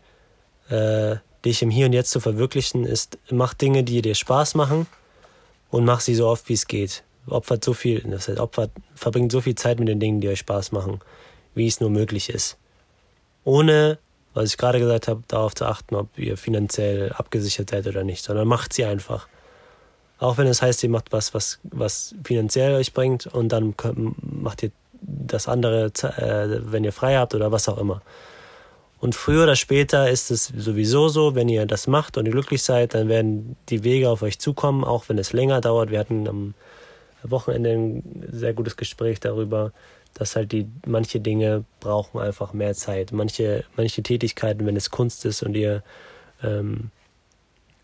äh, 0.70 1.16
dich 1.46 1.62
im 1.62 1.70
Hier 1.70 1.88
und 1.88 1.94
Jetzt 1.94 2.12
zu 2.12 2.20
verwirklichen, 2.20 2.86
ist, 2.86 3.18
mach 3.30 3.54
Dinge, 3.54 3.84
die 3.84 4.02
dir 4.02 4.16
Spaß 4.16 4.56
machen 4.56 4.88
und 5.72 5.86
mach 5.86 6.00
sie 6.00 6.16
so 6.16 6.28
oft, 6.28 6.48
wie 6.50 6.54
es 6.54 6.68
geht 6.68 7.04
opfert 7.28 7.64
so 7.64 7.74
viel, 7.74 8.02
das 8.02 8.28
heißt, 8.28 8.40
opfert, 8.40 8.72
verbringt 8.96 9.32
so 9.32 9.42
viel 9.42 9.56
Zeit 9.56 9.80
mit 9.80 9.88
den 9.88 10.00
Dingen, 10.00 10.22
die 10.22 10.30
euch 10.30 10.40
Spaß 10.40 10.72
machen, 10.72 11.00
wie 11.56 11.68
es 11.68 11.80
nur 11.80 11.90
möglich 11.90 12.30
ist. 12.30 12.58
Ohne, 13.44 14.00
was 14.34 14.50
ich 14.50 14.58
gerade 14.58 14.80
gesagt 14.80 15.08
habe, 15.08 15.24
darauf 15.28 15.56
zu 15.56 15.66
achten, 15.66 15.96
ob 15.96 16.18
ihr 16.18 16.38
finanziell 16.38 17.12
abgesichert 17.14 17.70
seid 17.70 17.88
oder 17.88 18.04
nicht, 18.04 18.24
sondern 18.24 18.48
macht 18.48 18.74
sie 18.74 18.86
einfach. 18.86 19.28
Auch 20.20 20.38
wenn 20.38 20.48
es 20.48 20.62
heißt, 20.62 20.84
ihr 20.84 20.90
macht 20.90 21.12
was, 21.12 21.34
was, 21.34 21.60
was 21.64 22.16
finanziell 22.24 22.76
euch 22.76 22.94
bringt 22.94 23.28
und 23.28 23.50
dann 23.50 23.76
macht 24.22 24.64
ihr 24.64 24.72
das 25.02 25.48
andere, 25.48 25.86
äh, 25.86 26.72
wenn 26.72 26.84
ihr 26.84 26.94
frei 26.94 27.18
habt 27.18 27.36
oder 27.36 27.52
was 27.52 27.68
auch 27.68 27.78
immer. 27.78 28.02
Und 29.04 29.16
früher 29.16 29.44
oder 29.44 29.58
später 29.58 30.10
ist 30.10 30.32
es 30.32 30.46
sowieso 30.46 31.10
so, 31.10 31.36
wenn 31.36 31.50
ihr 31.50 31.66
das 31.66 31.88
macht 31.88 32.18
und 32.18 32.26
ihr 32.26 32.32
glücklich 32.32 32.64
seid, 32.64 32.94
dann 32.94 33.10
werden 33.10 33.58
die 33.68 33.84
Wege 33.84 34.10
auf 34.10 34.22
euch 34.22 34.40
zukommen, 34.40 34.86
auch 34.86 35.10
wenn 35.10 35.18
es 35.18 35.34
länger 35.34 35.60
dauert. 35.60 35.92
Wir 35.92 36.00
hatten 36.00 36.26
am 36.26 36.54
Wochenende 37.24 37.72
ein 37.72 38.28
sehr 38.32 38.54
gutes 38.54 38.78
Gespräch 38.78 39.20
darüber, 39.20 39.72
dass 40.14 40.36
halt 40.36 40.52
die 40.52 40.68
manche 40.86 41.20
Dinge 41.20 41.64
brauchen 41.80 42.20
einfach 42.20 42.54
mehr 42.54 42.74
Zeit. 42.76 43.12
Manche, 43.12 43.64
manche 43.76 44.04
Tätigkeiten, 44.04 44.66
wenn 44.66 44.76
es 44.76 44.92
Kunst 44.92 45.26
ist 45.26 45.44
und 45.44 45.56
ihr 45.56 45.84
ähm, 46.44 46.92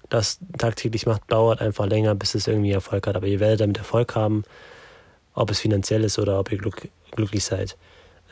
das 0.09 0.39
tagtäglich 0.57 1.05
macht, 1.05 1.23
dauert 1.31 1.61
einfach 1.61 1.85
länger, 1.85 2.15
bis 2.15 2.35
es 2.35 2.47
irgendwie 2.47 2.71
Erfolg 2.71 3.07
hat. 3.07 3.15
Aber 3.15 3.27
ihr 3.27 3.39
werdet 3.39 3.61
damit 3.61 3.77
Erfolg 3.77 4.15
haben, 4.15 4.43
ob 5.33 5.51
es 5.51 5.59
finanziell 5.59 6.03
ist 6.03 6.19
oder 6.19 6.39
ob 6.39 6.51
ihr 6.51 6.57
glück, 6.57 6.89
glücklich 7.11 7.43
seid. 7.43 7.77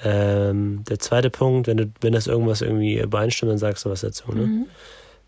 Ähm, 0.04 0.84
der 0.88 1.00
zweite 1.00 1.30
Punkt, 1.30 1.68
wenn 1.68 1.78
du, 1.78 1.92
wenn 2.02 2.14
das 2.14 2.28
irgendwas 2.28 2.62
irgendwie 2.62 3.00
übereinstimmt, 3.00 3.52
dann 3.52 3.58
sagst 3.58 3.86
du 3.86 3.90
was 3.90 4.02
dazu, 4.02 4.32
ne? 4.32 4.42
Mhm. 4.42 4.66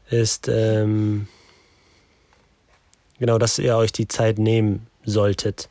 Ist 0.10 0.48
ähm, 0.48 1.28
genau, 3.20 3.38
dass 3.38 3.60
ihr 3.60 3.76
euch 3.78 3.92
die 3.92 4.08
Zeit 4.08 4.40
nehmen 4.40 4.88
solltet. 5.10 5.70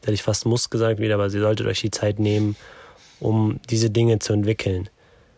Da 0.00 0.06
hätte 0.06 0.14
ich 0.14 0.22
fast 0.22 0.46
muss 0.46 0.70
gesagt 0.70 1.00
wieder, 1.00 1.14
aber 1.14 1.24
ihr 1.24 1.40
solltet 1.40 1.66
euch 1.66 1.80
die 1.80 1.90
Zeit 1.90 2.18
nehmen, 2.18 2.56
um 3.20 3.60
diese 3.68 3.90
Dinge 3.90 4.18
zu 4.18 4.32
entwickeln. 4.32 4.88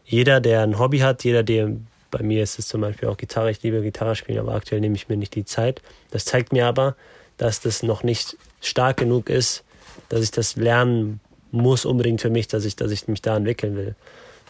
Jeder, 0.04 0.40
der 0.40 0.62
ein 0.62 0.78
Hobby 0.78 0.98
hat, 0.98 1.24
jeder, 1.24 1.42
der 1.42 1.76
bei 2.10 2.22
mir 2.22 2.42
ist 2.42 2.58
es 2.58 2.68
zum 2.68 2.80
Beispiel 2.80 3.08
auch 3.08 3.16
Gitarre. 3.16 3.50
Ich 3.50 3.62
liebe 3.62 3.82
Gitarre 3.82 4.16
spielen, 4.16 4.38
aber 4.38 4.54
aktuell 4.54 4.80
nehme 4.80 4.96
ich 4.96 5.08
mir 5.08 5.16
nicht 5.16 5.34
die 5.34 5.44
Zeit. 5.44 5.80
Das 6.10 6.24
zeigt 6.24 6.52
mir 6.52 6.66
aber, 6.66 6.96
dass 7.36 7.60
das 7.60 7.82
noch 7.82 8.02
nicht 8.02 8.36
stark 8.60 8.98
genug 8.98 9.30
ist, 9.30 9.64
dass 10.08 10.22
ich 10.22 10.30
das 10.30 10.56
lernen 10.56 11.20
muss 11.52 11.84
unbedingt 11.84 12.20
für 12.20 12.30
mich, 12.30 12.48
dass 12.48 12.64
ich, 12.64 12.76
dass 12.76 12.90
ich 12.90 13.08
mich 13.08 13.22
da 13.22 13.36
entwickeln 13.36 13.76
will. 13.76 13.94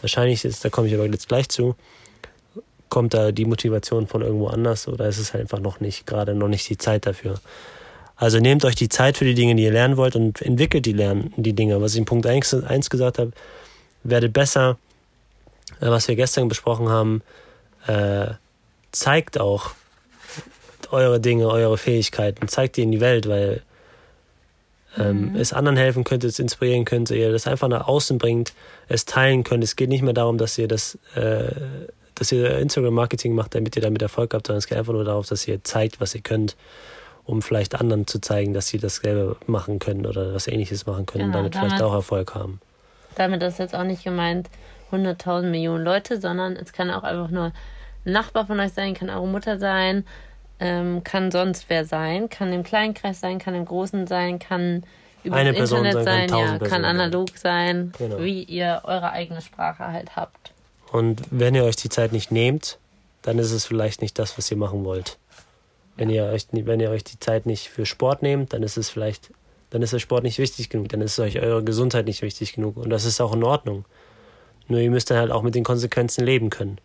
Wahrscheinlich 0.01 0.45
ist, 0.45 0.65
da 0.65 0.71
komme 0.71 0.89
ich 0.89 0.95
aber 0.95 1.07
jetzt 1.07 1.29
gleich 1.29 1.49
zu, 1.49 1.77
kommt 2.89 3.15
da 3.15 3.33
die 3.33 3.45
Motivation 3.45 4.07
von 4.07 4.23
irgendwo 4.23 4.49
anders 4.49 4.89
oder 4.89 5.07
ist 5.07 5.19
es 5.19 5.33
halt 5.33 5.43
einfach 5.43 5.61
noch 5.61 5.81
nicht, 5.81 6.07
gerade 6.07 6.35
noch 6.35 6.49
nicht 6.49 6.69
die 6.69 6.79
Zeit 6.79 7.07
dafür. 7.07 7.41
Also 8.21 8.39
nehmt 8.39 8.66
euch 8.66 8.75
die 8.75 8.91
Zeit 8.91 9.16
für 9.16 9.25
die 9.25 9.33
Dinge, 9.33 9.55
die 9.55 9.62
ihr 9.62 9.73
lernen 9.73 9.97
wollt 9.97 10.14
und 10.14 10.43
entwickelt 10.43 10.85
die 10.85 10.93
lernen, 10.93 11.33
die 11.39 11.55
Dinge. 11.55 11.81
Was 11.81 11.95
ich 11.95 12.01
in 12.01 12.05
Punkt 12.05 12.27
1, 12.27 12.53
1 12.53 12.91
gesagt 12.91 13.18
habe, 13.18 13.33
werdet 14.03 14.35
besser, 14.35 14.77
äh, 15.81 15.89
was 15.89 16.07
wir 16.07 16.16
gestern 16.16 16.47
besprochen 16.49 16.91
haben, 16.91 17.23
äh, 17.87 18.27
zeigt 18.93 19.41
auch 19.41 19.71
eure 20.91 21.18
Dinge, 21.18 21.49
eure 21.49 21.79
Fähigkeiten, 21.79 22.47
zeigt 22.47 22.77
die 22.77 22.83
in 22.83 22.93
die 22.93 23.01
Welt, 23.01 23.27
weil 23.27 23.62
ähm, 24.99 25.31
mhm. 25.31 25.37
es 25.37 25.55
anderen 25.55 25.79
helfen 25.79 26.05
könnte, 26.05 26.27
es 26.27 26.39
inspirieren 26.39 26.85
könnte, 26.85 27.16
ihr 27.16 27.33
das 27.33 27.47
einfach 27.47 27.68
nach 27.68 27.89
außen 27.89 28.18
bringt, 28.18 28.53
es 28.89 29.07
teilen 29.07 29.45
könnt. 29.45 29.64
Es 29.64 29.77
geht 29.77 29.89
nicht 29.89 30.03
mehr 30.03 30.12
darum, 30.12 30.37
dass 30.37 30.59
ihr 30.59 30.68
das, 30.68 30.99
äh, 31.14 31.53
dass 32.16 32.33
ihr 32.33 32.59
Instagram-Marketing 32.59 33.35
macht, 33.35 33.55
damit 33.55 33.77
ihr 33.77 33.83
damit 33.83 34.03
Erfolg 34.03 34.35
habt, 34.35 34.49
sondern 34.49 34.59
es 34.59 34.66
geht 34.66 34.77
einfach 34.77 34.93
nur 34.93 35.05
darauf, 35.05 35.27
dass 35.27 35.49
ihr 35.49 35.64
zeigt, 35.64 36.03
was 36.03 36.14
ihr 36.14 36.21
könnt, 36.21 36.55
um 37.25 37.43
vielleicht 37.43 37.75
anderen 37.75 38.07
zu 38.07 38.21
zeigen, 38.21 38.55
dass 38.55 38.68
sie 38.68 38.79
das 38.79 38.97
selber 38.97 39.37
machen 39.47 39.79
können 39.79 40.07
oder 40.07 40.35
was 40.35 40.47
ähnliches 40.47 40.87
machen 40.87 41.07
können 41.07 41.27
genau, 41.27 41.39
und 41.39 41.45
damit, 41.45 41.55
damit 41.55 41.68
vielleicht 41.71 41.83
auch 41.83 41.95
Erfolg 41.95 42.35
haben. 42.35 42.61
Damit 43.14 43.43
ist 43.43 43.59
jetzt 43.59 43.75
auch 43.75 43.85
nicht 43.85 44.05
gemeint 44.05 44.49
100.000 44.93 45.43
Millionen 45.43 45.85
Leute, 45.85 46.21
sondern 46.21 46.57
es 46.57 46.73
kann 46.73 46.91
auch 46.91 47.03
einfach 47.03 47.31
nur 47.31 47.53
ein 48.05 48.12
Nachbar 48.12 48.47
von 48.47 48.59
euch 48.61 48.73
sein, 48.73 48.95
kann 48.95 49.11
eure 49.11 49.27
Mutter 49.27 49.59
sein, 49.59 50.05
ähm, 50.59 51.05
kann 51.05 51.31
sonst 51.31 51.66
wer 51.68 51.85
sein, 51.85 52.29
kann 52.29 52.53
im 52.53 52.62
kleinen 52.62 52.95
Kreis 52.95 53.21
sein, 53.21 53.39
kann 53.39 53.55
im 53.55 53.64
großen 53.64 54.07
sein, 54.07 54.39
kann 54.39 54.85
über 55.23 55.37
Eine 55.37 55.53
das 55.53 55.71
Internet 55.71 56.05
sein, 56.05 56.29
sein 56.29 56.29
ja, 56.39 56.59
kann 56.59 56.85
analog 56.85 57.37
sein, 57.37 57.93
genau. 57.99 58.18
wie 58.21 58.43
ihr 58.43 58.83
eure 58.85 59.12
eigene 59.12 59.43
Sprache 59.43 59.87
halt 59.87 60.16
habt. 60.16 60.53
Und 60.93 61.23
wenn 61.31 61.55
ihr 61.55 61.64
euch 61.64 61.77
die 61.77 61.89
Zeit 61.89 62.12
nicht 62.12 62.33
nehmt, 62.33 62.79
dann 63.23 63.39
ist 63.39 63.53
es 63.53 63.64
vielleicht 63.64 64.03
nicht 64.03 64.18
das, 64.18 64.39
was 64.39 64.51
ihr 64.51 64.57
machen 64.57 64.85
wollt. 64.85 65.18
Wenn 66.01 66.09
ihr 66.09 66.25
euch, 66.25 66.47
wenn 66.51 66.81
ihr 66.81 66.89
euch 66.89 67.05
die 67.05 67.21
Zeit 67.21 67.45
nicht 67.45 67.69
für 67.69 67.85
Sport 67.85 68.23
nehmt, 68.23 68.55
dann 68.55 68.63
ist 68.63 68.79
es 68.79 68.89
vielleicht, 68.89 69.33
dann 69.69 69.83
ist 69.83 69.93
der 69.93 69.99
Sport 69.99 70.25
nicht 70.25 70.39
wichtig 70.39 70.71
genug, 70.71 70.89
dann 70.89 71.03
ist 71.03 71.19
euch 71.19 71.39
eure 71.43 71.63
Gesundheit 71.63 72.07
nicht 72.07 72.23
wichtig 72.23 72.55
genug. 72.55 72.79
Und 72.79 72.89
das 72.89 73.05
ist 73.05 73.21
auch 73.21 73.35
in 73.35 73.45
Ordnung. 73.45 73.85
Nur 74.67 74.81
ihr 74.81 74.91
müsst 74.91 75.11
dann 75.11 75.19
halt 75.19 75.31
auch 75.31 75.43
mit 75.43 75.55
den 75.55 75.63
Konsequenzen 75.63 76.25
leben 76.25 76.49
können. 76.49 76.79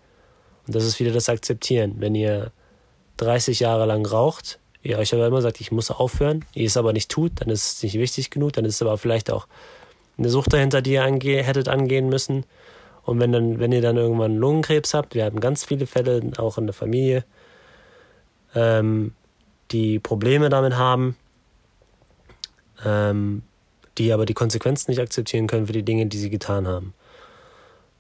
Und 0.68 0.76
das 0.76 0.84
ist 0.84 0.99
wieder 0.99 1.13
das 1.13 1.30
Akzeptieren. 1.30 1.95
Wenn 1.99 2.13
ihr 2.13 2.51
30 3.16 3.61
Jahre 3.61 3.86
lang 3.86 4.05
raucht, 4.05 4.59
ihr 4.84 4.97
euch 4.97 5.13
aber 5.13 5.28
immer 5.28 5.41
sagt, 5.41 5.61
ich 5.61 5.72
muss 5.72 5.91
aufhören, 5.91 6.43
ihr 6.53 6.68
es 6.68 6.76
aber 6.76 6.91
nicht 6.91 7.09
tut, 7.09 7.32
dann 7.36 7.49
ist 7.49 7.78
es 7.78 7.84
nicht 7.84 7.97
wichtig 7.97 8.32
genug, 8.32 8.51
dann 8.51 8.66
ist 8.66 8.76
es 8.76 8.82
aber 8.82 8.97
vielleicht 8.97 9.32
auch 9.32 9.47
eine 10.18 10.28
Sucht 10.28 10.51
dahinter, 10.51 10.82
die 10.82 10.91
ihr 10.91 11.05
ange 11.05 11.41
hättet 11.41 11.70
angehen 11.70 12.09
müssen. 12.09 12.43
Und 13.03 13.22
wenn 13.22 13.32
dann, 13.32 13.59
wenn 13.59 13.72
ihr 13.72 13.82
dann 13.82 13.95
irgendwann 13.95 14.36
Lungenkrebs 14.36 14.93
habt, 14.93 15.16
wir 15.16 15.24
haben 15.24 15.39
ganz 15.39 15.63
viele 15.63 15.88
Fälle, 15.88 16.22
auch 16.36 16.57
in 16.57 16.68
der 16.68 16.74
Familie, 16.74 17.24
ähm, 18.55 19.13
die 19.71 19.99
Probleme 19.99 20.49
damit 20.49 20.75
haben, 20.75 21.15
ähm, 22.83 23.43
die 23.97 24.11
aber 24.11 24.25
die 24.25 24.33
Konsequenzen 24.33 24.91
nicht 24.91 24.99
akzeptieren 24.99 25.47
können 25.47 25.67
für 25.67 25.73
die 25.73 25.83
Dinge, 25.83 26.05
die 26.07 26.17
sie 26.17 26.29
getan 26.29 26.67
haben. 26.67 26.93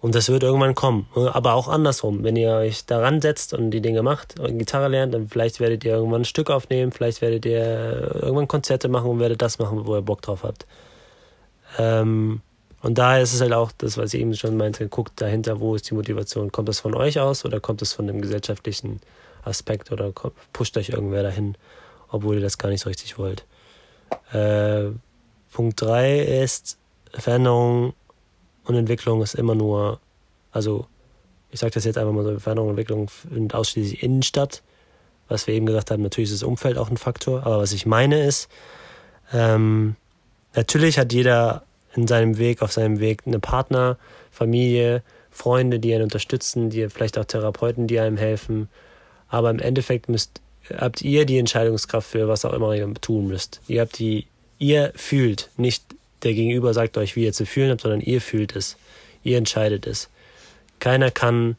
Und 0.01 0.13
das 0.13 0.29
wird 0.29 0.43
irgendwann 0.43 0.75
kommen. 0.75 1.07
Aber 1.15 1.53
auch 1.53 1.67
andersrum. 1.67 2.23
Wenn 2.23 2.35
ihr 2.35 2.51
euch 2.51 2.85
daran 2.85 3.21
setzt 3.21 3.53
und 3.53 3.71
die 3.71 3.81
Dinge 3.81 4.03
macht 4.03 4.39
und 4.39 4.59
Gitarre 4.59 4.87
lernt, 4.87 5.13
dann 5.13 5.29
vielleicht 5.29 5.59
werdet 5.59 5.83
ihr 5.83 5.93
irgendwann 5.93 6.21
ein 6.21 6.25
Stück 6.25 6.51
aufnehmen, 6.51 6.91
vielleicht 6.91 7.21
werdet 7.21 7.45
ihr 7.45 8.21
irgendwann 8.21 8.47
Konzerte 8.47 8.87
machen 8.87 9.09
und 9.09 9.19
werdet 9.19 9.41
das 9.41 9.57
machen, 9.57 9.87
wo 9.87 9.95
ihr 9.95 10.03
Bock 10.03 10.21
drauf 10.21 10.43
habt. 10.43 10.67
Ähm, 11.79 12.41
und 12.83 12.99
daher 12.99 13.23
ist 13.23 13.33
es 13.33 13.41
halt 13.41 13.53
auch 13.53 13.71
das, 13.71 13.97
was 13.97 14.13
ich 14.13 14.21
eben 14.21 14.35
schon 14.35 14.57
meinte, 14.57 14.87
guckt 14.87 15.19
dahinter, 15.19 15.59
wo 15.59 15.73
ist 15.73 15.89
die 15.89 15.95
Motivation? 15.95 16.51
Kommt 16.51 16.69
das 16.69 16.81
von 16.81 16.93
euch 16.93 17.19
aus 17.19 17.43
oder 17.43 17.59
kommt 17.59 17.81
es 17.81 17.93
von 17.93 18.05
dem 18.05 18.21
gesellschaftlichen 18.21 19.01
Aspekt 19.45 19.91
oder 19.91 20.11
pusht 20.53 20.77
euch 20.77 20.89
irgendwer 20.89 21.23
dahin, 21.23 21.57
obwohl 22.09 22.35
ihr 22.35 22.41
das 22.41 22.57
gar 22.57 22.69
nicht 22.69 22.81
so 22.81 22.89
richtig 22.89 23.17
wollt? 23.17 23.45
Äh, 24.31 24.89
Punkt 25.51 25.81
3 25.81 26.19
ist 26.19 26.77
Veränderung 27.13 27.93
und 28.65 28.75
Entwicklung 28.75 29.21
ist 29.21 29.35
immer 29.35 29.55
nur, 29.55 29.99
also 30.51 30.87
ich 31.51 31.59
sage 31.59 31.71
das 31.71 31.85
jetzt 31.85 31.97
einfach 31.97 32.11
mal 32.11 32.23
so, 32.23 32.39
Veränderung 32.39 32.69
und 32.69 32.77
Entwicklung 32.77 33.09
sind 33.31 33.55
ausschließlich 33.55 34.03
Innenstadt. 34.03 34.61
Was 35.27 35.47
wir 35.47 35.53
eben 35.55 35.65
gesagt 35.65 35.89
haben, 35.89 36.03
natürlich 36.03 36.29
ist 36.29 36.41
das 36.41 36.47
Umfeld 36.47 36.77
auch 36.77 36.89
ein 36.89 36.97
Faktor, 36.97 37.45
aber 37.45 37.59
was 37.59 37.71
ich 37.71 37.85
meine 37.85 38.23
ist, 38.23 38.49
ähm, 39.33 39.95
natürlich 40.53 40.99
hat 40.99 41.13
jeder 41.13 41.63
in 41.95 42.07
seinem 42.07 42.37
Weg, 42.37 42.61
auf 42.61 42.71
seinem 42.71 42.99
Weg 42.99 43.23
eine 43.25 43.39
Partner, 43.39 43.97
Familie, 44.29 45.01
Freunde, 45.31 45.79
die 45.79 45.93
einen 45.93 46.03
unterstützen, 46.03 46.69
die 46.69 46.87
vielleicht 46.89 47.17
auch 47.17 47.25
Therapeuten, 47.25 47.87
die 47.87 47.99
einem 47.99 48.17
helfen. 48.17 48.69
Aber 49.29 49.49
im 49.49 49.59
Endeffekt 49.59 50.09
müsst, 50.09 50.41
habt 50.77 51.01
ihr 51.01 51.25
die 51.25 51.37
Entscheidungskraft 51.37 52.09
für 52.09 52.27
was 52.27 52.45
auch 52.45 52.53
immer 52.53 52.73
ihr 52.73 52.91
tun 52.95 53.27
müsst. 53.27 53.61
Ihr 53.67 53.81
habt 53.81 53.99
die, 53.99 54.27
ihr 54.59 54.91
fühlt, 54.95 55.49
nicht 55.57 55.83
der 56.23 56.33
Gegenüber 56.33 56.73
sagt 56.73 56.97
euch, 56.97 57.15
wie 57.15 57.25
ihr 57.25 57.33
zu 57.33 57.45
fühlen 57.45 57.71
habt, 57.71 57.81
sondern 57.81 58.01
ihr 58.01 58.21
fühlt 58.21 58.55
es. 58.55 58.77
Ihr 59.23 59.37
entscheidet 59.37 59.85
es. 59.85 60.09
Keiner 60.79 61.11
kann, 61.11 61.55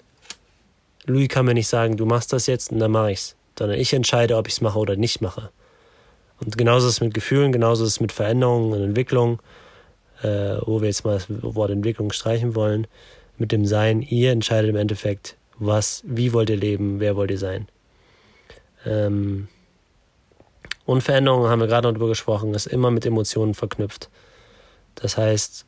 Louis 1.07 1.29
kann 1.29 1.47
mir 1.47 1.55
nicht 1.55 1.69
sagen, 1.69 1.97
du 1.97 2.07
machst 2.07 2.33
das 2.33 2.47
jetzt 2.47 2.73
und 2.73 2.81
dann 2.81 2.91
mache 2.91 3.13
ich's, 3.13 3.37
sondern 3.59 3.79
ich 3.79 3.93
entscheide, 3.93 4.37
ob 4.37 4.49
ich 4.49 4.55
es 4.55 4.61
mache 4.61 4.79
oder 4.79 4.97
nicht 4.97 5.21
mache. 5.21 5.51
Und 6.41 6.59
genauso 6.59 6.89
ist 6.89 6.95
es 6.95 7.01
mit 7.01 7.15
Gefühlen, 7.15 7.53
genauso 7.53 7.85
ist 7.85 7.91
es 7.91 8.01
mit 8.01 8.13
Veränderungen 8.13 8.73
und 8.73 8.83
Entwicklung, 8.83 9.41
äh, 10.23 10.57
wo 10.67 10.81
wir 10.81 10.89
jetzt 10.89 11.05
mal 11.05 11.15
das 11.15 11.27
Wort 11.29 11.71
Entwicklung 11.71 12.13
streichen 12.13 12.55
wollen, 12.55 12.87
mit 13.39 13.53
dem 13.53 13.67
Sein. 13.67 14.03
Ihr 14.03 14.33
entscheidet 14.33 14.71
im 14.71 14.77
Endeffekt, 14.77 15.37
was, 15.59 16.03
wie 16.07 16.33
wollt 16.33 16.51
ihr 16.51 16.57
leben, 16.57 17.01
wer 17.01 17.17
wollt 17.17 17.31
ihr 17.31 17.39
sein. 17.39 17.69
Ähm, 18.85 19.49
und 20.85 21.03
Veränderungen, 21.03 21.51
haben 21.51 21.61
wir 21.61 21.67
gerade 21.67 21.89
noch 21.89 21.95
darüber 21.95 22.09
gesprochen, 22.09 22.55
ist 22.55 22.67
immer 22.67 22.91
mit 22.91 23.05
Emotionen 23.05 23.55
verknüpft. 23.55 24.09
Das 24.95 25.17
heißt, 25.17 25.67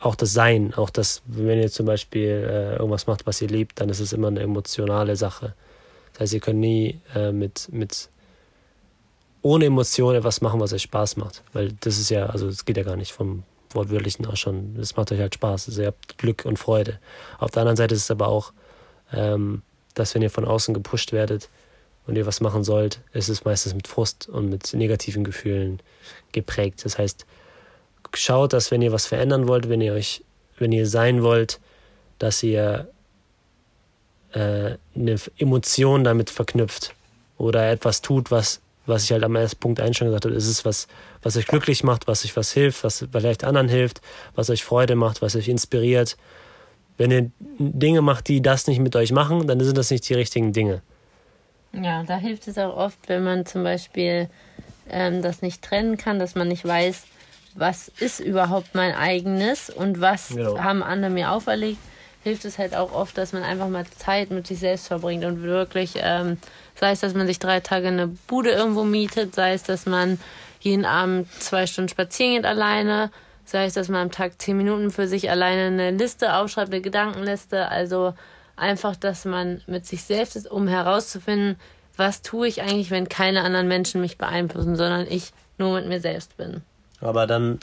auch 0.00 0.14
das 0.14 0.32
Sein, 0.32 0.74
auch 0.74 0.90
das, 0.90 1.22
wenn 1.26 1.58
ihr 1.58 1.70
zum 1.70 1.86
Beispiel 1.86 2.46
äh, 2.48 2.76
irgendwas 2.76 3.06
macht, 3.06 3.26
was 3.26 3.40
ihr 3.40 3.48
liebt, 3.48 3.80
dann 3.80 3.88
ist 3.88 4.00
es 4.00 4.12
immer 4.12 4.28
eine 4.28 4.40
emotionale 4.40 5.16
Sache. 5.16 5.54
Das 6.12 6.20
heißt, 6.20 6.34
ihr 6.34 6.40
könnt 6.40 6.60
nie 6.60 7.00
äh, 7.14 7.32
mit, 7.32 7.68
mit 7.72 8.08
ohne 9.42 9.66
Emotion 9.66 10.14
etwas 10.14 10.40
machen, 10.40 10.60
was 10.60 10.72
euch 10.72 10.82
Spaß 10.82 11.16
macht. 11.16 11.42
Weil 11.52 11.72
das 11.80 11.98
ist 11.98 12.10
ja, 12.10 12.26
also 12.26 12.48
es 12.48 12.64
geht 12.64 12.76
ja 12.76 12.82
gar 12.82 12.96
nicht 12.96 13.12
vom 13.12 13.44
wortwörtlichen 13.72 14.26
auch 14.26 14.36
schon. 14.36 14.76
Es 14.80 14.96
macht 14.96 15.12
euch 15.12 15.20
halt 15.20 15.34
Spaß. 15.34 15.68
Also 15.68 15.82
ihr 15.82 15.88
habt 15.88 16.18
Glück 16.18 16.44
und 16.44 16.58
Freude. 16.58 16.98
Auf 17.38 17.50
der 17.50 17.62
anderen 17.62 17.76
Seite 17.76 17.94
ist 17.94 18.02
es 18.02 18.10
aber 18.10 18.28
auch, 18.28 18.52
ähm, 19.14 19.62
dass 19.94 20.14
wenn 20.14 20.22
ihr 20.22 20.30
von 20.30 20.44
außen 20.44 20.74
gepusht 20.74 21.12
werdet 21.12 21.48
und 22.06 22.16
ihr 22.16 22.26
was 22.26 22.40
machen 22.40 22.64
sollt, 22.64 23.00
ist 23.12 23.28
es 23.28 23.44
meistens 23.44 23.74
mit 23.74 23.88
Frust 23.88 24.28
und 24.28 24.50
mit 24.50 24.74
negativen 24.74 25.24
Gefühlen 25.24 25.80
geprägt. 26.32 26.84
Das 26.84 26.98
heißt, 26.98 27.24
schaut, 28.14 28.52
dass 28.52 28.70
wenn 28.70 28.82
ihr 28.82 28.92
was 28.92 29.06
verändern 29.06 29.48
wollt, 29.48 29.68
wenn 29.68 29.80
ihr 29.80 29.92
euch, 29.92 30.22
wenn 30.58 30.72
ihr 30.72 30.86
sein 30.86 31.22
wollt, 31.22 31.60
dass 32.18 32.42
ihr 32.42 32.88
äh, 34.32 34.76
eine 34.94 35.16
Emotion 35.38 36.04
damit 36.04 36.30
verknüpft 36.30 36.94
oder 37.38 37.70
etwas 37.70 38.02
tut, 38.02 38.30
was, 38.30 38.60
was 38.86 39.04
ich 39.04 39.12
halt 39.12 39.24
am 39.24 39.36
ersten 39.36 39.58
Punkt 39.58 39.78
schon 39.96 40.08
gesagt 40.08 40.26
habe, 40.26 40.34
ist 40.34 40.46
es 40.46 40.64
was, 40.64 40.86
was 41.22 41.36
euch 41.36 41.46
glücklich 41.46 41.84
macht, 41.84 42.06
was 42.06 42.24
euch 42.24 42.36
was 42.36 42.52
hilft, 42.52 42.84
was 42.84 43.06
vielleicht 43.10 43.44
anderen 43.44 43.68
hilft, 43.68 44.00
was 44.34 44.50
euch 44.50 44.64
Freude 44.64 44.94
macht, 44.94 45.22
was 45.22 45.36
euch 45.36 45.48
inspiriert. 45.48 46.16
Wenn 46.96 47.10
ihr 47.10 47.30
Dinge 47.58 48.02
macht, 48.02 48.28
die 48.28 48.40
das 48.40 48.66
nicht 48.66 48.78
mit 48.78 48.94
euch 48.94 49.12
machen, 49.12 49.46
dann 49.46 49.60
sind 49.60 49.76
das 49.76 49.90
nicht 49.90 50.08
die 50.08 50.14
richtigen 50.14 50.52
Dinge. 50.52 50.82
Ja, 51.72 52.04
da 52.04 52.16
hilft 52.16 52.46
es 52.46 52.56
auch 52.58 52.76
oft, 52.76 53.08
wenn 53.08 53.24
man 53.24 53.46
zum 53.46 53.64
Beispiel 53.64 54.28
ähm, 54.88 55.22
das 55.22 55.42
nicht 55.42 55.62
trennen 55.62 55.96
kann, 55.96 56.18
dass 56.18 56.34
man 56.34 56.48
nicht 56.48 56.64
weiß, 56.64 57.04
was 57.54 57.88
ist 57.88 58.20
überhaupt 58.20 58.74
mein 58.74 58.94
eigenes 58.94 59.70
und 59.70 60.00
was 60.00 60.28
genau. 60.28 60.58
haben 60.58 60.82
andere 60.82 61.10
mir 61.10 61.30
auferlegt, 61.30 61.78
hilft 62.22 62.44
es 62.44 62.58
halt 62.58 62.74
auch 62.74 62.92
oft, 62.92 63.16
dass 63.18 63.32
man 63.32 63.42
einfach 63.42 63.68
mal 63.68 63.84
Zeit 63.86 64.30
mit 64.30 64.46
sich 64.46 64.58
selbst 64.58 64.88
verbringt 64.88 65.24
und 65.24 65.42
wirklich, 65.42 65.94
ähm, 65.96 66.38
sei 66.74 66.92
es, 66.92 67.00
dass 67.00 67.14
man 67.14 67.26
sich 67.26 67.38
drei 67.38 67.60
Tage 67.60 67.88
eine 67.88 68.08
Bude 68.08 68.50
irgendwo 68.50 68.84
mietet, 68.84 69.34
sei 69.34 69.52
es, 69.52 69.62
dass 69.62 69.86
man 69.86 70.18
jeden 70.60 70.84
Abend 70.84 71.30
zwei 71.40 71.66
Stunden 71.66 71.90
spazieren 71.90 72.36
geht 72.36 72.46
alleine, 72.46 73.10
sei 73.44 73.66
es, 73.66 73.74
dass 73.74 73.88
man 73.88 74.02
am 74.02 74.10
Tag 74.10 74.40
zehn 74.40 74.56
Minuten 74.56 74.90
für 74.90 75.06
sich 75.06 75.30
alleine 75.30 75.66
eine 75.66 75.90
Liste 75.90 76.34
aufschreibt, 76.34 76.72
eine 76.72 76.80
Gedankenliste, 76.80 77.68
also 77.68 78.14
einfach, 78.56 78.96
dass 78.96 79.24
man 79.24 79.62
mit 79.66 79.86
sich 79.86 80.04
selbst 80.04 80.36
ist, 80.36 80.50
um 80.50 80.68
herauszufinden, 80.68 81.56
was 81.96 82.22
tue 82.22 82.48
ich 82.48 82.62
eigentlich, 82.62 82.90
wenn 82.90 83.08
keine 83.08 83.42
anderen 83.42 83.68
Menschen 83.68 84.00
mich 84.00 84.18
beeinflussen, 84.18 84.76
sondern 84.76 85.06
ich 85.08 85.32
nur 85.58 85.74
mit 85.74 85.86
mir 85.86 86.00
selbst 86.00 86.36
bin. 86.36 86.62
Aber 87.00 87.26
dann 87.26 87.60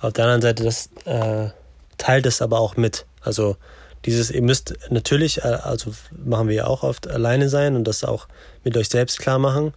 auf 0.00 0.12
der 0.12 0.24
anderen 0.24 0.42
Seite, 0.42 0.64
das 0.64 0.90
äh, 1.04 1.50
teilt 1.96 2.26
es 2.26 2.42
aber 2.42 2.58
auch 2.58 2.76
mit. 2.76 3.06
Also 3.20 3.56
dieses, 4.04 4.30
ihr 4.30 4.42
müsst 4.42 4.74
natürlich, 4.90 5.38
äh, 5.44 5.58
also 5.62 5.92
machen 6.24 6.48
wir 6.48 6.54
ja 6.54 6.66
auch 6.66 6.82
oft 6.82 7.08
alleine 7.08 7.48
sein 7.48 7.76
und 7.76 7.84
das 7.84 8.04
auch 8.04 8.28
mit 8.64 8.76
euch 8.76 8.88
selbst 8.88 9.18
klar 9.18 9.38
machen. 9.38 9.74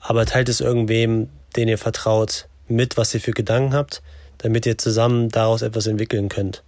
Aber 0.00 0.26
teilt 0.26 0.48
es 0.48 0.60
irgendwem, 0.60 1.30
den 1.56 1.68
ihr 1.68 1.78
vertraut, 1.78 2.48
mit, 2.72 2.96
was 2.96 3.14
ihr 3.14 3.20
für 3.20 3.32
Gedanken 3.32 3.74
habt, 3.74 4.02
damit 4.38 4.66
ihr 4.66 4.78
zusammen 4.78 5.28
daraus 5.28 5.62
etwas 5.62 5.86
entwickeln 5.86 6.28
könnt. 6.28 6.62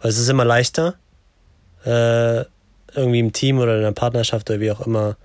Weil 0.00 0.10
es 0.10 0.18
ist 0.18 0.28
immer 0.28 0.44
leichter, 0.44 0.96
äh, 1.84 2.44
irgendwie 2.94 3.20
im 3.20 3.32
Team 3.32 3.58
oder 3.58 3.74
in 3.74 3.80
einer 3.80 3.92
Partnerschaft 3.92 4.50
oder 4.50 4.60
wie 4.60 4.72
auch 4.72 4.84
immer 4.86 5.16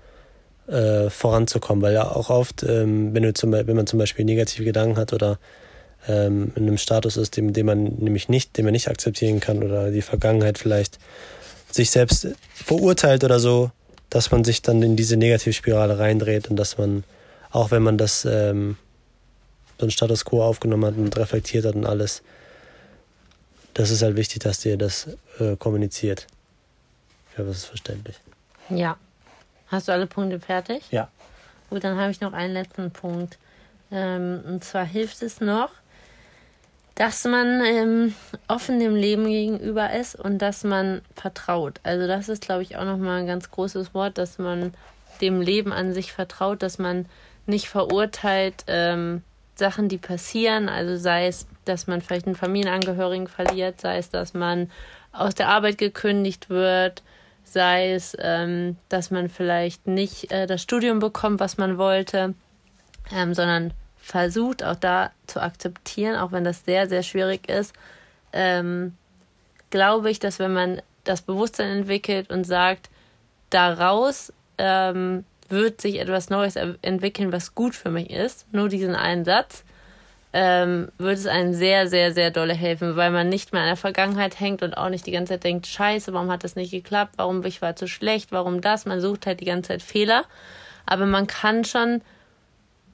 äh, 0.68 1.10
voranzukommen, 1.10 1.82
weil 1.82 1.94
ja 1.94 2.10
auch 2.10 2.30
oft, 2.30 2.62
ähm, 2.62 3.14
wenn, 3.14 3.22
du 3.22 3.32
zum, 3.34 3.52
wenn 3.52 3.76
man 3.76 3.86
zum 3.86 3.98
Beispiel 3.98 4.24
negative 4.24 4.64
Gedanken 4.64 4.96
hat 4.96 5.12
oder 5.12 5.38
ähm, 6.08 6.52
in 6.54 6.64
einem 6.64 6.78
Status 6.78 7.16
ist, 7.16 7.36
den, 7.36 7.52
den 7.52 7.66
man 7.66 7.84
nämlich 7.98 8.28
nicht, 8.28 8.56
den 8.56 8.64
man 8.64 8.72
nicht 8.72 8.88
akzeptieren 8.88 9.40
kann 9.40 9.62
oder 9.62 9.90
die 9.90 10.02
Vergangenheit 10.02 10.58
vielleicht 10.58 10.98
sich 11.70 11.90
selbst 11.90 12.28
verurteilt 12.54 13.24
oder 13.24 13.38
so, 13.38 13.70
dass 14.10 14.30
man 14.30 14.44
sich 14.44 14.62
dann 14.62 14.82
in 14.82 14.96
diese 14.96 15.16
Negativspirale 15.16 15.98
reindreht 15.98 16.48
und 16.48 16.56
dass 16.56 16.78
man, 16.78 17.04
auch 17.50 17.70
wenn 17.70 17.82
man 17.82 17.98
das 17.98 18.24
ähm, 18.24 18.76
so 19.78 19.84
einen 19.84 19.90
Status 19.90 20.24
quo 20.24 20.42
aufgenommen 20.42 20.84
hat 20.84 20.96
und 20.96 21.16
reflektiert 21.16 21.64
hat 21.64 21.74
und 21.74 21.86
alles, 21.86 22.22
das 23.74 23.90
ist 23.90 24.02
halt 24.02 24.16
wichtig, 24.16 24.42
dass 24.42 24.64
ihr 24.64 24.76
das 24.76 25.08
äh, 25.38 25.56
kommuniziert. 25.56 26.26
Ich 27.32 27.38
hoffe, 27.38 27.48
das 27.48 27.58
ist 27.58 27.66
verständlich. 27.66 28.16
Ja. 28.70 28.96
Hast 29.68 29.88
du 29.88 29.92
alle 29.92 30.06
Punkte 30.06 30.40
fertig? 30.40 30.82
Ja. 30.90 31.08
Gut, 31.70 31.84
dann 31.84 31.98
habe 31.98 32.10
ich 32.10 32.20
noch 32.20 32.32
einen 32.32 32.54
letzten 32.54 32.90
Punkt. 32.90 33.38
Ähm, 33.90 34.42
und 34.46 34.64
zwar 34.64 34.84
hilft 34.84 35.22
es 35.22 35.40
noch, 35.40 35.70
dass 36.94 37.24
man 37.24 37.62
ähm, 37.64 38.14
offen 38.48 38.80
dem 38.80 38.94
Leben 38.96 39.26
gegenüber 39.26 39.92
ist 39.92 40.14
und 40.14 40.38
dass 40.38 40.64
man 40.64 41.02
vertraut. 41.14 41.78
Also 41.82 42.06
das 42.06 42.28
ist, 42.28 42.42
glaube 42.42 42.62
ich, 42.62 42.76
auch 42.76 42.84
nochmal 42.84 43.20
ein 43.20 43.26
ganz 43.26 43.50
großes 43.50 43.92
Wort, 43.92 44.16
dass 44.16 44.38
man 44.38 44.72
dem 45.20 45.42
Leben 45.42 45.72
an 45.72 45.92
sich 45.92 46.12
vertraut, 46.12 46.62
dass 46.62 46.78
man 46.78 47.06
nicht 47.46 47.68
verurteilt 47.68 48.64
ähm, 48.66 49.22
Sachen, 49.56 49.88
die 49.88 49.98
passieren. 49.98 50.68
Also 50.68 50.96
sei 50.96 51.26
es, 51.26 51.46
dass 51.64 51.86
man 51.86 52.00
vielleicht 52.00 52.26
einen 52.26 52.36
Familienangehörigen 52.36 53.26
verliert, 53.26 53.80
sei 53.80 53.98
es, 53.98 54.10
dass 54.10 54.34
man 54.34 54.70
aus 55.12 55.34
der 55.34 55.48
Arbeit 55.48 55.78
gekündigt 55.78 56.50
wird, 56.50 57.02
sei 57.44 57.92
es, 57.92 58.16
ähm, 58.20 58.76
dass 58.88 59.10
man 59.10 59.28
vielleicht 59.28 59.86
nicht 59.86 60.30
äh, 60.30 60.46
das 60.46 60.62
Studium 60.62 60.98
bekommt, 60.98 61.40
was 61.40 61.58
man 61.58 61.78
wollte, 61.78 62.34
ähm, 63.14 63.34
sondern 63.34 63.72
versucht 63.96 64.62
auch 64.62 64.76
da 64.76 65.10
zu 65.26 65.40
akzeptieren, 65.40 66.16
auch 66.16 66.32
wenn 66.32 66.44
das 66.44 66.64
sehr, 66.64 66.88
sehr 66.88 67.02
schwierig 67.02 67.48
ist, 67.48 67.74
ähm, 68.32 68.94
glaube 69.70 70.10
ich, 70.10 70.18
dass 70.18 70.38
wenn 70.38 70.52
man 70.52 70.82
das 71.04 71.22
Bewusstsein 71.22 71.78
entwickelt 71.78 72.30
und 72.30 72.44
sagt, 72.44 72.90
daraus 73.50 74.32
ähm, 74.58 75.24
wird 75.50 75.80
sich 75.80 75.98
etwas 75.98 76.30
Neues 76.30 76.56
entwickeln, 76.56 77.32
was 77.32 77.54
gut 77.54 77.74
für 77.74 77.90
mich 77.90 78.10
ist, 78.10 78.52
nur 78.52 78.68
diesen 78.68 78.94
einen 78.94 79.24
Satz, 79.24 79.64
ähm, 80.32 80.88
wird 80.98 81.18
es 81.18 81.26
einem 81.26 81.54
sehr, 81.54 81.88
sehr, 81.88 82.12
sehr 82.12 82.30
dolle 82.30 82.52
helfen, 82.52 82.96
weil 82.96 83.10
man 83.10 83.28
nicht 83.28 83.52
mehr 83.52 83.62
an 83.62 83.68
der 83.68 83.76
Vergangenheit 83.76 84.38
hängt 84.38 84.62
und 84.62 84.74
auch 84.74 84.90
nicht 84.90 85.06
die 85.06 85.12
ganze 85.12 85.34
Zeit 85.34 85.44
denkt, 85.44 85.66
scheiße, 85.66 86.12
warum 86.12 86.30
hat 86.30 86.44
das 86.44 86.56
nicht 86.56 86.72
geklappt, 86.72 87.14
warum 87.16 87.44
ich 87.44 87.62
war 87.62 87.76
zu 87.76 87.86
schlecht, 87.88 88.32
warum 88.32 88.60
das, 88.60 88.84
man 88.84 89.00
sucht 89.00 89.26
halt 89.26 89.40
die 89.40 89.46
ganze 89.46 89.68
Zeit 89.68 89.82
Fehler, 89.82 90.24
aber 90.84 91.06
man 91.06 91.26
kann 91.26 91.64
schon 91.64 92.02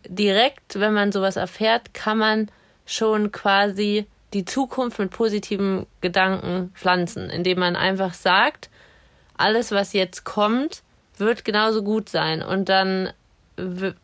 direkt, 0.06 0.78
wenn 0.78 0.92
man 0.92 1.12
sowas 1.12 1.36
erfährt, 1.36 1.94
kann 1.94 2.18
man 2.18 2.48
schon 2.86 3.32
quasi 3.32 4.06
die 4.32 4.44
Zukunft 4.44 4.98
mit 4.98 5.10
positiven 5.10 5.86
Gedanken 6.00 6.70
pflanzen, 6.74 7.28
indem 7.28 7.58
man 7.58 7.76
einfach 7.76 8.14
sagt, 8.14 8.70
alles, 9.36 9.72
was 9.72 9.92
jetzt 9.92 10.24
kommt, 10.24 10.82
wird 11.22 11.44
genauso 11.44 11.82
gut 11.82 12.08
sein. 12.08 12.42
Und 12.42 12.68
dann 12.68 13.12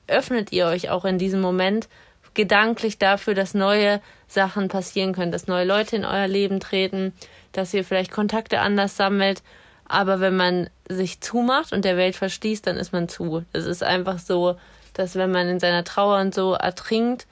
öffnet 0.06 0.52
ihr 0.52 0.66
euch 0.66 0.90
auch 0.90 1.04
in 1.04 1.18
diesem 1.18 1.40
Moment 1.40 1.88
gedanklich 2.34 2.98
dafür, 2.98 3.34
dass 3.34 3.54
neue 3.54 4.00
Sachen 4.28 4.68
passieren 4.68 5.12
können, 5.12 5.32
dass 5.32 5.46
neue 5.46 5.64
Leute 5.64 5.96
in 5.96 6.04
euer 6.04 6.28
Leben 6.28 6.60
treten, 6.60 7.12
dass 7.52 7.74
ihr 7.74 7.84
vielleicht 7.84 8.12
Kontakte 8.12 8.60
anders 8.60 8.96
sammelt. 8.96 9.42
Aber 9.86 10.20
wenn 10.20 10.36
man 10.36 10.70
sich 10.88 11.20
zumacht 11.20 11.72
und 11.72 11.84
der 11.84 11.96
Welt 11.96 12.14
verschließt, 12.14 12.66
dann 12.66 12.76
ist 12.76 12.92
man 12.92 13.08
zu. 13.08 13.44
Es 13.52 13.64
ist 13.64 13.82
einfach 13.82 14.18
so, 14.18 14.56
dass 14.92 15.16
wenn 15.16 15.30
man 15.30 15.48
in 15.48 15.60
seiner 15.60 15.84
Trauer 15.84 16.20
und 16.20 16.34
so 16.34 16.52
ertrinkt, 16.52 17.26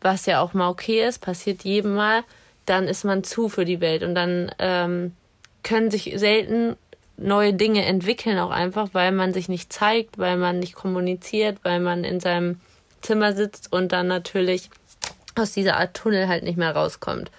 was 0.00 0.26
ja 0.26 0.40
auch 0.40 0.54
mal 0.54 0.68
okay 0.68 1.06
ist, 1.06 1.20
passiert 1.20 1.64
jedem 1.64 1.94
mal, 1.94 2.22
dann 2.66 2.86
ist 2.86 3.04
man 3.04 3.24
zu 3.24 3.48
für 3.48 3.64
die 3.64 3.80
Welt 3.80 4.02
und 4.02 4.14
dann 4.14 4.52
ähm, 4.58 5.14
können 5.62 5.90
sich 5.90 6.12
selten 6.16 6.76
neue 7.22 7.54
Dinge 7.54 7.84
entwickeln, 7.84 8.38
auch 8.38 8.50
einfach, 8.50 8.90
weil 8.92 9.12
man 9.12 9.32
sich 9.32 9.48
nicht 9.48 9.72
zeigt, 9.72 10.18
weil 10.18 10.36
man 10.36 10.58
nicht 10.58 10.74
kommuniziert, 10.74 11.58
weil 11.62 11.80
man 11.80 12.04
in 12.04 12.20
seinem 12.20 12.60
Zimmer 13.00 13.32
sitzt 13.32 13.72
und 13.72 13.92
dann 13.92 14.06
natürlich 14.06 14.70
aus 15.34 15.52
dieser 15.52 15.76
Art 15.76 15.94
Tunnel 15.94 16.28
halt 16.28 16.44
nicht 16.44 16.58
mehr 16.58 16.74
rauskommt. 16.74 17.30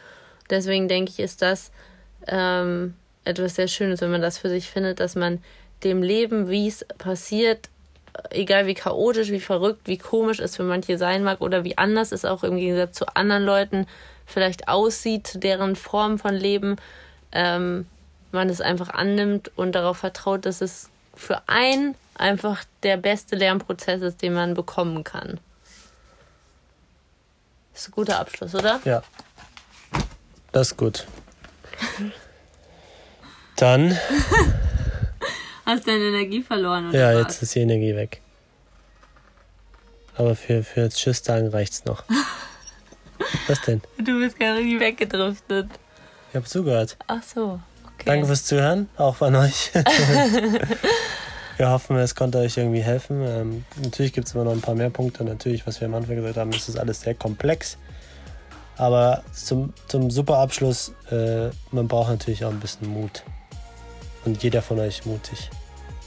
Deswegen 0.50 0.88
denke 0.88 1.12
ich, 1.12 1.20
ist 1.20 1.42
das 1.42 1.72
ähm, 2.28 2.96
etwas 3.26 3.56
sehr 3.56 3.68
Schönes, 3.68 4.02
wenn 4.02 4.12
man 4.12 4.22
das 4.22 4.38
für 4.38 4.50
sich 4.50 4.70
findet, 4.70 5.00
dass 5.00 5.16
man 5.16 5.42
dem 5.84 6.02
Leben, 6.02 6.50
wie 6.50 6.68
es 6.68 6.86
passiert, 6.98 7.70
egal 8.30 8.68
wie 8.68 8.74
chaotisch, 8.74 9.32
wie 9.32 9.40
verrückt, 9.40 9.82
wie 9.88 9.98
komisch 9.98 10.40
es 10.40 10.56
für 10.56 10.64
manche 10.64 10.98
sein 10.98 11.24
mag 11.24 11.42
oder 11.42 11.64
wie 11.64 11.78
anders 11.78 12.12
es 12.12 12.26
auch 12.26 12.44
im 12.44 12.58
Gegensatz 12.58 12.98
zu 12.98 13.06
anderen 13.16 13.44
Leuten 13.44 13.88
vielleicht 14.26 14.68
aussieht, 14.68 15.28
zu 15.28 15.40
deren 15.40 15.76
Form 15.76 16.20
von 16.20 16.34
Leben, 16.34 16.78
ähm, 17.32 17.86
man 18.34 18.50
es 18.50 18.62
einfach 18.62 18.90
annimmt 18.90 19.52
und 19.56 19.74
darauf 19.74 19.98
vertraut, 19.98 20.46
dass 20.46 20.62
es 20.62 20.90
für 21.16 21.48
einen 21.48 21.96
einfach 22.16 22.64
der 22.84 22.98
beste 22.98 23.36
Lernprozess 23.36 24.02
ist, 24.02 24.22
den 24.22 24.34
man 24.34 24.54
bekommen 24.54 25.04
kann. 25.04 25.40
Das 27.72 27.84
ist 27.84 27.90
ein 27.90 27.92
guter 27.92 28.20
Abschluss, 28.20 28.54
oder? 28.54 28.80
Ja. 28.86 29.04
Das 30.52 30.72
ist 30.72 30.78
gut. 30.78 31.08
Dann 33.56 33.98
Hast 35.66 35.88
deine 35.88 36.04
Energie 36.04 36.44
verloren, 36.44 36.90
oder? 36.90 37.00
Ja, 37.00 37.20
was? 37.20 37.28
jetzt 37.28 37.44
ist 37.44 37.56
die 37.56 37.60
Energie 37.60 37.96
weg. 37.96 38.22
Aber 40.16 40.36
für, 40.36 40.64
für 40.64 40.90
Tschüss 40.90 41.24
sagen 41.24 41.48
reicht's 41.48 41.86
noch. 41.86 42.04
Was 43.48 43.62
denn? 43.62 43.82
Du 43.98 44.20
bist 44.20 44.38
gar 44.40 44.56
nicht 44.60 44.80
weggedriftet. 44.80 45.68
Ich 46.30 46.36
habe 46.36 46.46
zugehört. 46.46 46.98
Ach 47.08 47.24
so, 47.24 47.60
okay. 48.04 48.12
Danke 48.12 48.28
fürs 48.28 48.46
Zuhören, 48.46 48.90
auch 48.98 49.22
an 49.22 49.36
euch. 49.36 49.72
wir 51.58 51.70
hoffen, 51.70 51.98
es 51.98 52.16
konnte 52.16 52.40
euch 52.40 52.58
irgendwie 52.58 52.82
helfen. 52.82 53.22
Ähm, 53.26 53.66
natürlich 53.82 54.14
gibt 54.14 54.28
es 54.28 54.36
immer 54.36 54.44
noch 54.44 54.52
ein 54.52 54.62
paar 54.62 54.76
mehr 54.76 54.90
Punkte. 54.90 55.24
Natürlich, 55.24 55.66
was 55.66 55.80
wir 55.82 55.88
am 55.88 55.96
Anfang 55.96 56.16
gesagt 56.16 56.38
haben, 56.38 56.52
ist 56.52 56.68
das 56.68 56.78
alles 56.78 57.02
sehr 57.02 57.16
komplex. 57.16 57.78
Aber 58.78 59.24
zum, 59.32 59.74
zum 59.88 60.10
super 60.10 60.40
Abschluss, 60.40 60.94
äh, 61.12 61.50
man 61.72 61.88
braucht 61.88 62.10
natürlich 62.10 62.44
auch 62.44 62.52
ein 62.52 62.60
bisschen 62.60 62.88
Mut. 62.88 63.24
Und 64.26 64.42
jeder 64.44 64.62
von 64.62 64.80
euch 64.80 65.06
mutig. 65.06 65.50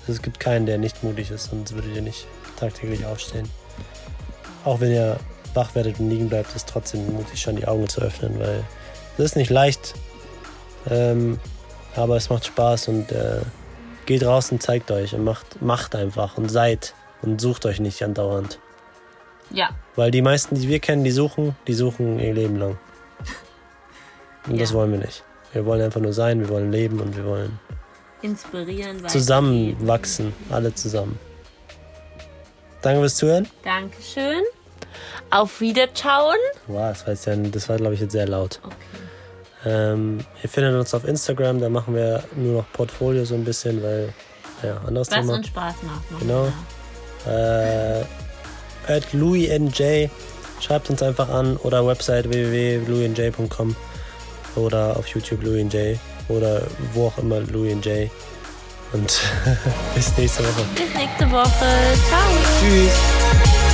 Es 0.09 0.23
gibt 0.23 0.41
keinen, 0.41 0.67
der 0.67 0.79
nicht 0.79 1.03
mutig 1.03 1.31
ist, 1.31 1.51
sonst 1.51 1.75
würdet 1.75 1.95
ihr 1.95 2.03
nicht 2.03 2.27
tagtäglich 2.57 3.05
aufstehen. 3.05 3.49
Auch 4.65 4.81
wenn 4.81 4.93
ihr 4.93 5.19
wach 5.55 5.75
werdet 5.75 5.99
und 5.99 6.11
liegen 6.11 6.29
bleibt, 6.29 6.55
ist 6.55 6.69
trotzdem 6.69 7.13
mutig, 7.13 7.41
schon 7.41 7.57
die 7.57 7.67
Augen 7.67 7.89
zu 7.89 8.01
öffnen, 8.01 8.39
weil 8.39 8.63
es 9.19 9.25
ist 9.25 9.37
nicht 9.37 9.51
leicht, 9.51 9.95
ähm, 10.89 11.41
aber 11.99 12.17
es 12.17 12.29
macht 12.31 12.47
Spaß 12.47 12.89
und 12.89 13.13
äh, 13.13 13.41
geht 14.07 14.25
raus 14.25 14.53
und 14.53 14.63
zeigt 14.63 14.91
euch 14.91 15.15
und 15.15 15.25
macht, 15.25 15.61
macht 15.63 15.95
einfach 15.95 16.37
und 16.39 16.49
seid 16.49 16.95
und 17.23 17.41
sucht 17.41 17.67
euch 17.67 17.81
nicht 17.81 18.03
andauernd. 18.03 18.59
Ja. 19.51 19.71
Weil 19.95 20.11
die 20.11 20.23
meisten, 20.23 20.55
die 20.57 20.69
wir 20.69 20.81
kennen, 20.81 21.05
die 21.05 21.11
suchen, 21.11 21.57
die 21.67 21.75
suchen 21.75 22.19
ihr 22.19 22.35
Leben 22.35 22.57
lang. 22.57 22.79
Und 24.47 24.55
Ja. 24.55 24.61
das 24.61 24.73
wollen 24.75 24.93
wir 24.93 24.99
nicht. 24.99 25.25
Wir 25.53 25.65
wollen 25.65 25.81
einfach 25.83 26.01
nur 26.01 26.13
sein, 26.13 26.41
wir 26.41 26.49
wollen 26.49 26.71
leben 26.71 27.01
und 27.01 27.17
wir 27.17 27.25
wollen 27.25 27.59
Inspirieren. 28.23 29.07
zusammenwachsen, 29.09 30.33
alle 30.51 30.75
zusammen. 30.75 31.19
Danke 32.83 33.01
fürs 33.01 33.17
Zuhören. 33.17 33.49
Dankeschön. 33.65 34.43
Auf 35.31 35.61
Wiederschauen. 35.61 36.37
Wow, 36.67 36.91
das 36.91 37.03
war, 37.07 37.13
jetzt 37.15 37.27
ja, 37.27 37.37
das 37.37 37.69
war 37.69 37.77
glaube 37.77 37.95
ich, 37.95 38.01
jetzt 38.01 38.13
sehr 38.13 38.29
laut. 38.29 38.61
Okay. 38.65 38.75
Ähm, 39.67 40.19
ihr 40.43 40.49
findet 40.49 40.75
uns 40.77 40.95
auf 40.95 41.05
Instagram, 41.05 41.61
da 41.61 41.69
machen 41.69 41.95
wir 41.95 42.23
nur 42.37 42.59
noch 42.59 42.73
Portfolio 42.73 43.25
so 43.25 43.35
ein 43.35 43.45
bisschen, 43.45 43.83
weil, 43.83 44.13
ja, 44.63 44.77
anderes 44.87 45.11
Was 45.11 45.19
Thema. 45.19 45.35
uns 45.35 45.47
Spaß 45.49 45.75
macht. 45.83 46.21
Genau. 46.21 46.47
Äh, 47.27 48.05
at 48.87 49.13
LouisNJ. 49.13 50.09
Schreibt 50.61 50.89
uns 50.89 51.03
einfach 51.03 51.29
an 51.29 51.57
oder 51.59 51.87
Website 51.87 52.31
www.louisnj.com 52.31 53.77
oder 54.55 54.97
auf 54.97 55.07
YouTube 55.09 55.43
LouisNJ 55.43 55.97
oder 56.29 56.63
wo 56.95 57.09
auch 57.09 57.19
immer 57.19 57.41
LouisNJ. 57.41 58.07
Und 58.93 59.21
bis 59.95 60.17
nächste 60.17 60.45
Woche. 60.45 60.65
Bis 60.77 60.95
nächste 60.95 61.31
Woche. 61.31 61.99
Ciao. 62.09 62.21
Tschüss. 62.61 63.66